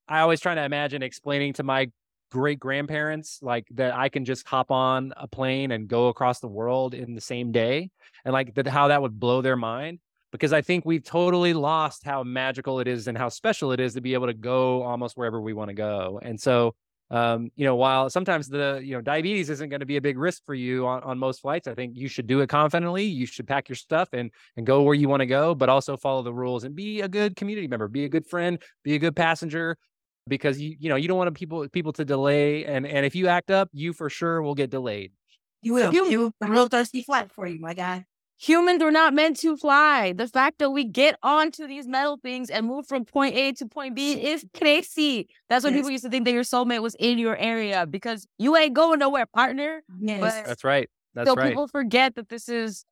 i 0.08 0.20
always 0.20 0.40
try 0.40 0.54
to 0.54 0.62
imagine 0.62 1.02
explaining 1.02 1.52
to 1.54 1.62
my 1.62 1.90
great 2.30 2.58
grandparents 2.58 3.38
like 3.42 3.66
that 3.72 3.94
i 3.94 4.08
can 4.08 4.24
just 4.24 4.46
hop 4.46 4.70
on 4.70 5.12
a 5.16 5.28
plane 5.28 5.70
and 5.70 5.86
go 5.86 6.08
across 6.08 6.40
the 6.40 6.48
world 6.48 6.94
in 6.94 7.14
the 7.14 7.20
same 7.20 7.52
day 7.52 7.90
and 8.24 8.32
like 8.32 8.54
that 8.54 8.66
how 8.66 8.88
that 8.88 9.02
would 9.02 9.20
blow 9.20 9.42
their 9.42 9.56
mind 9.56 9.98
because 10.30 10.52
i 10.52 10.62
think 10.62 10.86
we've 10.86 11.04
totally 11.04 11.52
lost 11.52 12.04
how 12.04 12.22
magical 12.22 12.80
it 12.80 12.88
is 12.88 13.06
and 13.06 13.18
how 13.18 13.28
special 13.28 13.70
it 13.70 13.80
is 13.80 13.92
to 13.92 14.00
be 14.00 14.14
able 14.14 14.26
to 14.26 14.34
go 14.34 14.82
almost 14.82 15.16
wherever 15.16 15.40
we 15.40 15.52
want 15.52 15.68
to 15.68 15.74
go. 15.74 16.18
And 16.22 16.40
so 16.40 16.74
um, 17.12 17.50
you 17.56 17.64
know 17.64 17.76
while 17.76 18.10
sometimes 18.10 18.48
the 18.48 18.80
you 18.82 18.94
know 18.94 19.00
diabetes 19.00 19.50
isn't 19.50 19.68
going 19.68 19.80
to 19.80 19.86
be 19.86 19.96
a 19.96 20.00
big 20.00 20.18
risk 20.18 20.42
for 20.44 20.54
you 20.54 20.86
on, 20.86 21.02
on 21.02 21.18
most 21.18 21.40
flights 21.42 21.68
i 21.68 21.74
think 21.74 21.92
you 21.96 22.08
should 22.08 22.26
do 22.26 22.40
it 22.40 22.48
confidently 22.48 23.04
you 23.04 23.26
should 23.26 23.46
pack 23.46 23.68
your 23.68 23.76
stuff 23.76 24.08
and 24.12 24.30
and 24.56 24.66
go 24.66 24.82
where 24.82 24.94
you 24.94 25.08
want 25.08 25.20
to 25.20 25.26
go 25.26 25.54
but 25.54 25.68
also 25.68 25.96
follow 25.96 26.22
the 26.22 26.32
rules 26.32 26.64
and 26.64 26.74
be 26.74 27.00
a 27.02 27.08
good 27.08 27.36
community 27.36 27.68
member 27.68 27.86
be 27.86 28.04
a 28.04 28.08
good 28.08 28.26
friend 28.26 28.60
be 28.82 28.94
a 28.94 28.98
good 28.98 29.14
passenger 29.14 29.76
because 30.26 30.60
you 30.60 30.74
you 30.80 30.88
know 30.88 30.96
you 30.96 31.06
don't 31.06 31.18
want 31.18 31.32
people 31.34 31.68
people 31.68 31.92
to 31.92 32.04
delay 32.04 32.64
and 32.64 32.86
and 32.86 33.04
if 33.06 33.14
you 33.14 33.28
act 33.28 33.50
up 33.50 33.68
you 33.72 33.92
for 33.92 34.08
sure 34.08 34.40
will 34.42 34.54
get 34.54 34.70
delayed 34.70 35.12
You 35.62 35.74
will. 35.74 35.92
You- 35.92 36.06
You 36.10 36.18
will. 36.20 36.32
A 36.40 36.50
real 36.50 36.66
thirsty 36.68 37.02
flight 37.02 37.30
for 37.30 37.46
you, 37.46 37.60
my 37.60 37.74
guy. 37.74 38.04
Humans 38.42 38.82
are 38.82 38.90
not 38.90 39.14
meant 39.14 39.36
to 39.38 39.56
fly. 39.56 40.12
The 40.12 40.26
fact 40.26 40.58
that 40.58 40.70
we 40.70 40.82
get 40.84 41.16
onto 41.22 41.66
these 41.68 41.86
metal 41.86 42.18
things 42.20 42.50
and 42.50 42.66
move 42.66 42.86
from 42.88 43.04
point 43.04 43.36
A 43.36 43.52
to 43.52 43.66
point 43.66 43.94
B 43.94 44.14
is 44.14 44.44
crazy. 44.58 45.28
That's 45.48 45.64
why 45.64 45.70
Yes. 45.70 45.78
people 45.78 45.90
used 45.92 46.04
to 46.04 46.10
think 46.10 46.24
that 46.24 46.32
your 46.32 46.42
soulmate 46.42 46.82
was 46.82 46.96
in 46.98 47.18
your 47.18 47.36
area 47.36 47.86
because 47.86 48.26
you 48.38 48.56
ain't 48.56 48.74
going 48.74 48.98
nowhere, 48.98 49.26
partner. 49.26 49.84
Yes. 50.00 50.20
But- 50.20 50.46
that's 50.46 50.64
right 50.64 50.90
that's 51.14 51.28
so 51.28 51.34
right 51.36 51.48
people 51.50 51.68
forget 51.68 52.14
that 52.16 52.28
this 52.30 52.48
is 52.48 52.84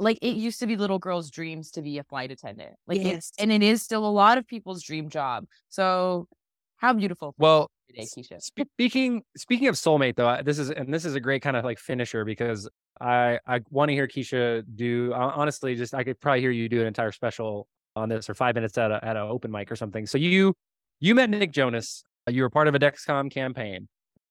like 0.00 0.18
it 0.20 0.36
used 0.36 0.60
to 0.60 0.66
be 0.66 0.76
little 0.76 0.98
girls' 0.98 1.30
dreams 1.30 1.70
to 1.72 1.80
be 1.82 1.96
a 1.98 2.04
flight 2.04 2.30
attendant. 2.30 2.74
Like 2.86 2.98
Yes. 3.02 3.16
it's 3.16 3.32
and 3.38 3.50
it 3.50 3.62
is 3.62 3.82
still 3.82 4.04
a 4.06 4.10
lot 4.12 4.36
of 4.36 4.46
people's 4.46 4.82
dream 4.82 5.08
job. 5.08 5.46
So 5.70 6.28
how 6.76 6.92
beautiful 6.92 7.34
well 7.38 7.70
today, 7.88 8.02
Kesha. 8.04 8.42
Spe- 8.42 8.68
Speaking 8.74 9.22
speaking 9.38 9.68
of 9.68 9.74
soulmate 9.76 10.16
though, 10.16 10.40
this 10.44 10.58
is 10.58 10.70
and 10.70 10.92
this 10.92 11.04
is 11.06 11.14
a 11.14 11.20
great 11.20 11.40
kind 11.40 11.56
of 11.56 11.64
like 11.64 11.78
finisher 11.78 12.24
because 12.26 12.68
I 13.00 13.38
I 13.46 13.60
want 13.70 13.88
to 13.90 13.94
hear 13.94 14.06
Kesha 14.06 14.64
do 14.74 15.12
honestly 15.14 15.74
just 15.74 15.94
I 15.94 16.04
could 16.04 16.20
probably 16.20 16.40
hear 16.40 16.50
you 16.50 16.68
do 16.68 16.80
an 16.80 16.86
entire 16.86 17.12
special 17.12 17.68
on 17.96 18.08
this 18.08 18.28
or 18.30 18.34
five 18.34 18.54
minutes 18.54 18.76
at 18.78 18.90
a 18.90 19.04
at 19.04 19.16
an 19.16 19.22
open 19.22 19.50
mic 19.50 19.70
or 19.72 19.76
something. 19.76 20.06
So 20.06 20.18
you 20.18 20.54
you 21.00 21.14
met 21.14 21.30
Nick 21.30 21.52
Jonas. 21.52 22.04
uh, 22.28 22.32
You 22.32 22.42
were 22.42 22.50
part 22.50 22.68
of 22.68 22.74
a 22.74 22.78
Dexcom 22.78 23.30
campaign. 23.30 23.88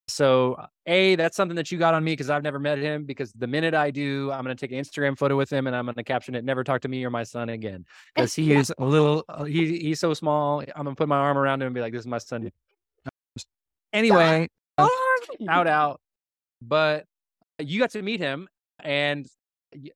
So 0.09 0.53
uh, 0.53 0.67
a 0.85 1.15
that's 1.15 1.35
something 1.35 1.55
that 1.57 1.69
you 1.69 1.77
got 1.77 1.93
on 1.93 2.01
me 2.03 2.13
because 2.13 2.29
I've 2.29 2.43
never 2.43 2.59
met 2.59 2.77
him. 2.77 3.03
Because 3.03 3.33
the 3.33 3.47
minute 3.47 3.73
I 3.73 3.91
do, 3.91 4.31
I'm 4.31 4.43
gonna 4.43 4.55
take 4.55 4.71
an 4.71 4.79
Instagram 4.79 5.17
photo 5.17 5.35
with 5.35 5.49
him 5.51 5.67
and 5.67 5.75
I'm 5.75 5.85
gonna 5.85 6.03
caption 6.03 6.33
it. 6.35 6.45
Never 6.45 6.63
talk 6.63 6.79
to 6.81 6.87
me 6.87 7.03
or 7.03 7.09
my 7.09 7.23
son 7.23 7.49
again 7.49 7.85
because 8.15 8.33
he 8.33 8.53
is 8.53 8.73
a 8.77 8.85
little. 8.85 9.25
uh, 9.27 9.43
He 9.43 9.79
he's 9.79 9.99
so 9.99 10.13
small. 10.13 10.61
I'm 10.61 10.83
gonna 10.85 10.95
put 10.95 11.09
my 11.09 11.17
arm 11.17 11.37
around 11.37 11.61
him 11.61 11.67
and 11.67 11.75
be 11.75 11.81
like, 11.81 11.91
"This 11.91 12.01
is 12.01 12.07
my 12.07 12.19
son." 12.19 12.51
Anyway, 13.93 14.47
shout 15.45 15.67
out. 15.67 15.99
But 16.61 17.05
you 17.59 17.79
got 17.79 17.91
to 17.91 18.01
meet 18.01 18.19
him, 18.19 18.47
and 18.83 19.25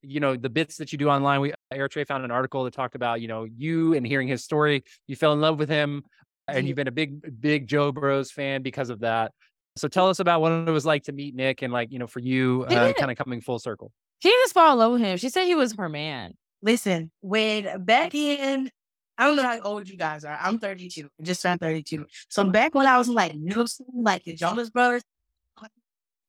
you 0.02 0.20
know 0.20 0.36
the 0.36 0.50
bits 0.50 0.78
that 0.78 0.92
you 0.92 0.98
do 0.98 1.10
online. 1.10 1.42
We 1.42 1.54
Eritrea 1.74 2.08
found 2.08 2.26
an 2.26 2.32
article 2.32 2.64
that 2.66 2.74
talked 2.74 2.96
about 2.96 3.22
you 3.22 3.28
know 3.28 3.44
you 3.44 3.94
and 3.94 4.06
hearing 4.06 4.28
his 4.28 4.44
story. 4.44 4.84
You 5.08 5.16
fell 5.16 5.34
in 5.34 5.42
love 5.42 5.60
with 5.60 5.70
him, 5.70 6.04
and 6.48 6.68
you've 6.68 6.76
been 6.76 6.88
a 6.88 6.92
big 6.92 7.42
big 7.42 7.68
Jo 7.68 7.92
Bros 7.92 8.32
fan 8.32 8.62
because 8.62 8.90
of 8.90 9.00
that. 9.02 9.32
So 9.78 9.88
tell 9.88 10.10
us 10.10 10.20
about 10.20 10.42
what 10.42 10.52
it 10.52 10.72
was 10.72 10.86
like 10.86 11.04
to 11.04 11.12
meet 11.12 11.36
Nick, 11.36 11.62
and 11.62 11.72
like 11.72 11.92
you 11.92 12.00
know 12.00 12.08
for 12.08 12.20
you, 12.20 12.66
uh, 12.70 12.94
kind 12.94 13.12
of 13.12 13.18
coming 13.18 13.42
full 13.42 13.60
circle. 13.60 13.92
She 14.20 14.30
just 14.30 14.54
fall 14.54 14.74
in 14.74 14.80
love 14.80 14.92
with 14.94 15.02
him. 15.02 15.18
She 15.18 15.30
said 15.30 15.46
he 15.46 15.56
was 15.56 15.74
her 15.74 15.90
man. 15.90 16.34
Listen, 16.62 17.10
when 17.22 17.84
back 17.84 18.14
in, 18.14 18.70
I 19.18 19.26
don't 19.26 19.36
know 19.36 19.44
how 19.44 19.60
old 19.62 19.90
you 19.90 19.98
guys 19.98 20.24
are. 20.24 20.38
I'm 20.40 20.60
32, 20.60 21.10
just 21.24 21.42
turned 21.42 21.60
32. 21.60 22.06
So 22.30 22.44
back 22.44 22.76
when 22.76 22.86
I 22.86 23.00
was 23.00 23.08
in 23.08 23.16
like 23.16 23.36
middle 23.36 23.66
school, 23.66 23.88
like 23.96 24.24
the 24.24 24.36
Jonas 24.36 24.70
Brothers, 24.70 25.02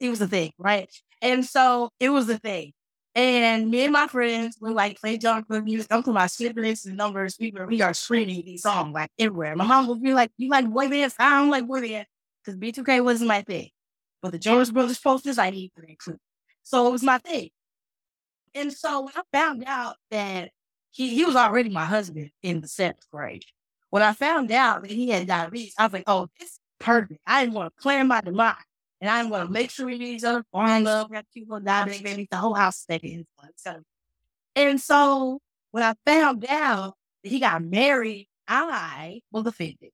it 0.01 0.09
was 0.09 0.23
a 0.23 0.27
thing, 0.27 0.53
right? 0.59 0.89
And 1.23 1.45
so 1.45 1.91
it 2.01 2.11
was 2.11 2.29
a 2.29 2.37
thing. 2.37 2.73
And 3.15 3.71
me 3.71 3.85
and 3.85 3.93
my 3.93 4.09
friends 4.09 4.57
would 4.61 4.73
like 4.73 5.01
play 5.01 5.19
John 5.19 5.45
Good 5.49 5.65
music. 5.65 5.87
I'm 5.91 6.03
to 6.03 6.13
my 6.13 6.27
siblings 6.27 6.85
and 6.85 6.97
numbers. 6.97 7.37
We 7.39 7.53
were, 7.53 7.67
we 7.67 7.81
are 7.81 7.95
screaming 7.95 8.43
these 8.45 8.63
songs 8.63 8.93
like 8.93 9.11
everywhere. 9.19 9.55
My 9.55 9.67
mom 9.67 9.87
would 9.89 10.03
be 10.03 10.15
like, 10.15 10.33
"You 10.39 10.49
like 10.49 10.69
boy 10.69 10.89
bands? 10.89 11.15
I 11.19 11.39
don't 11.39 11.51
like 11.51 11.67
boy 11.67 11.83
bands 11.83 12.09
because 12.45 12.59
B2K 12.59 13.05
wasn't 13.05 13.29
my 13.29 13.43
thing." 13.43 13.69
But 14.23 14.33
the 14.33 14.39
Jonas 14.39 14.71
Brothers 14.71 14.99
posters, 14.99 15.39
I 15.39 15.51
need 15.51 15.73
to 15.77 15.83
include. 15.89 16.19
So 16.63 16.87
it 16.87 16.91
was 16.93 17.03
my 17.03 17.19
thing. 17.19 17.51
And 18.55 18.73
so 18.73 19.03
when 19.03 19.13
I 19.15 19.23
found 19.33 19.65
out 19.67 19.97
that 20.11 20.51
he, 20.91 21.15
he 21.15 21.25
was 21.25 21.37
already 21.37 21.71
my 21.71 21.85
husband 21.85 22.31
in 22.43 22.61
the 22.61 22.69
seventh 22.69 23.09
grade, 23.11 23.45
when 23.91 24.03
I 24.03 24.13
found 24.13 24.51
out 24.53 24.83
that 24.83 24.91
he 24.91 25.11
had 25.11 25.27
diabetes, 25.27 25.75
I 25.79 25.85
was 25.85 25.93
like, 25.93 26.05
oh, 26.07 26.29
this 26.39 26.51
is 26.51 26.59
perfect. 26.79 27.21
I 27.27 27.43
didn't 27.45 27.55
want 27.55 27.75
to 27.77 27.83
plan 27.83 28.09
my 28.09 28.21
demise. 28.21 28.57
And 29.03 29.11
I'm 29.11 29.31
going 29.31 29.45
to 29.45 29.53
make 29.53 29.71
sure 29.71 29.87
we 29.87 29.99
meet 29.99 30.19
each 30.19 30.25
other, 30.25 30.45
fall 30.53 30.81
love, 30.81 31.11
have 31.13 31.25
people 31.35 31.59
diabetic 31.59 32.05
babies, 32.05 32.29
the 32.31 32.37
whole 32.37 32.55
house 32.55 32.79
stayed 32.79 33.03
in 33.03 33.27
So, 33.57 33.83
and 34.55 34.81
so 34.81 35.41
when 35.73 35.83
I 35.83 35.95
found 36.07 36.47
out 36.49 36.95
that 37.25 37.29
he 37.29 37.41
got 37.41 37.65
married, 37.65 38.29
I 38.47 39.21
was 39.33 39.45
offended. 39.45 39.91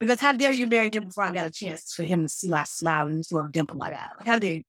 Because 0.00 0.18
how 0.18 0.32
dare 0.32 0.50
you 0.50 0.66
marry 0.66 0.90
him 0.92 1.04
before 1.04 1.24
I 1.24 1.32
got 1.32 1.46
a 1.46 1.50
chance 1.50 1.94
for 1.94 2.02
him 2.02 2.22
to 2.22 2.28
see 2.28 2.48
my 2.48 2.64
smile 2.64 3.06
and 3.06 3.24
sort 3.24 3.46
of 3.46 3.52
dimple 3.52 3.76
like 3.76 3.92
that? 3.92 4.10
How 4.26 4.40
dare 4.40 4.54
you? 4.54 4.62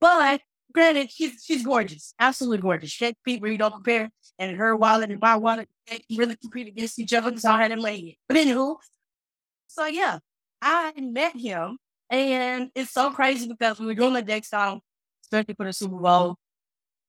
But 0.00 0.40
granted, 0.72 1.10
she's 1.10 1.42
she's 1.44 1.64
gorgeous, 1.64 2.14
absolutely 2.20 2.58
gorgeous. 2.58 2.90
Shake 2.90 3.16
feet 3.24 3.42
where 3.42 3.50
you 3.50 3.58
don't 3.58 3.72
compare, 3.72 4.10
and 4.38 4.56
her 4.56 4.76
wallet 4.76 5.10
and 5.10 5.20
my 5.20 5.34
wallet 5.34 5.68
they 5.88 6.00
really 6.16 6.36
compete 6.36 6.68
against 6.68 6.98
each 6.98 7.12
other. 7.12 7.36
So 7.36 7.50
I 7.50 7.62
had 7.62 7.72
him 7.72 7.80
lay 7.80 8.18
But 8.28 8.36
anywho, 8.36 8.76
so 9.66 9.86
yeah, 9.86 10.18
I 10.62 10.92
met 11.00 11.36
him, 11.36 11.78
and 12.10 12.70
it's 12.74 12.90
so 12.90 13.10
crazy 13.10 13.48
because 13.48 13.78
we 13.78 13.86
were 13.86 13.94
doing 13.94 14.14
the 14.14 14.22
Dexcom, 14.22 14.80
especially 15.24 15.54
for 15.54 15.66
the 15.66 15.72
Super 15.72 15.96
Bowl 15.96 16.36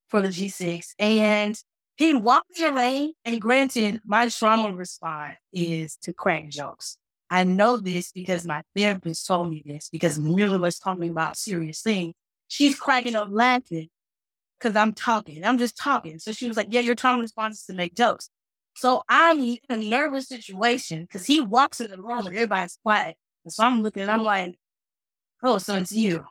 for 0.08 0.22
the 0.22 0.28
G6, 0.28 0.94
and 0.98 1.60
he 1.96 2.14
walked 2.14 2.56
the 2.56 2.70
lane. 2.70 3.12
And 3.24 3.40
granted, 3.40 4.00
my 4.04 4.28
trauma 4.28 4.72
response 4.72 5.36
is 5.52 5.96
to 6.02 6.12
crack 6.12 6.48
jokes. 6.48 6.98
I 7.30 7.44
know 7.44 7.76
this 7.76 8.12
because 8.12 8.46
my 8.46 8.62
therapist 8.76 9.26
told 9.26 9.50
me 9.50 9.62
this 9.66 9.88
because 9.90 10.18
Mila 10.18 10.58
was 10.58 10.78
talking 10.78 11.10
about 11.10 11.36
serious 11.36 11.82
things 11.82 12.14
she's 12.48 12.78
cracking 12.78 13.16
up 13.16 13.28
laughing 13.30 13.88
because 14.58 14.76
I'm 14.76 14.92
talking. 14.92 15.44
I'm 15.44 15.58
just 15.58 15.76
talking. 15.76 16.18
So 16.18 16.32
she 16.32 16.48
was 16.48 16.56
like, 16.56 16.68
Yeah, 16.70 16.80
your 16.80 16.94
trauma 16.94 17.22
response 17.22 17.60
is 17.60 17.66
to 17.66 17.74
make 17.74 17.94
jokes. 17.94 18.30
So 18.74 19.02
I'm 19.08 19.40
in 19.40 19.58
a 19.70 19.76
nervous 19.76 20.28
situation 20.28 21.02
because 21.02 21.26
he 21.26 21.40
walks 21.40 21.80
in 21.80 21.90
the 21.90 22.00
room 22.00 22.26
and 22.26 22.28
everybody's 22.28 22.78
quiet. 22.82 23.16
So 23.48 23.64
I'm 23.64 23.82
looking 23.82 24.08
I'm 24.08 24.22
like, 24.22 24.58
Oh, 25.42 25.58
so 25.58 25.74
it's 25.76 25.92
you. 25.92 26.24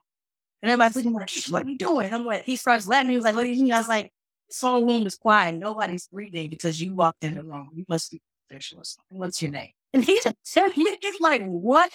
And 0.62 0.72
everybody's 0.72 0.96
looking 0.96 1.14
like, 1.14 1.30
What 1.50 1.66
are 1.66 1.70
you 1.70 1.78
doing? 1.78 2.14
I'm 2.14 2.26
like, 2.26 2.44
he 2.44 2.56
starts 2.56 2.88
laughing. 2.88 3.12
He 3.12 3.16
was 3.16 3.26
like, 3.26 3.36
What 3.36 3.44
do 3.44 3.50
you 3.50 3.64
mean? 3.64 3.74
I 3.74 3.78
was 3.78 3.88
like, 3.88 4.12
This 4.48 4.62
whole 4.62 4.86
room 4.86 5.06
is 5.06 5.16
quiet. 5.16 5.56
Nobody's 5.56 6.08
breathing 6.08 6.50
because 6.50 6.82
you 6.82 6.96
walked 6.96 7.24
in 7.24 7.36
the 7.36 7.44
room. 7.44 7.70
You 7.74 7.86
must 7.88 8.12
be 8.12 8.22
official 8.50 8.80
or 8.80 8.84
something. 8.84 9.18
What's 9.18 9.42
your 9.42 9.52
name? 9.52 9.72
And 9.94 10.04
he 10.04 10.22
said, 10.44 10.72
He's 10.74 11.20
like, 11.20 11.44
What? 11.46 11.92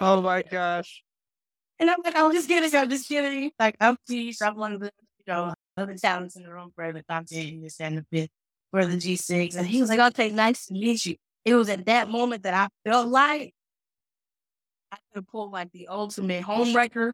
Oh 0.00 0.20
my 0.20 0.42
gosh! 0.42 1.04
And 1.78 1.90
I'm 1.90 2.00
like, 2.04 2.16
I'm 2.16 2.32
just 2.32 2.48
kidding. 2.48 2.78
I'm 2.78 2.90
just 2.90 3.08
kidding. 3.08 3.50
Like, 3.58 3.76
I'm 3.80 3.96
pleased. 4.06 4.42
I'm 4.42 4.56
one 4.56 4.72
of 4.72 4.80
the, 4.80 4.90
you 5.18 5.32
know, 5.32 5.54
other 5.76 5.94
talents 5.94 6.36
in 6.36 6.42
the 6.42 6.52
room 6.52 6.72
for 6.74 6.92
the 6.92 7.02
content 7.04 7.72
and 7.80 7.98
the 7.98 8.06
bit 8.10 8.30
for 8.70 8.84
the 8.84 8.96
G6. 8.96 9.56
And 9.56 9.66
he 9.66 9.80
was 9.80 9.90
like, 9.90 10.00
okay, 10.12 10.30
nice 10.30 10.66
to 10.66 10.72
meet 10.74 11.06
you. 11.06 11.16
It 11.44 11.54
was 11.54 11.68
at 11.68 11.86
that 11.86 12.08
moment 12.08 12.44
that 12.44 12.54
I 12.54 12.68
felt 12.88 13.08
like 13.08 13.54
I 15.12 15.18
could 15.18 15.28
pull 15.28 15.50
like 15.50 15.70
the 15.72 15.88
ultimate 15.88 16.42
homewrecker 16.42 17.12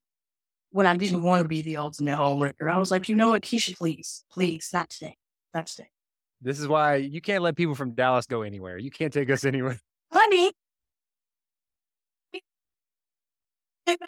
when 0.70 0.86
I 0.86 0.96
didn't 0.96 1.22
want 1.22 1.42
to 1.42 1.48
be 1.48 1.62
the 1.62 1.78
ultimate 1.78 2.16
homewrecker. 2.16 2.70
I 2.70 2.78
was 2.78 2.90
like, 2.90 3.08
you 3.08 3.16
know 3.16 3.30
what, 3.30 3.42
Kesha, 3.42 3.76
please, 3.76 4.24
please, 4.30 4.70
not 4.72 4.90
today. 4.90 5.16
not 5.54 5.66
today. 5.66 5.88
This 6.40 6.60
is 6.60 6.68
why 6.68 6.96
you 6.96 7.20
can't 7.20 7.42
let 7.42 7.56
people 7.56 7.74
from 7.74 7.92
Dallas 7.92 8.26
go 8.26 8.42
anywhere. 8.42 8.78
You 8.78 8.90
can't 8.90 9.12
take 9.12 9.30
us 9.30 9.44
anywhere. 9.44 9.80
Honey. 10.12 10.52
That 13.86 13.98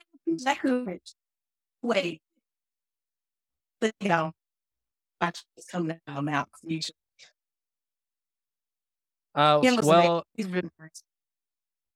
wait. 1.83 2.21
But 3.81 3.93
you 4.01 4.09
know, 4.09 4.33
watch 5.21 5.43
it's 5.57 5.67
coming 5.67 5.93
out 5.93 6.19
of 6.19 6.25
my 6.25 6.33
mouth. 6.33 6.49
You 6.63 6.81
Uh, 9.35 9.61
Yeah, 9.63 9.71
listen, 9.71 9.89
well, 9.89 10.25
He's 10.37 10.47
really 10.47 10.71
nice. 10.79 11.03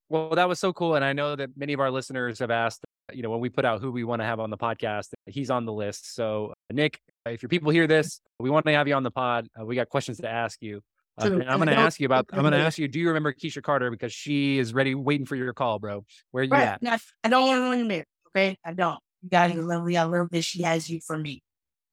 Well, 0.08 0.30
that 0.30 0.48
was 0.48 0.60
so 0.60 0.72
cool, 0.72 0.94
and 0.96 1.04
I 1.04 1.12
know 1.12 1.34
that 1.36 1.50
many 1.56 1.72
of 1.72 1.80
our 1.80 1.90
listeners 1.90 2.38
have 2.40 2.50
asked. 2.50 2.84
You 3.12 3.22
know, 3.22 3.30
when 3.30 3.40
we 3.40 3.50
put 3.50 3.64
out 3.64 3.80
who 3.80 3.92
we 3.92 4.02
want 4.04 4.20
to 4.22 4.26
have 4.26 4.40
on 4.40 4.48
the 4.50 4.56
podcast, 4.56 5.08
he's 5.26 5.50
on 5.50 5.66
the 5.66 5.72
list. 5.72 6.14
So, 6.14 6.54
Nick, 6.72 6.98
if 7.26 7.42
your 7.42 7.48
people 7.50 7.70
hear 7.70 7.86
this, 7.86 8.20
we 8.38 8.48
want 8.50 8.64
to 8.66 8.72
have 8.72 8.88
you 8.88 8.94
on 8.94 9.02
the 9.02 9.10
pod. 9.10 9.46
Uh, 9.60 9.64
we 9.64 9.74
got 9.76 9.88
questions 9.90 10.18
to 10.18 10.28
ask 10.28 10.62
you. 10.62 10.80
Uh, 11.20 11.26
and 11.26 11.42
I'm 11.44 11.58
going 11.58 11.68
to 11.68 11.76
ask 11.76 12.00
you 12.00 12.06
about. 12.06 12.26
I'm 12.32 12.40
going 12.40 12.52
to 12.54 12.58
ask 12.58 12.78
you. 12.78 12.88
Do 12.88 12.98
you 12.98 13.08
remember 13.08 13.32
Kesha 13.32 13.62
Carter 13.62 13.90
because 13.90 14.12
she 14.12 14.58
is 14.58 14.72
ready, 14.74 14.94
waiting 14.94 15.26
for 15.26 15.36
your 15.36 15.52
call, 15.52 15.78
bro? 15.78 16.04
Where 16.30 16.42
are 16.42 16.44
you 16.44 16.50
Right. 16.52 16.78
at? 16.82 17.00
I 17.22 17.28
don't 17.28 17.46
want 17.46 17.58
to 17.58 17.62
ruin 17.62 17.88
marriage. 17.88 18.06
Okay. 18.34 18.56
I 18.64 18.72
don't. 18.72 18.98
You 19.22 19.30
guys 19.30 19.54
are 19.54 19.62
lovely. 19.62 19.96
I 19.96 20.04
love 20.04 20.28
that 20.30 20.42
she 20.42 20.62
has 20.62 20.88
you 20.90 21.00
for 21.00 21.16
me. 21.16 21.42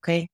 Okay. 0.04 0.28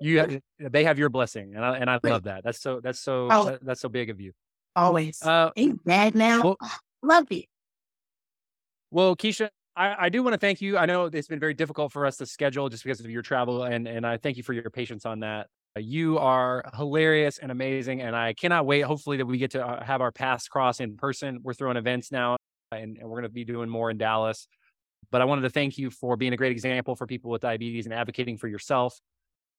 You, 0.00 0.18
have, 0.18 0.40
they 0.58 0.84
have 0.84 0.98
your 0.98 1.08
blessing, 1.08 1.54
and 1.54 1.64
I 1.64 1.76
and 1.78 1.88
I 1.88 1.94
Right. 1.94 2.04
love 2.12 2.24
that. 2.24 2.44
That's 2.44 2.60
so. 2.60 2.80
That's 2.80 3.00
so. 3.00 3.28
Oh. 3.30 3.44
that- 3.46 3.64
that's 3.64 3.80
so 3.80 3.88
big 3.88 4.10
of 4.10 4.20
you. 4.20 4.32
Always. 4.76 5.20
Uh, 5.22 5.50
Ain't 5.56 5.82
bad 5.84 6.14
now. 6.14 6.42
well- 6.42 6.56
Ah, 6.62 6.78
love 7.02 7.26
you. 7.32 7.42
Well, 8.90 9.16
Kesha, 9.16 9.48
I, 9.74 10.06
I 10.06 10.08
do 10.08 10.22
want 10.22 10.34
to 10.34 10.38
thank 10.38 10.60
you. 10.60 10.78
I 10.78 10.86
know 10.86 11.06
it's 11.06 11.28
been 11.28 11.40
very 11.40 11.54
difficult 11.54 11.92
for 11.92 12.06
us 12.06 12.16
to 12.18 12.26
schedule 12.26 12.68
just 12.68 12.84
because 12.84 13.00
of 13.00 13.10
your 13.10 13.22
travel, 13.22 13.64
and 13.64 13.88
and 13.88 14.06
I 14.06 14.16
thank 14.16 14.36
you 14.36 14.42
for 14.42 14.52
your 14.52 14.70
patience 14.70 15.04
on 15.04 15.20
that. 15.20 15.48
Uh, 15.76 15.80
You 15.80 16.18
are 16.18 16.64
hilarious 16.76 17.38
and 17.38 17.50
amazing, 17.50 18.00
and 18.02 18.14
I 18.14 18.32
cannot 18.34 18.64
wait. 18.66 18.82
Hopefully, 18.82 19.16
that 19.16 19.26
we 19.26 19.38
get 19.38 19.50
to 19.52 19.66
uh, 19.66 19.84
have 19.84 20.00
our 20.00 20.12
paths 20.12 20.46
cross 20.48 20.80
in 20.80 20.96
person. 20.96 21.40
We're 21.42 21.54
throwing 21.54 21.76
events 21.76 22.12
now, 22.12 22.36
and, 22.70 22.96
and 22.96 23.08
we're 23.08 23.16
going 23.20 23.24
to 23.24 23.28
be 23.28 23.44
doing 23.44 23.68
more 23.68 23.90
in 23.90 23.98
Dallas. 23.98 24.46
But 25.10 25.20
I 25.20 25.24
wanted 25.24 25.42
to 25.42 25.50
thank 25.50 25.78
you 25.78 25.90
for 25.90 26.16
being 26.16 26.32
a 26.32 26.36
great 26.36 26.52
example 26.52 26.96
for 26.96 27.06
people 27.06 27.30
with 27.30 27.42
diabetes 27.42 27.86
and 27.86 27.94
advocating 27.94 28.38
for 28.38 28.48
yourself, 28.48 28.98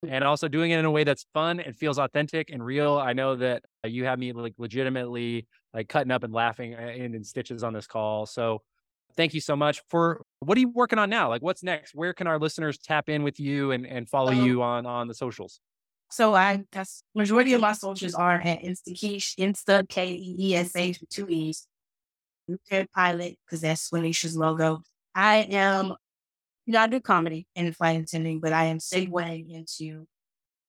and 0.07 0.23
also 0.23 0.47
doing 0.47 0.71
it 0.71 0.79
in 0.79 0.85
a 0.85 0.91
way 0.91 1.03
that's 1.03 1.25
fun 1.33 1.59
and 1.59 1.75
feels 1.75 1.97
authentic 1.97 2.49
and 2.49 2.63
real. 2.63 2.97
I 2.97 3.13
know 3.13 3.35
that 3.37 3.63
uh, 3.85 3.87
you 3.87 4.05
have 4.05 4.19
me 4.19 4.33
like 4.33 4.53
legitimately 4.57 5.47
like 5.73 5.87
cutting 5.87 6.11
up 6.11 6.23
and 6.23 6.33
laughing 6.33 6.75
uh, 6.75 6.81
in, 6.89 7.23
stitches 7.23 7.63
on 7.63 7.73
this 7.73 7.87
call. 7.87 8.25
So 8.25 8.61
thank 9.15 9.33
you 9.33 9.41
so 9.41 9.55
much 9.55 9.81
for 9.89 10.21
what 10.41 10.57
are 10.57 10.61
you 10.61 10.69
working 10.69 10.99
on 10.99 11.09
now 11.09 11.29
like 11.29 11.41
what's 11.41 11.63
next 11.63 11.95
where 11.95 12.13
can 12.13 12.27
our 12.27 12.37
listeners 12.37 12.77
tap 12.77 13.09
in 13.09 13.23
with 13.23 13.39
you 13.39 13.71
and, 13.71 13.87
and 13.87 14.07
follow 14.07 14.31
Um, 14.31 14.45
you 14.45 14.61
on 14.61 14.85
on 14.85 15.07
the 15.07 15.15
socials 15.15 15.59
So 16.11 16.35
I 16.35 16.63
that's 16.71 17.03
majority 17.15 17.53
of 17.53 17.61
my 17.61 17.73
socials 17.73 18.13
are 18.13 18.39
at 18.39 18.61
InstaKeesh, 18.61 19.35
Insta 19.37 19.87
K 19.89 20.13
E 20.13 20.35
E 20.39 20.55
S 20.55 20.75
H 20.75 20.99
with 21.01 21.09
two 21.09 21.27
E's. 21.27 21.67
Prepared 22.47 22.89
pilot, 22.93 23.37
because 23.45 23.59
that's 23.59 23.89
Swinisha's 23.89 24.37
logo. 24.37 24.81
I 25.13 25.37
am 25.51 25.95
you 26.67 26.73
know, 26.73 26.81
I 26.81 26.87
do 26.87 26.99
comedy 26.99 27.47
and 27.55 27.75
flight 27.75 28.01
attending, 28.01 28.41
but 28.41 28.51
I 28.51 28.65
am 28.65 28.79
segueing 28.79 29.49
into 29.53 30.05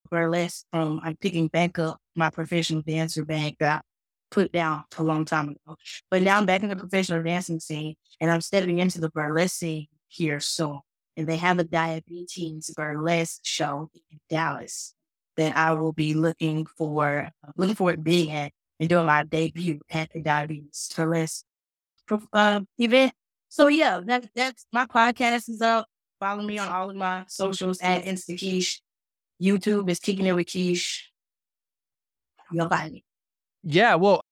burlesque 0.09 0.65
from 0.71 1.01
I'm 1.03 1.17
picking 1.17 1.49
back 1.49 1.79
up 1.81 1.99
my 2.15 2.31
professional 2.31 2.83
dancer 2.83 3.25
bag 3.25 3.57
that 3.59 3.79
I 3.79 3.81
put 4.31 4.53
down 4.53 4.85
a 4.97 5.03
long 5.03 5.25
time 5.25 5.49
ago. 5.49 5.77
But 6.09 6.23
now 6.23 6.39
I'm 6.39 6.47
back 6.47 6.63
in 6.63 6.69
the 6.69 6.77
professional 6.77 7.23
dancing 7.25 7.59
scene 7.59 7.97
and 8.21 8.31
I'm 8.31 8.41
stepping 8.41 8.79
into 8.79 9.01
the 9.01 9.11
burlesque 9.11 9.57
scene 9.57 9.89
here 10.07 10.39
soon. 10.39 10.81
And 11.17 11.27
they 11.27 11.37
have 11.37 11.59
a 11.59 11.65
diabetes 11.65 12.71
burlesque 12.77 13.41
show 13.43 13.91
in 14.09 14.21
Dallas 14.31 14.95
that 15.37 15.57
I 15.57 15.73
will 15.73 15.93
be 15.93 16.15
looking 16.15 16.65
for, 16.65 17.29
looking 17.57 17.75
forward 17.75 17.97
to 17.97 18.03
being 18.03 18.31
at 18.31 18.53
and 18.79 18.89
doing 18.89 19.07
my 19.07 19.25
debut 19.25 19.81
at 19.91 20.13
the 20.13 20.23
diabetes 20.23 20.89
burlesque 20.95 21.45
uh, 22.33 22.61
event. 22.79 23.13
So 23.49 23.69
yeah, 23.69 24.01
that 24.07 24.29
that's 24.35 24.67
my 24.73 24.87
podcast 24.87 25.49
is 25.49 25.61
up. 25.63 25.87
Follow 26.21 26.43
me 26.43 26.59
on 26.59 26.69
all 26.69 26.91
of 26.91 26.97
my 26.97 27.25
socials 27.29 27.81
at 27.81 28.05
InstaKeesh. 28.05 28.81
YouTube 29.41 29.89
is 29.89 30.01
kicking 30.01 30.27
it 30.27 30.33
with 30.33 30.47
Keesh. 30.49 30.99
You'll 32.51 32.69
find 32.69 32.93
me. 32.93 33.05
yeah 33.63 33.95
well 33.95 34.23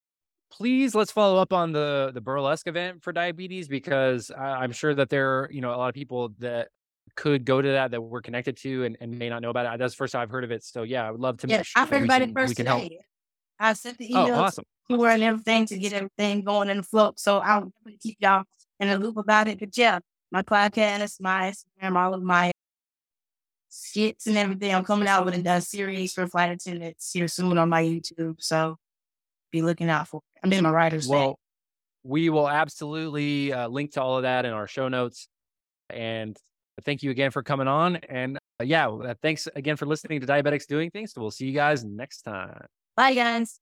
please 0.51 0.95
let's 0.95 1.13
follow 1.13 1.37
up 1.41 1.53
on 1.53 1.73
the 1.73 2.11
the 2.15 2.21
burlesque 2.21 2.67
event 2.67 3.03
for 3.03 3.13
diabetes 3.13 3.69
because 3.69 4.31
I, 4.31 4.63
i'm 4.63 4.73
sure 4.73 4.95
that 4.95 5.11
there 5.11 5.41
are 5.41 5.51
you 5.53 5.61
know 5.61 5.75
a 5.75 5.77
lot 5.77 5.89
of 5.89 5.95
people 5.95 6.33
that 6.39 6.69
could 7.15 7.45
go 7.45 7.61
to 7.61 7.69
that 7.73 7.91
that 7.91 8.01
we're 8.01 8.23
connected 8.23 8.57
to 8.59 8.85
and, 8.85 8.97
and 9.01 9.19
may 9.19 9.29
not 9.29 9.43
know 9.43 9.51
about 9.51 9.67
it 9.75 9.79
that's 9.79 9.93
the 9.93 9.99
first 9.99 10.13
time 10.13 10.23
i've 10.23 10.31
heard 10.31 10.45
of 10.45 10.51
it 10.51 10.65
so 10.65 10.83
yeah 10.83 11.07
i 11.07 11.11
would 11.11 11.21
love 11.21 11.37
to 11.39 11.49
Yeah, 11.49 11.61
sure 11.63 11.85
heard 11.85 12.05
about 12.05 12.21
can- 12.21 12.23
it 12.23 12.27
we 12.29 12.33
first 12.33 12.57
can 12.57 12.67
help. 12.67 12.91
I 13.59 13.73
sent 13.75 13.99
the 13.99 14.09
oh 14.15 14.25
email 14.27 14.37
awesome 14.37 14.65
to 14.91 15.05
and 15.05 15.23
everything 15.23 15.67
to 15.67 15.79
get 15.79 15.93
everything 15.93 16.43
going 16.43 16.71
in 16.71 16.79
the 16.79 16.83
flow. 16.83 17.13
So 17.17 17.39
I'll 17.39 17.73
keep 18.03 18.17
y'all 18.21 18.45
in 18.81 18.89
a 18.89 18.99
loop 18.99 19.17
about 19.17 19.49
it. 19.49 19.59
But 19.59 19.77
yeah, 19.77 19.99
my 20.31 20.43
podcast, 20.43 21.21
my 21.21 21.53
Instagram, 21.53 21.97
all 21.97 22.15
of 22.15 22.23
my 22.23 22.53
skits 23.69 24.27
and 24.27 24.37
everything. 24.37 24.75
I'm 24.75 24.85
coming 24.85 25.09
out 25.09 25.25
with 25.25 25.47
a 25.47 25.61
series 25.61 26.13
for 26.13 26.27
flight 26.27 26.51
attendants 26.51 27.13
here 27.13 27.29
soon 27.29 27.59
on 27.59 27.69
my 27.69 27.83
YouTube. 27.83 28.37
So 28.39 28.77
be 29.51 29.63
looking 29.63 29.91
out 29.91 30.09
for 30.09 30.19
it. 30.19 30.41
I'm 30.43 30.53
in 30.53 30.63
my 30.63 30.71
writer's 30.71 31.09
well, 31.09 31.21
well 31.21 31.39
we 32.05 32.31
will 32.31 32.49
absolutely 32.49 33.53
uh, 33.53 33.69
link 33.69 33.93
to 33.93 34.03
all 34.03 34.17
of 34.17 34.23
that 34.23 34.45
in 34.45 34.53
our 34.53 34.69
show 34.69 34.89
notes 34.89 35.29
and 35.91 36.39
thank 36.85 37.03
you 37.03 37.11
again 37.11 37.33
for 37.33 37.43
coming 37.43 37.67
on 37.67 37.97
and 37.97 38.39
uh, 38.61 38.65
yeah 38.65 38.89
uh, 38.89 39.15
thanks 39.23 39.49
again 39.57 39.77
for 39.77 39.87
listening 39.87 40.21
to 40.21 40.27
diabetics 40.27 40.67
doing 40.67 40.91
things 40.91 41.13
so 41.13 41.21
we'll 41.21 41.33
see 41.33 41.47
you 41.47 41.53
guys 41.53 41.85
next 41.85 42.23
time 42.23 42.67
Bye, 42.97 43.13
guys. 43.13 43.61